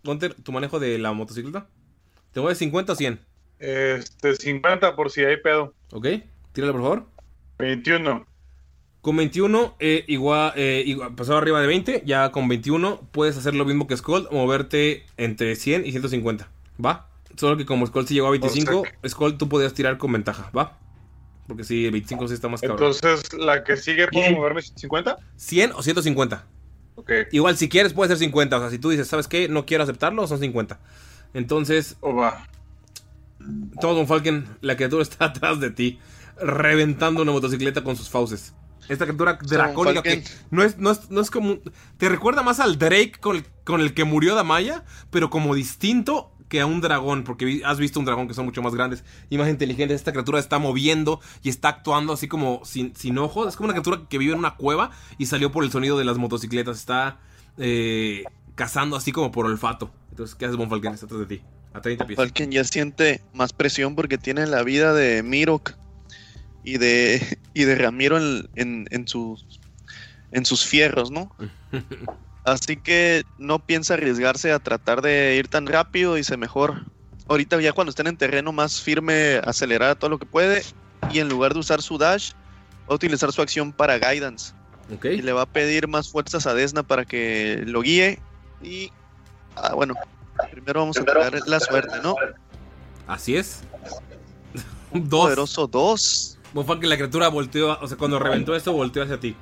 [0.03, 1.67] Gunter, tu manejo de la motocicleta.
[2.33, 3.21] ¿Te mueves 50 o 100?
[3.59, 5.73] Este, 50 por si hay pedo.
[5.93, 6.07] Ok,
[6.53, 7.07] tírale por favor.
[7.59, 8.27] 21.
[9.01, 13.55] Con 21, eh, igual, eh, igual, pasado arriba de 20, ya con 21 puedes hacer
[13.55, 16.49] lo mismo que Skull, moverte entre 100 y 150,
[16.83, 17.09] ¿va?
[17.37, 20.79] Solo que como Skull sí llegó a 25, Skull tú podías tirar con ventaja, ¿va?
[21.47, 22.79] Porque sí, el 25 sí está más cabrón.
[22.79, 25.19] Entonces, la que sigue, ¿puedo moverme 50?
[25.37, 26.47] 100 o 150.
[26.97, 27.11] Ok.
[27.33, 28.57] Igual, si quieres, puede ser 50.
[28.57, 29.49] O sea, si tú dices, ¿sabes qué?
[29.49, 30.79] No quiero aceptarlo, son 50.
[31.35, 32.47] Entonces, O va.
[33.81, 35.99] todo Don Falken, la criatura está atrás de ti,
[36.41, 38.55] reventando una motocicleta con sus fauces.
[38.89, 41.59] Esta criatura dracónica que no es, no, es, no es como.
[41.97, 46.34] Te recuerda más al Drake con el, con el que murió Damaya, pero como distinto
[46.55, 49.39] que a un dragón, porque has visto un dragón que son mucho más grandes y
[49.39, 49.97] más inteligentes.
[49.97, 53.49] Esta criatura está moviendo y está actuando así como sin, sin ojos.
[53.49, 56.05] Es como una criatura que vive en una cueva y salió por el sonido de
[56.05, 56.79] las motocicletas.
[56.79, 57.19] Está
[57.59, 58.23] eh,
[58.55, 59.91] cazando así como por olfato.
[60.11, 60.95] Entonces, ¿qué haces, Von Falken?
[60.95, 62.17] Está atrás de ti, a 30 pies.
[62.17, 65.73] Falken ya siente más presión porque tiene la vida de Mirok
[66.63, 69.45] y de, y de Ramiro en, en, en sus,
[70.31, 71.35] en sus fierros, ¿no?
[72.45, 76.85] Así que no piensa arriesgarse a tratar de ir tan rápido y se mejor.
[77.27, 80.63] Ahorita ya cuando estén en terreno más firme, acelerar todo lo que puede
[81.11, 82.33] y en lugar de usar su dash,
[82.83, 84.53] va a utilizar su acción para guidance.
[84.95, 85.07] Ok.
[85.07, 88.19] Y le va a pedir más fuerzas a Desna para que lo guíe.
[88.63, 88.91] Y,
[89.57, 89.95] ah, bueno,
[90.51, 92.15] primero vamos a tirar la suerte, ¿no?
[93.07, 93.63] Así es.
[94.91, 95.25] Un Dos.
[95.25, 96.39] poderoso 2.
[96.53, 99.35] Von Falken, la criatura volteó, o sea, cuando reventó esto, volteó hacia ti.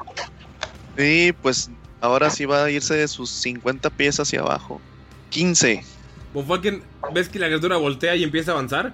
[0.97, 1.69] Y pues
[2.03, 4.81] ahora sí va a irse de sus 50 pies hacia abajo.
[5.31, 5.83] 15.
[6.35, 6.83] Von Falken,
[7.15, 8.93] ves que la criatura voltea y empieza a avanzar.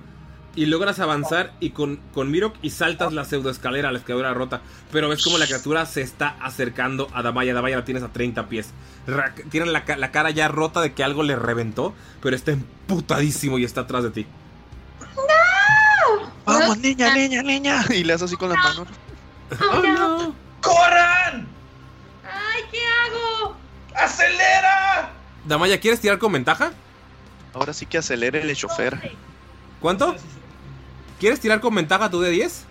[0.57, 4.61] Y logras avanzar y con, con Mirok y saltas la pseudoescalera, la escalera rota.
[4.91, 7.55] Pero ves como la criatura se está acercando a Damaya.
[7.55, 8.71] Damaya la tienes a 30 pies.
[9.07, 11.95] Ra- tiene la, la cara ya rota de que algo le reventó.
[12.23, 14.27] Pero está emputadísimo y está atrás de ti.
[16.45, 17.85] Vamos, niña, niña, niña.
[17.91, 18.87] Y le hace así con la mano.
[19.73, 20.35] Oh, no.
[20.61, 21.47] ¡Corran!
[22.79, 23.57] ¡Ay, qué hago!
[23.95, 25.13] ¡Acelera!
[25.45, 26.73] Damaya, ¿quieres tirar con ventaja?
[27.55, 29.13] Ahora sí que acelere el chofer.
[29.81, 30.15] ¿Cuánto?
[31.19, 32.65] ¿Quieres tirar con ventaja tú de 10?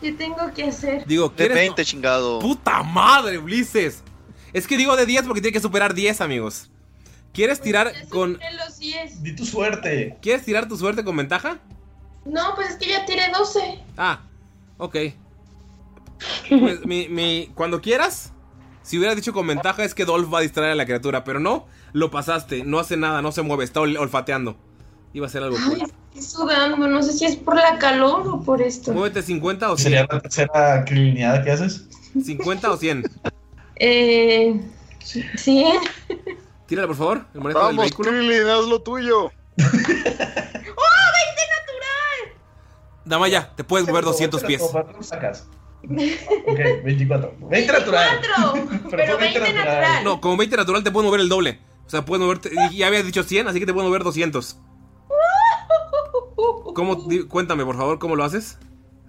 [0.00, 1.06] ¿Qué tengo que hacer?
[1.06, 1.54] Digo, De ¿quieres?
[1.56, 2.38] 20, chingado.
[2.40, 4.02] ¡Puta madre, Ulises!
[4.52, 6.70] Es que digo de 10 porque tiene que superar 10, amigos.
[7.32, 8.34] ¿Quieres tirar con.
[8.38, 9.22] De los 10.
[9.22, 10.18] Di tu suerte.
[10.20, 11.58] ¿Quieres tirar tu suerte con ventaja?
[12.24, 13.80] No, pues es que ya tiré 12.
[13.96, 14.20] Ah,
[14.78, 14.96] ok.
[16.48, 18.32] Pues mi, mi- cuando quieras,
[18.82, 21.40] si hubieras dicho con ventaja es que Dolph va a distraer a la criatura, pero
[21.40, 24.56] no, lo pasaste, no hace nada, no se mueve, está ol- olfateando.
[25.14, 25.78] Iba a ser algo cool.
[25.82, 26.88] Ay, estoy sudando.
[26.88, 28.92] No sé si es por la calor o por esto.
[28.92, 30.08] Muévete 50 o ¿Sería 100.
[30.10, 31.86] la tercera crilineada que haces?
[32.24, 33.02] 50 o 100.
[33.76, 34.60] Eh.
[35.04, 35.66] 100.
[36.66, 38.10] Tírale, por favor, el manejo del Vamos, vehículo.
[38.10, 39.24] Krillin, haz lo tuyo.
[39.26, 39.72] ¡Oh, 20
[41.50, 42.40] natural!
[43.04, 44.62] Damaya, te puedes mover 200 pies.
[44.70, 45.46] ¿Cuánto sacas?
[46.46, 47.36] Ok, 24.
[47.40, 48.20] 20 natural.
[48.54, 48.68] 4.
[48.90, 50.04] Pero 20 natural.
[50.04, 51.58] No, como 20 natural te puedes mover el doble.
[51.86, 52.50] O sea, puedes moverte.
[52.72, 54.58] Ya habías dicho 100, así que te puedes mover 200.
[56.74, 57.06] ¿Cómo?
[57.28, 58.58] Cuéntame, por favor, ¿cómo lo haces?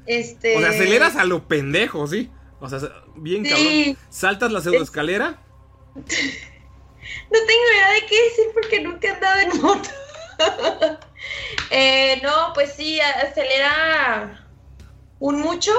[0.06, 0.58] Este.
[0.58, 2.30] O sea, aceleras a lo pendejo, ¿sí?
[2.60, 2.80] O sea,
[3.16, 3.52] bien Sí.
[3.52, 3.98] cabrón.
[4.10, 5.40] Saltas la pseudoescalera.
[5.96, 9.90] No tengo idea de qué decir porque nunca he andado en moto.
[11.70, 14.46] eh, no, pues sí, acelera
[15.20, 15.72] un mucho,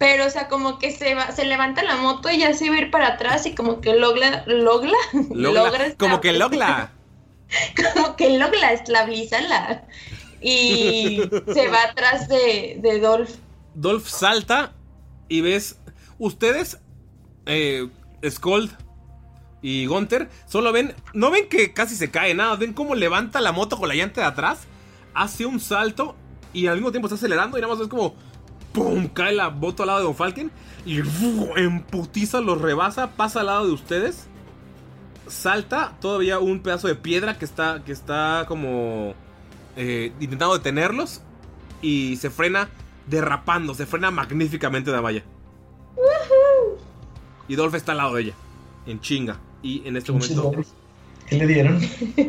[0.00, 2.76] pero o sea, como que se, va- se levanta la moto y ya se va
[2.76, 6.90] a ir para atrás y como que logra, logra, Logla- logra como que logla.
[7.94, 9.84] como que logra estabilizarla
[10.40, 11.20] y
[11.52, 13.30] se va atrás de, de Dolph.
[13.74, 14.72] Dolph salta
[15.28, 15.76] y ves.
[16.18, 16.78] Ustedes,
[17.46, 17.88] eh,
[18.26, 18.70] Skold
[19.62, 20.94] y Gunther, solo ven.
[21.12, 22.56] No ven que casi se cae nada.
[22.56, 24.60] Ven cómo levanta la moto con la llanta de atrás.
[25.12, 26.16] Hace un salto
[26.54, 27.58] y al mismo tiempo está acelerando.
[27.58, 28.14] Y nada más es como.
[28.72, 29.08] ¡Pum!
[29.08, 30.50] Cae la moto al lado de Don Falken.
[30.86, 31.50] Y ¡fu!
[31.56, 33.10] en putiza los rebasa.
[33.12, 34.26] Pasa al lado de ustedes.
[35.26, 39.14] Salta todavía un pedazo de piedra que está, que está como
[39.76, 41.20] eh, intentando detenerlos.
[41.82, 42.68] Y se frena
[43.06, 43.74] derrapando.
[43.74, 45.24] Se frena magníficamente de valla.
[47.48, 48.34] Y Dolph está al lado de ella.
[48.86, 49.38] En chinga.
[49.62, 50.52] Y en este momento.
[51.26, 51.80] ¿Qué le dieron?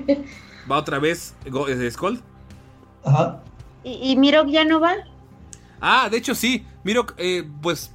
[0.71, 2.21] va otra vez Go- eh, Skold.
[3.03, 3.41] Ajá.
[3.83, 4.93] ¿Y, y Mirok ya no va?
[5.81, 6.65] Ah, de hecho sí.
[6.83, 7.91] Miro, eh, pues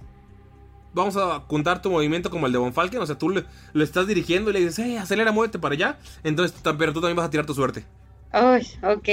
[0.92, 3.00] vamos a contar tu movimiento como el de Von Falken.
[3.00, 5.98] O sea, tú le, lo estás dirigiendo y le dices, hey, acelera, muévete para allá.
[6.24, 7.84] Entonces, pero tú también vas a tirar tu suerte.
[8.32, 9.08] Ay, ok,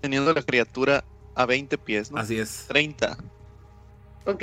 [0.00, 1.02] Teniendo la criatura
[1.34, 2.18] a 20 pies, ¿no?
[2.18, 2.66] Así es.
[2.68, 3.16] 30.
[4.26, 4.42] ok.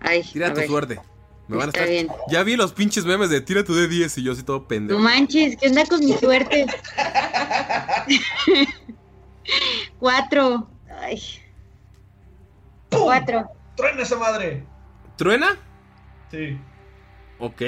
[0.00, 0.68] Ay, Tira a tu ver.
[0.68, 1.00] suerte.
[1.48, 1.88] Me van a estar...
[1.88, 2.08] bien.
[2.28, 5.00] Ya vi los pinches memes de tira tu D10 y yo así todo No pendejo.
[5.00, 6.66] manches, ¿qué onda con mi suerte?
[9.98, 10.68] Cuatro.
[11.00, 11.20] Ay.
[13.00, 13.48] Cuatro.
[13.76, 14.64] ¡Truena esa madre!
[15.16, 15.56] ¿Truena?
[16.30, 16.58] Sí.
[17.38, 17.62] Ok.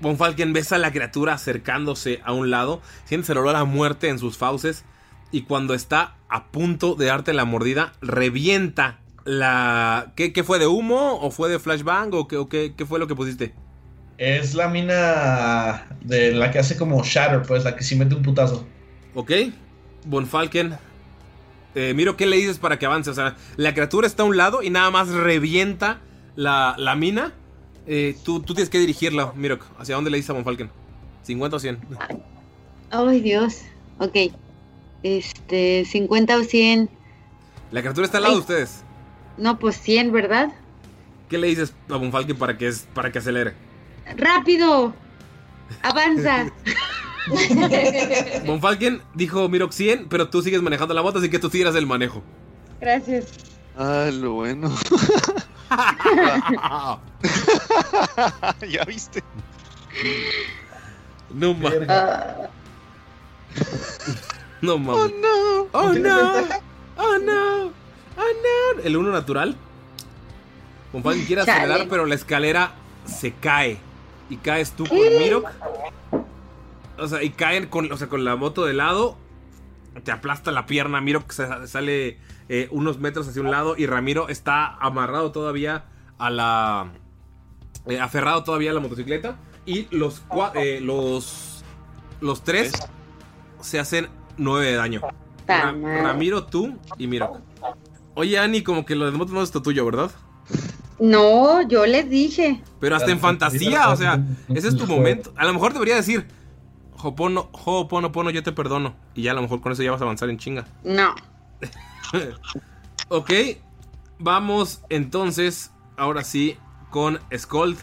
[0.00, 2.82] Von Falken ves a la criatura acercándose a un lado.
[3.04, 4.84] Sientes el olor a muerte en sus fauces.
[5.30, 10.12] Y cuando está a punto de darte la mordida, revienta la.
[10.16, 11.20] ¿Qué, qué fue de humo?
[11.20, 12.10] ¿O fue de flashbang?
[12.12, 13.54] ¿O qué, o qué, qué fue lo que pusiste?
[14.18, 18.22] Es la mina de la que hace como Shatter, pues, la que sí mete un
[18.22, 18.66] putazo.
[19.14, 19.32] Ok.
[20.04, 20.76] Von Falken.
[21.74, 23.10] Eh, miro qué le dices para que avance.
[23.10, 26.00] O sea, la criatura está a un lado y nada más revienta
[26.36, 27.32] la, la mina.
[27.86, 29.64] Eh, tú, tú tienes que dirigirla, Mirok.
[29.78, 30.70] ¿Hacia dónde le dices a Von Falken?
[31.26, 31.78] ¿50 o 100?
[32.90, 33.62] Ay, Dios.
[33.98, 34.16] Ok.
[35.02, 36.90] Este, 50 o 100.
[37.70, 38.84] La criatura está al lado de ustedes.
[39.38, 40.52] No, pues 100, ¿verdad?
[41.28, 43.54] ¿Qué le dices a Von Falken para que, es, para que acelere?
[44.16, 44.94] ¡Rápido!
[45.82, 46.52] ¡Avanza!
[48.46, 51.74] Von Falken dijo Mirok 100, pero tú sigues manejando la moto, así que tú tiras
[51.74, 52.22] el manejo.
[52.80, 53.26] Gracias.
[53.76, 54.70] Ah, lo bueno.
[58.68, 59.22] ya viste.
[61.32, 61.88] No mames.
[61.88, 62.48] Ah,
[64.60, 65.14] No mames.
[65.20, 65.68] no.
[65.72, 66.32] Oh ¿Tienes no.
[66.96, 67.64] Oh no.
[67.66, 68.82] Oh no.
[68.82, 69.56] El uno natural.
[70.92, 72.72] Von Falken quiere acelerar, pero la escalera
[73.06, 73.78] se cae.
[74.28, 75.48] Y caes tú con Mirok.
[77.02, 79.16] O sea, y caen con, o sea, con la moto de lado.
[80.04, 81.00] Te aplasta la pierna.
[81.00, 82.18] Mirok se- sale
[82.48, 83.74] eh, unos metros hacia un lado.
[83.76, 85.84] Y Ramiro está amarrado todavía
[86.18, 86.92] a la.
[87.86, 89.36] eh, aferrado todavía a la motocicleta.
[89.66, 91.64] Y los, cua- eh, los,
[92.20, 92.72] los tres
[93.60, 94.08] se hacen
[94.38, 95.00] nueve de daño.
[95.46, 95.72] Ra-.
[96.02, 97.38] Ramiro, tú y Mirok.
[98.14, 100.10] Oye, Ani, como que lo de moto no es esto tuyo, ¿verdad?
[100.98, 102.62] No, yo les dije.
[102.80, 104.22] Pero hasta en fantasía, o sea,
[104.54, 105.32] ese es tu momento.
[105.36, 106.26] A lo mejor debería decir,
[107.02, 108.94] Hopono, Ho'oponopono, yo te perdono.
[109.14, 110.66] Y ya a lo mejor con eso ya vas a avanzar en chinga.
[110.84, 111.14] No.
[113.08, 113.30] Ok,
[114.18, 116.56] vamos entonces, ahora sí,
[116.90, 117.78] con Skold.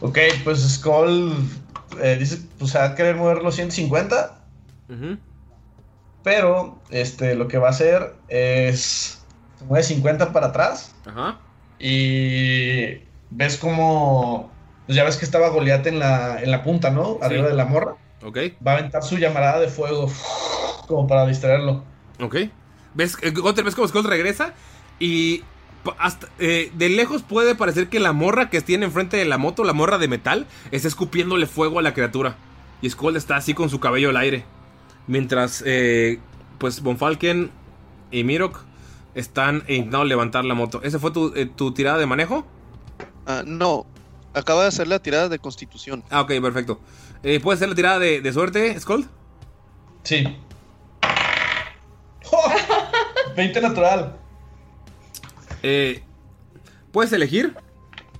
[0.00, 1.34] Ok, pues Skull
[2.00, 4.38] eh, dice, pues se va a querer mover los 150,
[4.90, 5.18] Ujú.
[6.22, 9.24] pero este, lo que va a hacer es
[9.58, 10.94] se mueve 50 para atrás.
[11.06, 11.38] Ajá.
[11.78, 12.98] Y
[13.30, 14.52] ves como.
[14.86, 17.18] Pues ya ves que estaba Goliat en la, en la punta, ¿no?
[17.20, 17.96] Arriba de la morra.
[18.22, 18.38] Ok.
[18.66, 20.10] Va a aventar su llamarada de fuego.
[20.86, 21.82] Como para distraerlo.
[22.20, 22.36] Ok.
[22.94, 24.54] ¿Ves, eh, Gunter, ves cómo Skull regresa?
[24.98, 25.42] Y
[25.98, 29.64] hasta, eh, de lejos puede parecer que la morra que tiene enfrente de la moto,
[29.64, 32.36] la morra de metal, está escupiéndole fuego a la criatura.
[32.80, 34.44] Y Skull está así con su cabello al aire.
[35.08, 36.20] Mientras, eh,
[36.58, 37.50] pues, Bonfalken
[38.10, 38.60] y Mirok
[39.14, 40.80] están intentando levantar la moto.
[40.82, 42.46] ¿Esa fue tu, eh, tu tirada de manejo?
[43.26, 43.86] Ah, no,
[44.36, 46.04] acaba de hacer la tirada de constitución.
[46.10, 46.80] Ah, ok, perfecto.
[47.22, 49.08] Eh, ¿Puedes hacer la tirada de, de suerte, Skull?
[50.04, 50.24] Sí.
[53.36, 54.16] 20 natural.
[55.62, 56.02] Eh,
[56.92, 57.54] puedes elegir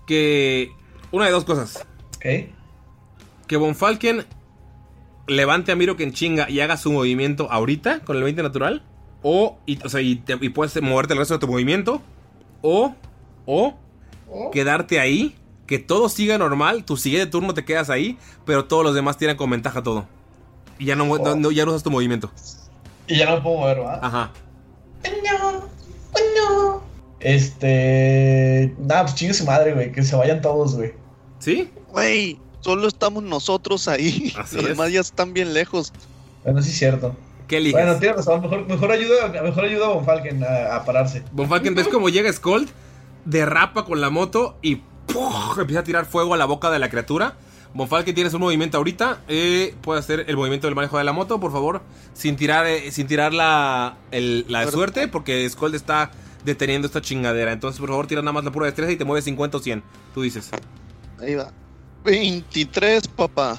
[0.06, 0.70] que.
[1.12, 1.86] Una de dos cosas.
[2.16, 2.26] Ok.
[3.46, 4.24] Que Bonfalken
[5.28, 8.84] levante a Miro que en chinga y haga su movimiento ahorita con el 20 natural.
[9.22, 12.02] O, y, o sea, y, te- y puedes moverte el resto de tu movimiento.
[12.62, 12.94] O,
[13.46, 13.76] o,
[14.52, 15.36] quedarte ahí.
[15.66, 16.84] Que todo siga normal.
[16.84, 18.18] Tu siguiente turno te quedas ahí.
[18.44, 20.06] Pero todos los demás tienen con ventaja todo.
[20.78, 22.30] Y ya no, no- no- ya no usas tu movimiento.
[23.08, 24.00] Y ya no me puedo mover, ¿verdad?
[24.02, 24.30] Ajá.
[25.24, 25.50] No,
[26.36, 26.82] no.
[27.20, 28.74] Este.
[28.78, 29.92] Nah, pues chingue su madre, güey.
[29.92, 30.92] Que se vayan todos, güey.
[31.38, 31.70] ¿Sí?
[31.90, 34.32] Güey, solo estamos nosotros ahí.
[34.38, 34.70] Así Los es.
[34.70, 35.92] demás ya están bien lejos.
[36.44, 37.16] Bueno, sí es cierto.
[37.48, 37.80] ¿Qué eliges?
[37.80, 38.40] Bueno, tienes razón.
[38.42, 41.22] Mejor, mejor ayuda, mejor ayuda a Von Falken a, a pararse.
[41.32, 42.68] Bonfalken, ¿ves cómo llega Skull?
[43.24, 45.58] Derrapa con la moto y ¡puf!
[45.58, 47.34] empieza a tirar fuego a la boca de la criatura.
[47.74, 49.20] Bonfalken, tienes un movimiento ahorita.
[49.28, 51.82] Eh, puede hacer el movimiento del manejo de la moto, por favor.
[52.14, 56.10] Sin tirar, eh, sin tirar la, el- la de suerte, porque Skull está
[56.44, 57.52] deteniendo esta chingadera.
[57.52, 59.82] Entonces, por favor, tira nada más la pura destreza y te mueves 50 o 100.
[60.14, 60.50] Tú dices.
[61.20, 61.50] Ahí va.
[62.04, 63.58] 23, papá.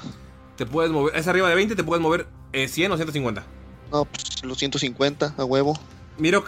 [0.56, 1.14] Te puedes mover.
[1.14, 3.44] Es arriba de 20, te puedes mover eh, 100 o 150.
[3.92, 5.78] No, pues los 150, a huevo.
[6.18, 6.44] Miro,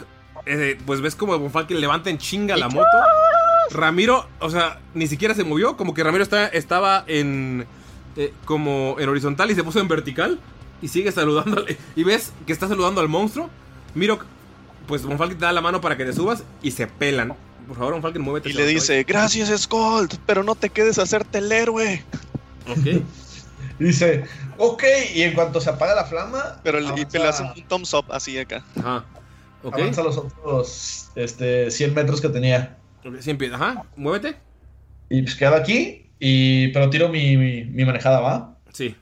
[0.46, 2.86] eh, pues ves como Bonfalken levanta en chinga la moto.
[3.72, 5.76] Ramiro, o sea, ni siquiera se movió.
[5.76, 7.66] Como que Ramiro está, estaba en.
[8.16, 10.38] eh, como en horizontal y se puso en vertical.
[10.82, 11.76] Y sigue saludándole.
[11.96, 13.48] Y ves que está saludando al monstruo.
[13.94, 14.18] Miro,
[14.86, 17.34] pues Bonfalken te da la mano para que te subas y se pelan.
[17.68, 18.48] Por favor, Bonfalken, muévete.
[18.50, 22.04] Y le dice, gracias Skold, pero no te quedes a hacerte el héroe.
[22.68, 22.86] Ok.
[22.86, 23.04] Y
[23.84, 24.24] dice,
[24.58, 24.82] ok.
[25.14, 26.60] Y en cuanto se apaga la flama.
[26.64, 28.64] Pero le, y avanza- le hace un thumbs up así acá.
[28.78, 29.04] Ajá.
[29.62, 29.74] Ok.
[29.74, 32.78] Avanza los otros este, 100 metros que tenía.
[33.04, 33.56] Ok, empieza.
[33.56, 33.84] Ajá.
[33.96, 34.36] Muévete.
[35.08, 36.10] Y pues quedo aquí.
[36.18, 38.58] Y, pero tiro mi, mi, mi manejada, ¿va?
[38.72, 38.94] Sí.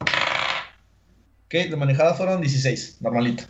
[0.00, 3.44] Ok, de manejada fueron 16, normalito.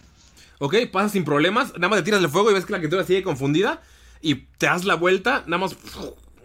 [0.59, 1.73] Ok, pasa sin problemas.
[1.74, 3.83] Nada más le tiras el fuego y ves que la criatura sigue confundida.
[4.20, 5.45] Y te das la vuelta.
[5.47, 5.77] Nada más.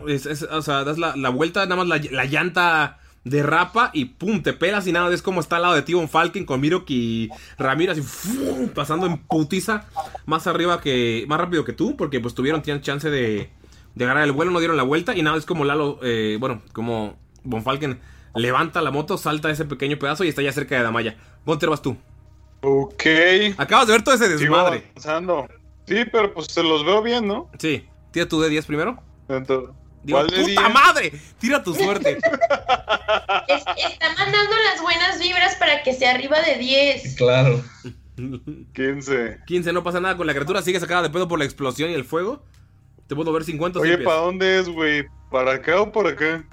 [0.08, 1.66] es- es- o sea, das la, la vuelta.
[1.66, 3.92] Nada más la, la llanta derrapa.
[3.94, 4.88] Y pum, te pelas.
[4.88, 7.92] Y nada, ves cómo está al lado de ti un Falcon con Mirok y Ramiro.
[7.92, 8.70] Así ¡fum!
[8.70, 9.86] pasando en putiza.
[10.26, 11.26] Más arriba que.
[11.28, 11.96] Más rápido que tú.
[11.98, 13.50] Porque pues tuvieron tienen chance de.
[13.96, 14.52] De agarrar el vuelo.
[14.52, 15.16] No dieron la vuelta.
[15.16, 16.00] Y nada, es como Lalo.
[16.04, 18.00] eh, bueno, como Von Falken
[18.36, 19.18] levanta la moto.
[19.18, 20.24] Salta ese pequeño pedazo.
[20.24, 21.18] Y está ya cerca de Damaya.
[21.46, 21.98] Gunter, vas tú.
[22.62, 23.04] Ok.
[23.58, 24.84] Acabas de ver todo ese Sigo desmadre.
[24.92, 25.48] avanzando.
[25.88, 27.50] Sí, pero pues se los veo bien, ¿no?
[27.58, 27.86] Sí.
[28.12, 29.02] Tira tu D10 primero.
[29.28, 29.70] Entonces,
[30.04, 30.74] Digo, ¿cuál de ¡puta 10?
[30.74, 31.14] madre!
[31.40, 32.18] Tira tu suerte.
[33.48, 37.16] Es- está mandando las buenas vibras para que sea arriba de 10.
[37.16, 37.62] Claro.
[38.74, 39.40] 15.
[39.46, 40.62] 15, no pasa nada con la criatura.
[40.62, 42.44] Sigue sacada de pedo por la explosión y el fuego.
[43.08, 45.06] Te puedo ver 50 o Oye, 100 ¿para dónde es, güey?
[45.30, 46.46] ¿Para acá o por acá?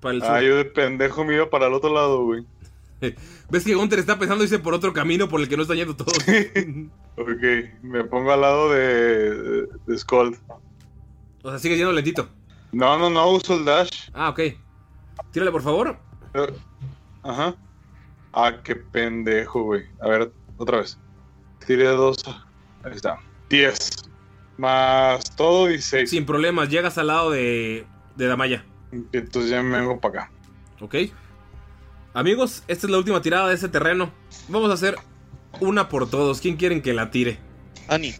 [0.00, 0.30] Para el sur.
[0.30, 2.44] Ah, yo de pendejo me iba para el otro lado, güey.
[3.50, 5.96] ¿Ves que Gunter está pensando irse por otro camino por el que no están yendo
[5.96, 6.14] todos?
[7.16, 10.38] Ok, me pongo al lado de, de, de Skull.
[11.42, 12.30] o sea, sigue yendo lentito.
[12.72, 14.10] No, no, no, uso el dash.
[14.12, 14.40] Ah, ok.
[15.32, 15.98] Tírale, por favor.
[17.22, 17.54] Ajá.
[18.32, 19.84] Ah, qué pendejo, güey.
[20.00, 20.98] A ver, otra vez.
[21.66, 22.24] Tiré dos.
[22.84, 23.18] Ahí está.
[23.48, 23.90] 10.
[24.56, 26.08] Más todo 16.
[26.08, 27.86] Sin problemas, llegas al lado de,
[28.16, 28.64] de Damaya.
[29.12, 30.32] Entonces ya me vengo para acá.
[30.80, 30.94] ¿Ok?
[32.12, 34.10] Amigos, esta es la última tirada de ese terreno.
[34.48, 34.96] Vamos a hacer
[35.60, 36.40] una por todos.
[36.40, 37.38] ¿Quién quieren que la tire?
[37.88, 38.14] Ani.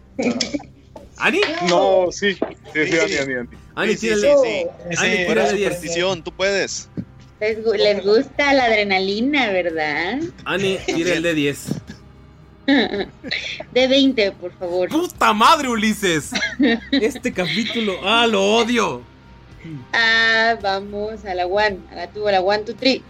[1.18, 1.40] ¿Ani?
[1.68, 2.38] No, sí.
[2.72, 3.48] Sí, sí, Ani, Ani, Ani.
[3.74, 4.14] Ani, Sí, sí,
[4.44, 4.66] sí.
[4.98, 5.50] Ani, Fuera 10.
[5.72, 6.88] superstición, tú puedes.
[7.40, 10.20] Les, gu- les gusta la adrenalina, ¿verdad?
[10.44, 11.66] Ani, tira el de 10.
[13.72, 14.88] De 20, por favor.
[14.90, 16.30] ¡Puta madre, Ulises!
[16.92, 19.02] Este capítulo, ¡ah, lo odio!
[19.92, 23.02] Ah, vamos a la one, a la two, a la one, two, three.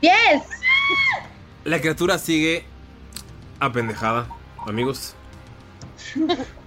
[0.00, 0.42] ¡Diez!
[1.64, 2.64] La criatura sigue
[3.58, 4.28] apendejada,
[4.66, 5.14] amigos.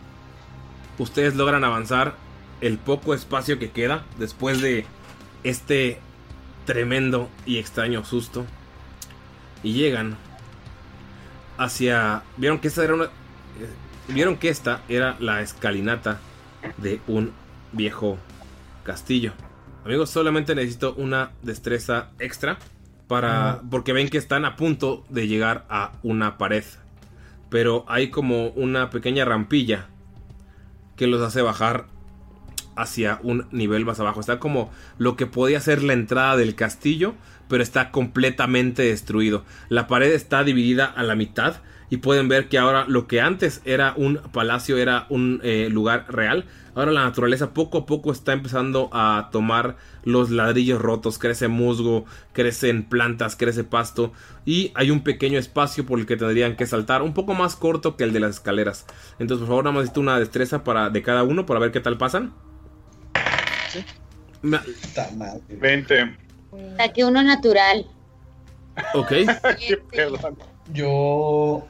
[1.04, 2.16] Ustedes logran avanzar
[2.62, 4.86] el poco espacio que queda después de
[5.44, 6.00] este
[6.66, 8.46] tremendo y extraño susto.
[9.64, 10.16] Y llegan
[11.58, 12.24] hacia...
[12.38, 13.04] Vieron que esta era una...
[13.04, 13.10] eh,
[14.08, 16.22] vieron que esta era la escalinata
[16.78, 17.34] de un
[17.74, 18.18] viejo
[18.86, 19.34] castillo.
[19.84, 22.60] Amigos, solamente necesito una destreza extra
[23.10, 26.64] para porque ven que están a punto de llegar a una pared.
[27.50, 29.90] Pero hay como una pequeña rampilla
[30.96, 31.88] que los hace bajar
[32.76, 34.20] hacia un nivel más abajo.
[34.20, 37.16] Está como lo que podía ser la entrada del castillo,
[37.48, 39.46] pero está completamente destruido.
[39.70, 41.58] La pared está dividida a la mitad
[41.90, 46.06] y pueden ver que ahora lo que antes era un palacio era un eh, lugar
[46.10, 46.46] real.
[46.76, 52.06] Ahora la naturaleza poco a poco está empezando a tomar los ladrillos rotos, crece musgo,
[52.32, 54.12] crecen plantas, crece pasto
[54.44, 57.96] y hay un pequeño espacio por el que tendrían que saltar, un poco más corto
[57.96, 58.88] que el de las escaleras.
[59.20, 61.80] Entonces, por favor, nada más necesito una destreza para de cada uno para ver qué
[61.80, 62.34] tal pasan.
[64.42, 64.60] Me-
[65.48, 66.18] 20.
[66.78, 67.86] Saqué uno natural.
[68.94, 69.12] Ok.
[70.74, 71.68] Yo.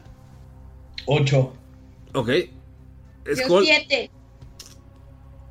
[1.05, 1.53] 8.
[2.13, 2.29] Ok.
[3.25, 4.11] Yo Skull, siete.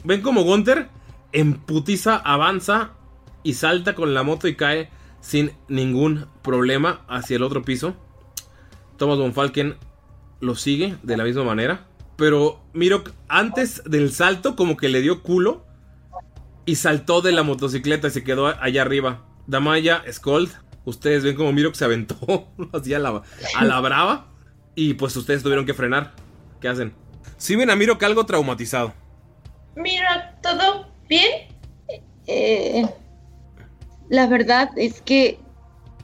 [0.04, 0.88] ven como Gunter
[1.32, 2.92] en putiza avanza
[3.42, 7.94] y salta con la moto y cae sin ningún problema hacia el otro piso.
[8.98, 9.76] Thomas von Falken
[10.40, 11.86] lo sigue de la misma manera.
[12.16, 15.64] Pero Mirok antes del salto como que le dio culo
[16.66, 19.24] y saltó de la motocicleta y se quedó allá arriba.
[19.46, 20.50] Damaya, Skold,
[20.84, 23.22] ustedes ven como Mirok se aventó así a la,
[23.56, 24.31] a la brava
[24.74, 26.12] y pues ustedes tuvieron que frenar.
[26.60, 26.94] ¿Qué hacen?
[27.36, 28.94] Si ven a Mirok algo traumatizado.
[29.74, 31.48] Mira, ¿todo bien?
[32.26, 32.86] Eh,
[34.08, 35.38] la verdad es que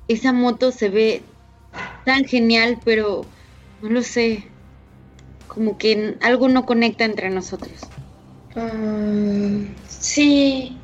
[0.09, 1.23] esa moto se ve
[2.05, 3.25] tan genial, pero
[3.83, 4.49] no lo sé.
[5.47, 7.73] Como que algo no conecta entre nosotros.
[8.55, 10.77] Mm, sí,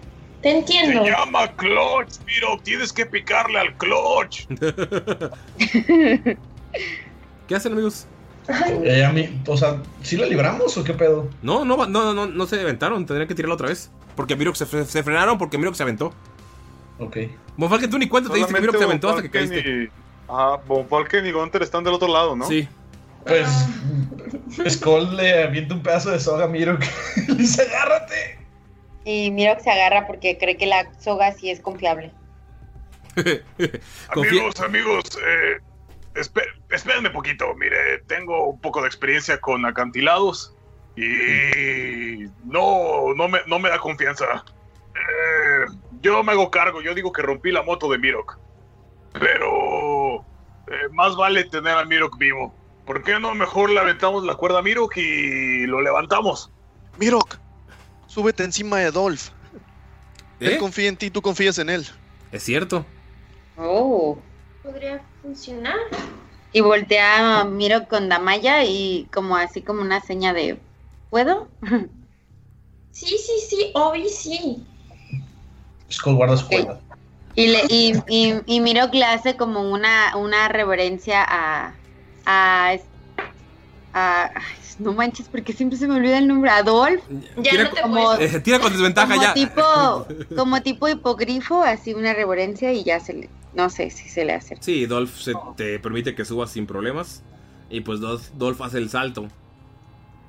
[0.43, 1.05] te entiendo.
[1.05, 2.59] Se llama clutch, Miro.
[2.63, 4.47] Tienes que picarle al clutch.
[7.49, 8.07] ¿Qué hacen, amigos?
[8.85, 11.29] Eh, a mí, o sea, ¿sí la libramos o qué pedo?
[11.43, 13.07] No, no, no, no, no se aventaron.
[13.07, 13.91] Tendrían que tirarla otra vez.
[14.17, 16.13] Porque Mirok se, fre- se frenaron porque Mirok se aventó.
[16.99, 17.17] Ok.
[17.57, 19.61] Von Falken, tú ni cuenta te diste que Mirok se aventó hasta que caíste.
[19.61, 19.89] Y,
[20.29, 22.47] ajá, Von Falken y Gunter están del otro lado, ¿no?
[22.47, 22.69] Sí.
[23.27, 23.49] Pues.
[24.69, 26.87] Skull le avienta un pedazo de soga a Miro que
[27.29, 28.39] le dice: agárrate.
[29.07, 32.13] Y Miro que se agarra porque cree que la soga sí es confiable.
[34.09, 35.59] Amigos, amigos, eh,
[36.15, 37.55] espé- espérenme poquito.
[37.55, 40.55] Mire, tengo un poco de experiencia con acantilados
[40.97, 44.45] y no, no, me, no me da confianza.
[44.95, 45.67] Eh,
[46.01, 48.39] yo me hago cargo, yo digo que rompí la moto de Mirok.
[49.13, 50.19] Pero
[50.69, 52.55] eh, más vale tener a Mirok vivo.
[52.87, 56.53] ¿Por qué no mejor le aventamos la cuerda a Mirok y lo levantamos?
[56.99, 57.37] Mirok,
[58.07, 59.29] súbete encima de Dolph.
[60.41, 60.53] ¿Eh?
[60.53, 61.87] Él confía en ti, tú confías en él.
[62.33, 62.85] Es cierto.
[63.57, 64.19] Oh.
[64.65, 65.77] Podría funcionar.
[66.53, 70.59] Y voltea Miro con Damaya y como así como una seña de
[71.11, 71.49] ¿Puedo?
[72.91, 74.65] Sí, sí, sí, obvio sí.
[75.91, 76.81] Skull guarda su cuerda.
[77.35, 81.75] Y, le, y, y, y Miro le hace como una, una reverencia a,
[82.25, 82.77] a,
[84.79, 86.51] no manches, porque siempre se me olvida el nombre.
[86.51, 87.03] Adolf.
[87.39, 89.35] Ya Tira no te con- Como, Eh, tira con desventaja como ya.
[89.35, 94.25] tipo, como tipo hipogrifo, así una reverencia y ya se le, no sé si se
[94.25, 94.57] le hace.
[94.61, 97.23] Sí, Dolph se te permite que subas sin problemas.
[97.71, 99.29] Y pues Dolph, hace el salto.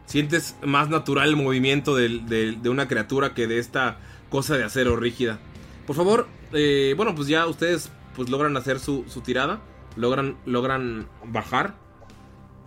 [0.05, 3.97] Sientes más natural el movimiento del- de una criatura que de esta
[4.29, 5.39] cosa de acero rígida.
[5.87, 9.61] Por favor, eh, bueno, pues ya ustedes pues logran hacer su, su tirada.
[9.95, 11.75] Logran, logran bajar.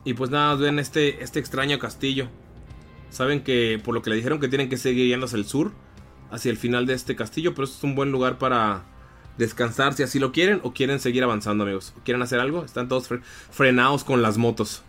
[0.05, 2.29] Y pues nada, ven este, este extraño castillo.
[3.11, 5.73] Saben que por lo que le dijeron que tienen que seguir yendo hacia el sur.
[6.31, 7.55] Hacia el final de este castillo.
[7.55, 8.85] Pero esto es un buen lugar para
[9.39, 10.61] descansar si así lo quieren.
[10.65, 11.95] O quieren seguir avanzando amigos.
[12.05, 12.65] ¿Quieren hacer algo?
[12.65, 14.83] Están todos fre- frenados con las motos.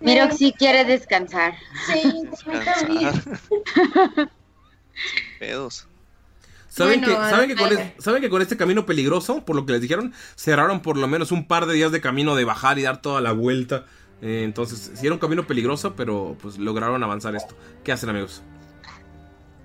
[0.00, 1.54] Miro sí quiere descansar.
[1.86, 2.02] Sí,
[2.44, 3.12] yo también.
[5.38, 5.86] Pedos.
[6.68, 7.94] ¿Saben, Bueno, que, ¿saben, que con a ver.
[7.98, 11.06] es- ¿Saben que con este camino peligroso, por lo que les dijeron, cerraron por lo
[11.06, 13.84] menos un par de días de camino de bajar y dar toda la vuelta?
[14.22, 17.56] Eh, entonces, sí era un camino peligroso, pero pues lograron avanzar esto.
[17.84, 18.42] ¿Qué hacen, amigos?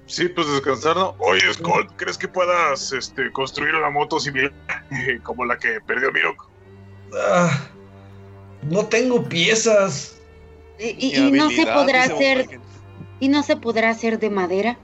[0.08, 1.16] Sí, pues descansar, ¿no?
[1.20, 4.54] Oye, Scott, ¿crees que puedas este, construir una moto similar
[5.24, 6.48] como la que perdió Mirok?
[7.14, 7.68] Ah,
[8.70, 10.18] no tengo piezas.
[10.80, 12.60] Y, y- Mi y no se podrá hacer,
[13.20, 14.78] y no se podrá hacer de madera.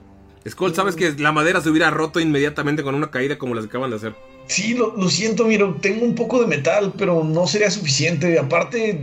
[0.46, 3.68] Skull, sabes que la madera se hubiera roto inmediatamente con una caída como las que
[3.70, 4.14] acaban de hacer.
[4.46, 5.74] Sí, lo, lo siento, Miro.
[5.80, 8.38] Tengo un poco de metal, pero no sería suficiente.
[8.38, 9.00] Aparte,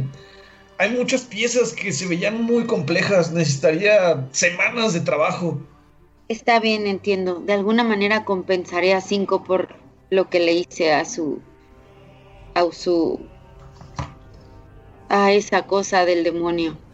[0.77, 3.31] hay muchas piezas que se veían muy complejas.
[3.31, 5.59] Necesitaría semanas de trabajo.
[6.27, 7.39] Está bien, entiendo.
[7.39, 9.75] De alguna manera compensaré a cinco por
[10.09, 11.41] lo que le hice a su.
[12.53, 13.19] a su.
[15.09, 16.77] a esa cosa del demonio.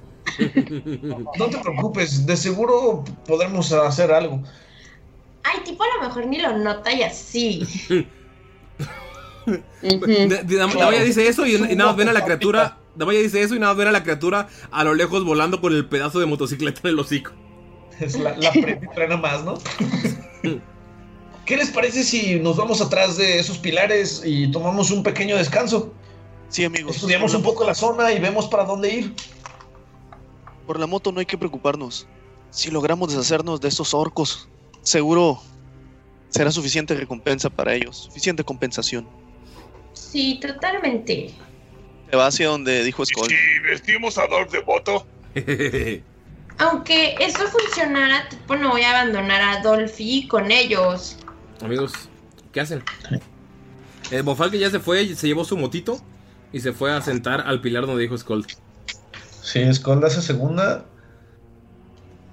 [1.38, 4.42] No te preocupes, de seguro podremos hacer algo.
[5.44, 7.66] Ay, tipo a lo mejor ni lo nota y así.
[9.82, 12.78] Damaya dice eso y, y nada más ven a la criatura.
[12.96, 15.74] Damaya dice eso y nada más ven a la criatura a lo lejos volando con
[15.74, 17.32] el pedazo de motocicleta en el hocico.
[18.00, 19.58] Es la, la pre- frena más, ¿no?
[21.46, 25.94] ¿Qué les parece si nos vamos atrás de esos pilares y tomamos un pequeño descanso?
[26.50, 26.96] Sí, amigos.
[26.98, 29.14] Estudiamos un poco la zona y vemos para dónde ir.
[30.66, 32.06] Por la moto no hay que preocuparnos.
[32.50, 34.50] Si logramos deshacernos de esos orcos,
[34.82, 35.42] seguro
[36.30, 39.08] será suficiente recompensa para ellos, suficiente compensación.
[39.94, 41.34] Sí, totalmente.
[42.10, 43.30] Se va hacia donde dijo Skull.
[43.30, 45.06] Si vestimos a Dolph de voto,
[46.60, 51.18] Aunque eso funcionara, tipo no voy a abandonar a Dolphy con ellos.
[51.62, 51.94] Amigos,
[52.52, 52.84] ¿qué hacen?
[54.12, 56.00] El Bofalque ya se fue, se llevó su motito
[56.52, 58.46] y se fue a sentar al pilar donde dijo Skull.
[59.42, 60.86] Sí, Skull hace segunda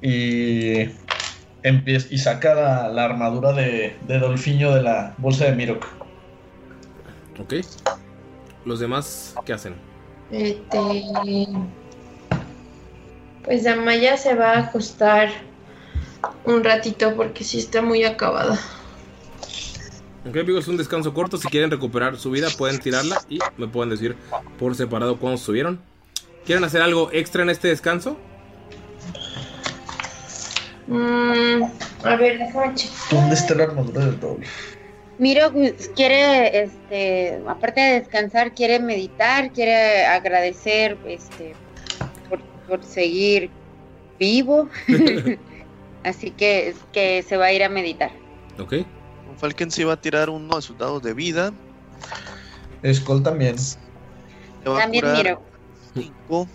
[0.00, 0.90] y
[1.62, 5.86] empieza y saca la, la armadura de, de Dolfiño de la bolsa de Mirok.
[7.40, 7.54] ¿Ok?
[8.64, 9.74] Los demás, ¿qué hacen?
[10.30, 11.46] Este.
[13.44, 15.28] Pues Amaya se va a acostar
[16.44, 18.58] un ratito porque sí está muy acabada.
[20.26, 21.36] Ok, amigos, un descanso corto.
[21.36, 24.16] Si quieren recuperar su vida, pueden tirarla y me pueden decir
[24.58, 25.80] por separado cuándo estuvieron.
[26.46, 28.16] ¿Quieren hacer algo extra en este descanso?
[30.86, 31.62] Mm,
[32.04, 32.96] a ver, déjame checar.
[33.10, 34.46] ¿Dónde está la armadura de Dolph?
[35.18, 35.52] Miro
[35.94, 41.54] quiere, este, aparte de descansar, quiere meditar, quiere agradecer, este,
[42.68, 43.50] por, seguir
[44.18, 44.68] vivo.
[46.04, 48.12] Así que, que se va a ir a meditar.
[48.58, 48.74] Ok.
[49.36, 51.52] Falken se va a tirar uno de sus dados de vida.
[52.92, 53.56] Skull también.
[54.66, 55.42] Va También a curar Miro.
[55.94, 56.48] cinco.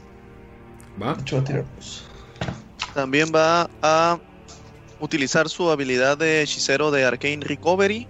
[1.01, 1.15] Va.
[1.15, 2.03] Dos.
[2.93, 4.19] También va a
[4.99, 8.07] utilizar su habilidad de hechicero de Arcane Recovery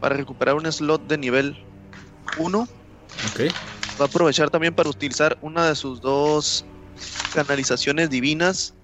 [0.00, 1.56] para recuperar un slot de nivel
[2.38, 2.60] 1.
[2.60, 3.40] Ok.
[4.00, 6.64] Va a aprovechar también para utilizar una de sus dos
[7.34, 8.74] canalizaciones divinas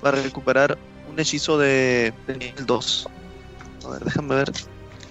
[0.00, 0.78] para recuperar
[1.10, 3.08] un hechizo de, de nivel 2.
[3.84, 4.52] A ver, déjame ver.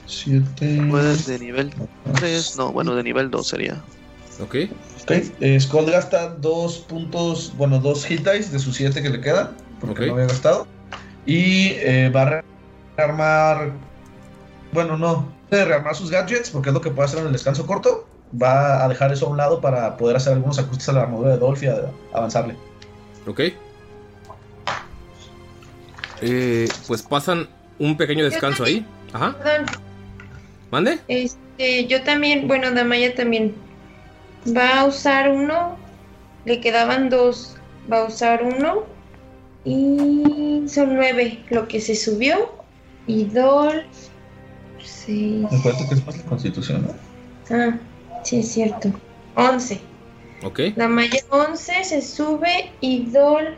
[0.05, 0.87] Siete.
[0.89, 1.73] Puede de nivel
[2.15, 2.57] 3.
[2.57, 3.81] No, bueno, de nivel 2 sería.
[4.39, 4.55] Ok.
[5.03, 9.21] Ok, eh, Skull gasta dos puntos, bueno, dos hit dice de sus siete que le
[9.21, 10.07] quedan, porque Ok.
[10.07, 10.67] no había gastado.
[11.25, 12.43] Y eh, va a
[12.97, 13.71] rearmar.
[14.73, 15.31] Bueno, no.
[15.49, 18.07] Puede rearmar sus gadgets, porque es lo que puede hacer en el descanso corto.
[18.41, 21.31] Va a dejar eso a un lado para poder hacer algunos ajustes a la armadura
[21.31, 22.55] de Dolph y a- avanzarle.
[23.27, 23.41] Ok.
[26.21, 27.47] Eh, pues pasan
[27.79, 28.85] un pequeño descanso ahí.
[29.13, 29.35] Ajá.
[29.37, 29.65] Perdón,
[30.71, 30.99] ¿Mande?
[31.07, 33.55] este, yo también, bueno, Damaya también.
[34.55, 35.77] Va a usar uno.
[36.45, 37.55] Le quedaban dos.
[37.91, 38.83] Va a usar uno.
[39.63, 42.51] Y son nueve lo que se subió.
[43.07, 43.83] Y Dolph.
[44.83, 45.45] Seis.
[45.51, 47.55] Me acuerdo que es más la constitución, ¿no?
[47.55, 47.77] Ah,
[48.25, 48.91] sí, es cierto.
[49.35, 49.79] Once.
[50.43, 50.59] Ok.
[50.75, 53.57] Damaya 11 se sube y Dolph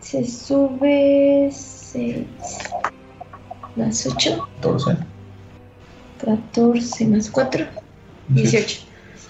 [0.00, 2.26] se sube 6
[3.76, 4.96] más 8, 14.
[6.24, 7.66] 14 más 4,
[8.28, 8.80] 18.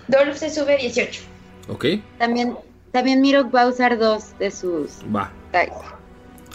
[0.08, 1.22] Dolph se sube 18.
[1.68, 1.84] Ok.
[2.18, 2.56] También,
[2.92, 5.32] también Miro va a usar dos de sus Va.
[5.52, 5.72] dice.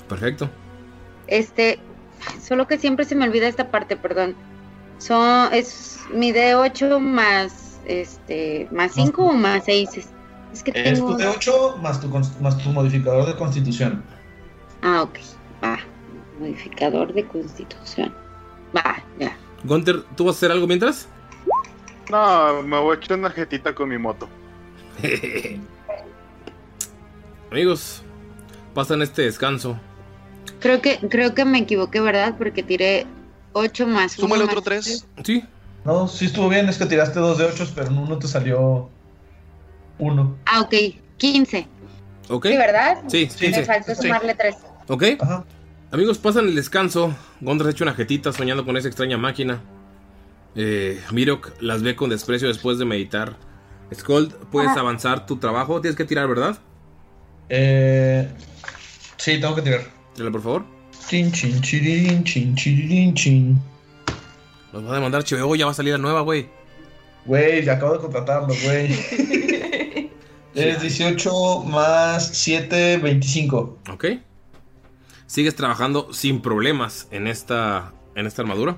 [0.07, 0.49] Perfecto.
[1.27, 1.79] Este,
[2.41, 4.35] solo que siempre se me olvida esta parte, perdón.
[4.97, 7.53] Son, es mi D8 más,
[7.85, 9.89] este, más 5 o más 6.
[9.97, 10.09] Es,
[10.53, 11.15] es que Es tengo...
[11.15, 14.03] tu D8 más tu, más tu modificador de constitución.
[14.81, 15.17] Ah, ok.
[15.63, 15.79] Va.
[16.39, 18.13] Modificador de constitución.
[18.75, 19.37] Va, ya.
[19.63, 21.07] Gunter, ¿tú vas a hacer algo mientras?
[22.11, 24.29] No, me voy a echar una jetita con mi moto.
[27.51, 28.03] Amigos,
[28.73, 29.79] pasan este descanso.
[30.59, 32.35] Creo que, creo que me equivoqué, ¿verdad?
[32.37, 33.07] Porque tiré
[33.53, 34.13] 8 más.
[34.13, 35.07] Súmale otro más 3.
[35.23, 35.43] Sí.
[35.85, 38.89] No, sí estuvo bien, es que tiraste dos de 8, pero en uno te salió
[39.99, 40.35] uno.
[40.45, 40.73] Ah, ok.
[41.17, 41.67] 15.
[42.29, 42.47] ¿Ok?
[42.47, 43.03] Sí, ¿verdad?
[43.07, 43.65] Sí, Me 15.
[43.65, 44.55] faltó sumarle 3.
[44.89, 45.03] ¿Ok?
[45.91, 47.13] Amigos, pasan el descanso.
[47.39, 49.61] Gondra se echa una jetita soñando con esa extraña máquina.
[50.55, 53.37] Eh, Mirok las ve con desprecio después de meditar.
[53.93, 54.79] Skold, puedes Ajá.
[54.79, 55.79] avanzar tu trabajo.
[55.81, 56.57] Tienes que tirar, ¿verdad?
[57.49, 58.27] Eh,
[59.17, 59.81] sí, tengo que tirar.
[60.15, 60.65] Tírala, por favor.
[61.07, 63.59] Chin, chin, chirin, chin, chirin, chin.
[64.75, 66.49] Nos va a demandar HBO, ya va a salir la nueva, güey.
[67.25, 68.91] Güey, ya acabo de contratarlo, güey.
[70.53, 73.79] es 18 más 7, 25.
[73.93, 74.05] ¿Ok?
[75.27, 78.75] Sigues trabajando sin problemas en esta, en esta armadura.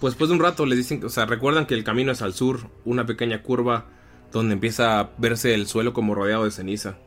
[0.00, 2.34] Pues después de un rato les dicen, o sea, recuerdan que el camino es al
[2.34, 3.86] sur, una pequeña curva
[4.32, 6.98] donde empieza a verse el suelo como rodeado de ceniza.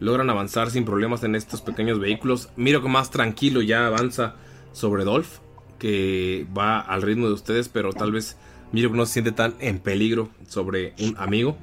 [0.00, 2.48] logran avanzar sin problemas en estos pequeños vehículos.
[2.56, 4.34] Miro que más tranquilo ya avanza
[4.72, 5.38] sobre Dolph,
[5.78, 8.36] que va al ritmo de ustedes, pero tal vez
[8.72, 11.56] Miro que no se siente tan en peligro sobre un amigo.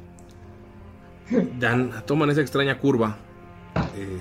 [1.60, 3.18] Dan, toman esa extraña curva,
[3.95, 4.19] eh,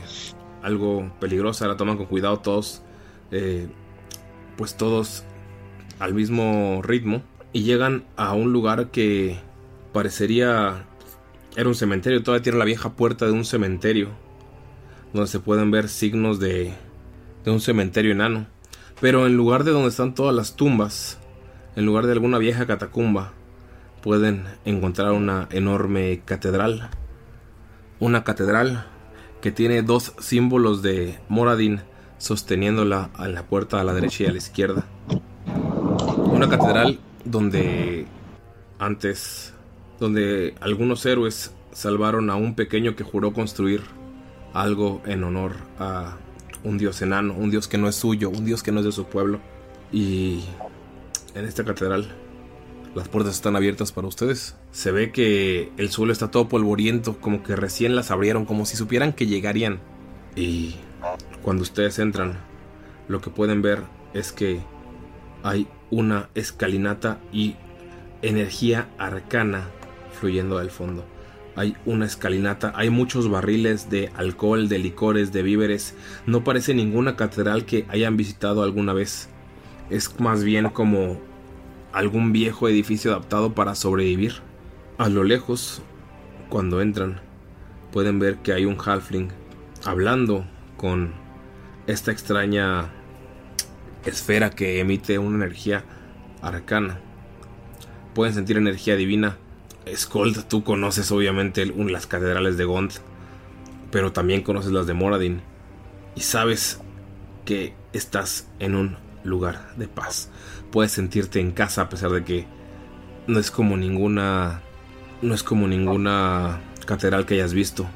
[0.62, 2.82] algo peligrosa, la toman con cuidado todos,
[3.30, 3.68] eh,
[4.56, 5.24] pues todos
[5.98, 9.38] al mismo ritmo, y llegan a un lugar que
[9.92, 10.84] parecería
[11.56, 14.08] era un cementerio, todavía tiene la vieja puerta de un cementerio,
[15.12, 16.72] donde se pueden ver signos de,
[17.44, 18.46] de un cementerio enano.
[19.02, 21.18] Pero en lugar de donde están todas las tumbas,
[21.74, 23.32] en lugar de alguna vieja catacumba,
[24.00, 26.88] pueden encontrar una enorme catedral.
[27.98, 28.86] Una catedral
[29.40, 31.80] que tiene dos símbolos de Moradin
[32.18, 34.86] sosteniéndola a la puerta a la derecha y a la izquierda.
[36.18, 38.06] Una catedral donde
[38.78, 39.52] antes,
[39.98, 43.82] donde algunos héroes salvaron a un pequeño que juró construir
[44.52, 46.18] algo en honor a
[46.64, 48.92] un dios enano, un dios que no es suyo, un dios que no es de
[48.92, 49.40] su pueblo.
[49.92, 50.44] Y
[51.34, 52.14] en esta catedral
[52.94, 54.56] las puertas están abiertas para ustedes.
[54.70, 58.76] Se ve que el suelo está todo polvoriento, como que recién las abrieron, como si
[58.76, 59.80] supieran que llegarían.
[60.36, 60.76] Y
[61.42, 62.38] cuando ustedes entran,
[63.08, 63.82] lo que pueden ver
[64.14, 64.60] es que
[65.42, 67.56] hay una escalinata y
[68.22, 69.68] energía arcana
[70.18, 71.04] fluyendo del fondo.
[71.54, 75.94] Hay una escalinata, hay muchos barriles de alcohol, de licores, de víveres.
[76.26, 79.28] No parece ninguna catedral que hayan visitado alguna vez.
[79.90, 81.20] Es más bien como
[81.92, 84.36] algún viejo edificio adaptado para sobrevivir.
[84.96, 85.82] A lo lejos,
[86.48, 87.20] cuando entran,
[87.92, 89.30] pueden ver que hay un halfling
[89.84, 90.46] hablando
[90.76, 91.12] con
[91.86, 92.90] esta extraña
[94.04, 95.84] esfera que emite una energía
[96.40, 96.98] arcana.
[98.14, 99.36] Pueden sentir energía divina.
[99.94, 102.92] Skold, tú conoces obviamente las catedrales de Gond,
[103.90, 105.42] pero también conoces las de Moradin.
[106.14, 106.80] Y sabes
[107.44, 110.30] que estás en un lugar de paz.
[110.70, 112.46] Puedes sentirte en casa a pesar de que
[113.26, 114.60] no es como ninguna.
[115.20, 117.86] No es como ninguna catedral que hayas visto.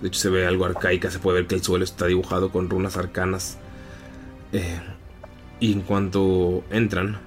[0.00, 1.10] De hecho, se ve algo arcaica.
[1.10, 3.58] Se puede ver que el suelo está dibujado con runas arcanas.
[4.52, 4.80] Eh,
[5.58, 7.18] y en cuanto entran,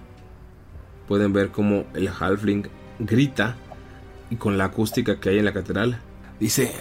[1.07, 2.67] pueden ver como el halfling
[2.99, 3.57] grita
[4.29, 6.01] y con la acústica que hay en la catedral
[6.39, 6.73] dice: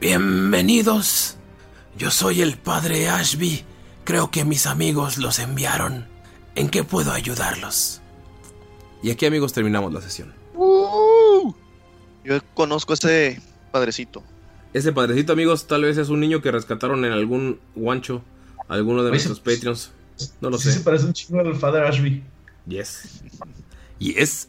[0.00, 1.36] Bienvenidos.
[1.96, 3.64] Yo soy el padre Ashby.
[4.04, 6.06] Creo que mis amigos los enviaron.
[6.54, 8.00] ¿En qué puedo ayudarlos?
[9.02, 10.32] Y aquí, amigos, terminamos la sesión.
[12.24, 13.40] Yo conozco a ese
[13.70, 14.22] padrecito.
[14.72, 18.22] Ese padrecito, amigos, tal vez es un niño que rescataron en algún guancho,
[18.68, 19.92] alguno de Oye, nuestros Patreons.
[20.40, 20.80] No lo Sí se sé.
[20.80, 22.22] parece un chingo al Father Ashby.
[22.66, 23.22] Yes.
[23.98, 24.48] Yes.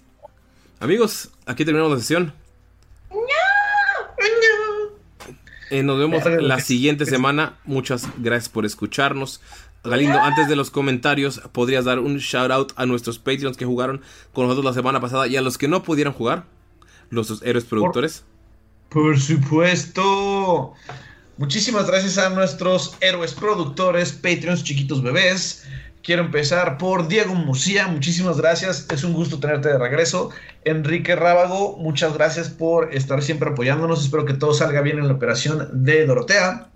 [0.80, 2.34] Amigos, aquí terminamos la sesión.
[5.72, 7.60] Eh, nos vemos la siguiente semana.
[7.66, 9.42] Muchas gracias por escucharnos.
[9.84, 14.02] Galindo, antes de los comentarios, ¿podrías dar un shout out a nuestros Patreons que jugaron
[14.34, 16.46] con nosotros la semana pasada y a los que no pudieron jugar?
[17.12, 18.24] Nuestros héroes productores.
[18.90, 20.74] Por supuesto.
[21.38, 25.66] Muchísimas gracias a nuestros héroes productores, Patreons, chiquitos bebés.
[26.02, 30.30] Quiero empezar por Diego Musía, muchísimas gracias, es un gusto tenerte de regreso.
[30.64, 35.14] Enrique Rábago, muchas gracias por estar siempre apoyándonos, espero que todo salga bien en la
[35.14, 36.70] operación de Dorotea.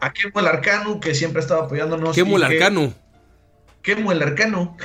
[0.00, 2.14] A Kemo el Arcano, que siempre ha estado apoyándonos.
[2.14, 2.94] Quemo el y que- arcano.
[3.82, 4.76] Kemo el Arcano,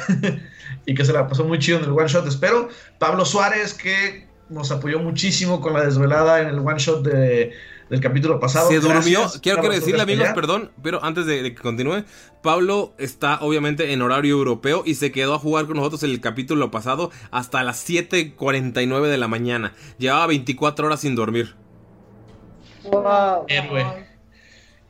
[0.86, 2.70] y que se la pasó muy chido en el one shot, espero.
[3.00, 7.52] Pablo Suárez, que nos apoyó muchísimo con la desvelada en el one shot de-
[7.90, 8.70] del capítulo pasado.
[8.70, 9.22] Se durmió.
[9.22, 9.42] Gracias.
[9.42, 10.36] Quiero, decirle, amigos, allá.
[10.36, 12.04] perdón, pero antes de, de que continúe,
[12.42, 16.72] Pablo está obviamente en horario europeo y se quedó a jugar con nosotros el capítulo
[16.72, 19.74] pasado hasta las 7:49 de la mañana.
[19.98, 21.56] Llevaba 24 horas sin dormir.
[23.48, 24.14] Héroe.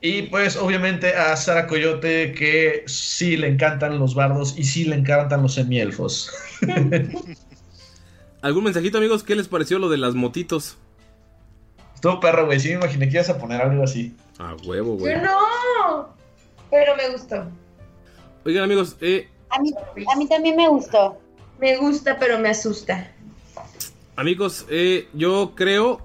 [0.02, 4.98] Y pues obviamente a Sara Coyote que sí le encantan los bardos y sí le
[4.98, 6.30] encantan los semielfos.
[8.42, 9.24] ¿Algún mensajito, amigos?
[9.24, 10.78] ¿Qué les pareció lo de las motitos?
[12.04, 12.60] Estuvo perro, güey.
[12.60, 14.14] Sí me imaginé que ibas a poner algo así.
[14.38, 15.16] A huevo, güey.
[15.16, 16.10] Yo no.
[16.70, 17.46] Pero me gustó.
[18.44, 19.72] Oigan, amigos, eh, A mí,
[20.14, 21.18] a mí también me gustó.
[21.62, 23.10] Me gusta, pero me asusta.
[24.18, 26.02] amigos, eh, yo creo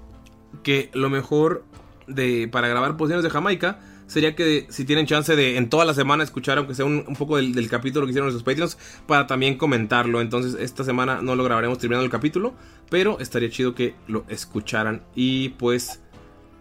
[0.63, 1.65] que lo mejor
[2.07, 5.95] de para grabar posiciones de Jamaica sería que si tienen chance de en toda la
[5.95, 8.77] semana escuchar aunque sea un, un poco del, del capítulo que hicieron nuestros Patreons
[9.07, 10.21] para también comentarlo.
[10.21, 12.55] Entonces esta semana no lo grabaremos terminando el capítulo,
[12.91, 15.03] pero estaría chido que lo escucharan.
[15.15, 16.01] Y pues,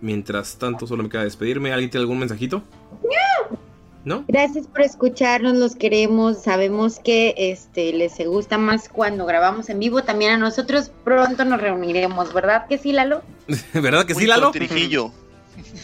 [0.02, 1.72] mientras tanto solo me queda despedirme.
[1.72, 2.62] ¿Alguien tiene algún mensajito?
[4.06, 4.24] ¿No?
[4.30, 6.42] Gracias por escucharnos, los queremos.
[6.42, 10.02] Sabemos que este les gusta más cuando grabamos en vivo.
[10.02, 13.22] También a nosotros pronto nos reuniremos, ¿verdad que sí, Lalo?
[13.74, 14.52] ¿Verdad que sí, Muy Lalo?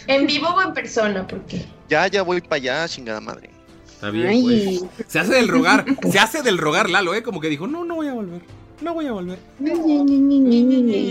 [0.07, 1.25] ¿En vivo o en persona?
[1.27, 1.65] Porque.
[1.89, 3.49] Ya, ya voy para allá, chingada madre.
[3.85, 4.83] Está bien, pues.
[5.07, 5.85] Se hace del rogar.
[6.11, 7.23] Se hace del rogar Lalo, ¿eh?
[7.23, 8.41] Como que dijo, no, no voy a volver.
[8.81, 9.39] No voy a volver.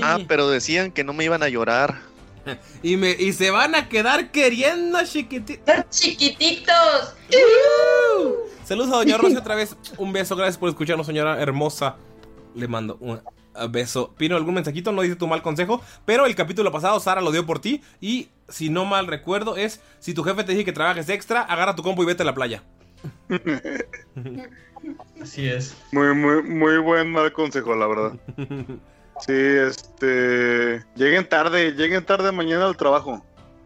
[0.03, 2.13] Ah, pero decían que no me iban a llorar.
[2.83, 5.89] Y, me, y se van a quedar queriendo, chiquititos.
[5.91, 7.15] Chiquititos.
[8.65, 9.77] Saludos a Doña Rosy otra vez.
[9.97, 11.95] Un beso, gracias por escucharnos, señora hermosa.
[12.57, 13.21] Le mando un
[13.71, 14.13] beso.
[14.17, 15.81] Pino, algún mensajito, no dice tu mal consejo.
[16.05, 17.81] Pero el capítulo pasado, Sara lo dio por ti.
[18.01, 21.75] Y si no mal recuerdo, es: si tu jefe te dice que trabajes extra, agarra
[21.75, 22.63] tu compu y vete a la playa.
[25.21, 25.77] Así es.
[25.93, 28.13] Muy, muy, muy buen mal consejo, la verdad.
[29.21, 30.85] Sí, este.
[30.97, 33.25] Lleguen tarde, lleguen tarde mañana al trabajo.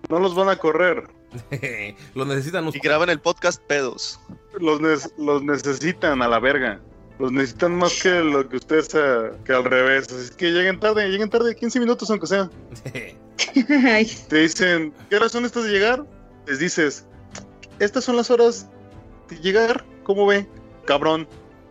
[0.08, 1.04] No los van a correr.
[2.14, 4.20] Lo necesitan Y graban el podcast pedos.
[4.58, 6.80] Los, ne- los necesitan a la verga.
[7.18, 10.06] Los necesitan más que lo que ustedes eh, que al revés.
[10.12, 12.50] Así que lleguen tarde, lleguen tarde 15 minutos aunque sea.
[14.28, 16.04] Te dicen, ¿qué razón estás de llegar?
[16.46, 17.06] Les dices,
[17.78, 18.68] estas son las horas
[19.28, 19.84] de llegar.
[20.04, 20.46] ¿Cómo ve?
[20.84, 21.26] Cabrón.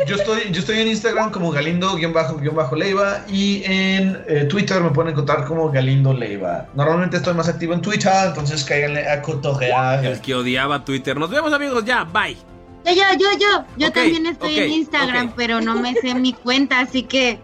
[0.06, 5.46] yo estoy, yo estoy en Instagram como Galindo-Leiva y en eh, Twitter me pueden encontrar
[5.46, 6.68] como Galindo Leiva.
[6.74, 10.06] Normalmente estoy más activo en Twitter, entonces cáiganle a cotorrear.
[10.06, 11.16] El que odiaba Twitter.
[11.16, 12.04] Nos vemos, amigos, ya.
[12.04, 12.36] Bye.
[12.86, 13.66] Yo, yo, yo, yo.
[13.78, 17.40] Yo también estoy en Instagram, pero no me sé mi cuenta, así que.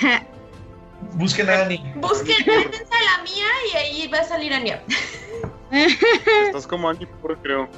[1.14, 1.82] Busquen a Ani.
[1.96, 4.82] Busquen, métanse a la mía y ahí va a salir Ania.
[6.46, 7.68] Estás como Ania Pur, creo.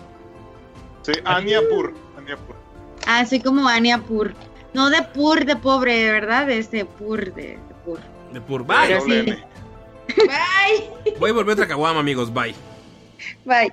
[1.03, 1.95] Sí, Ania Pur.
[2.17, 2.57] Ania Pur.
[3.07, 4.35] ah, soy como Ania Pur.
[4.73, 6.49] No de Pur, de pobre, ¿verdad?
[6.51, 7.99] Es de Pur, de, de Pur.
[8.33, 8.65] De pur.
[8.65, 8.77] Bye.
[8.87, 9.23] Pero sí.
[10.17, 11.15] Bye.
[11.19, 12.33] Voy a volver otra caguama, amigos.
[12.33, 12.55] Bye.
[13.45, 13.73] Bye.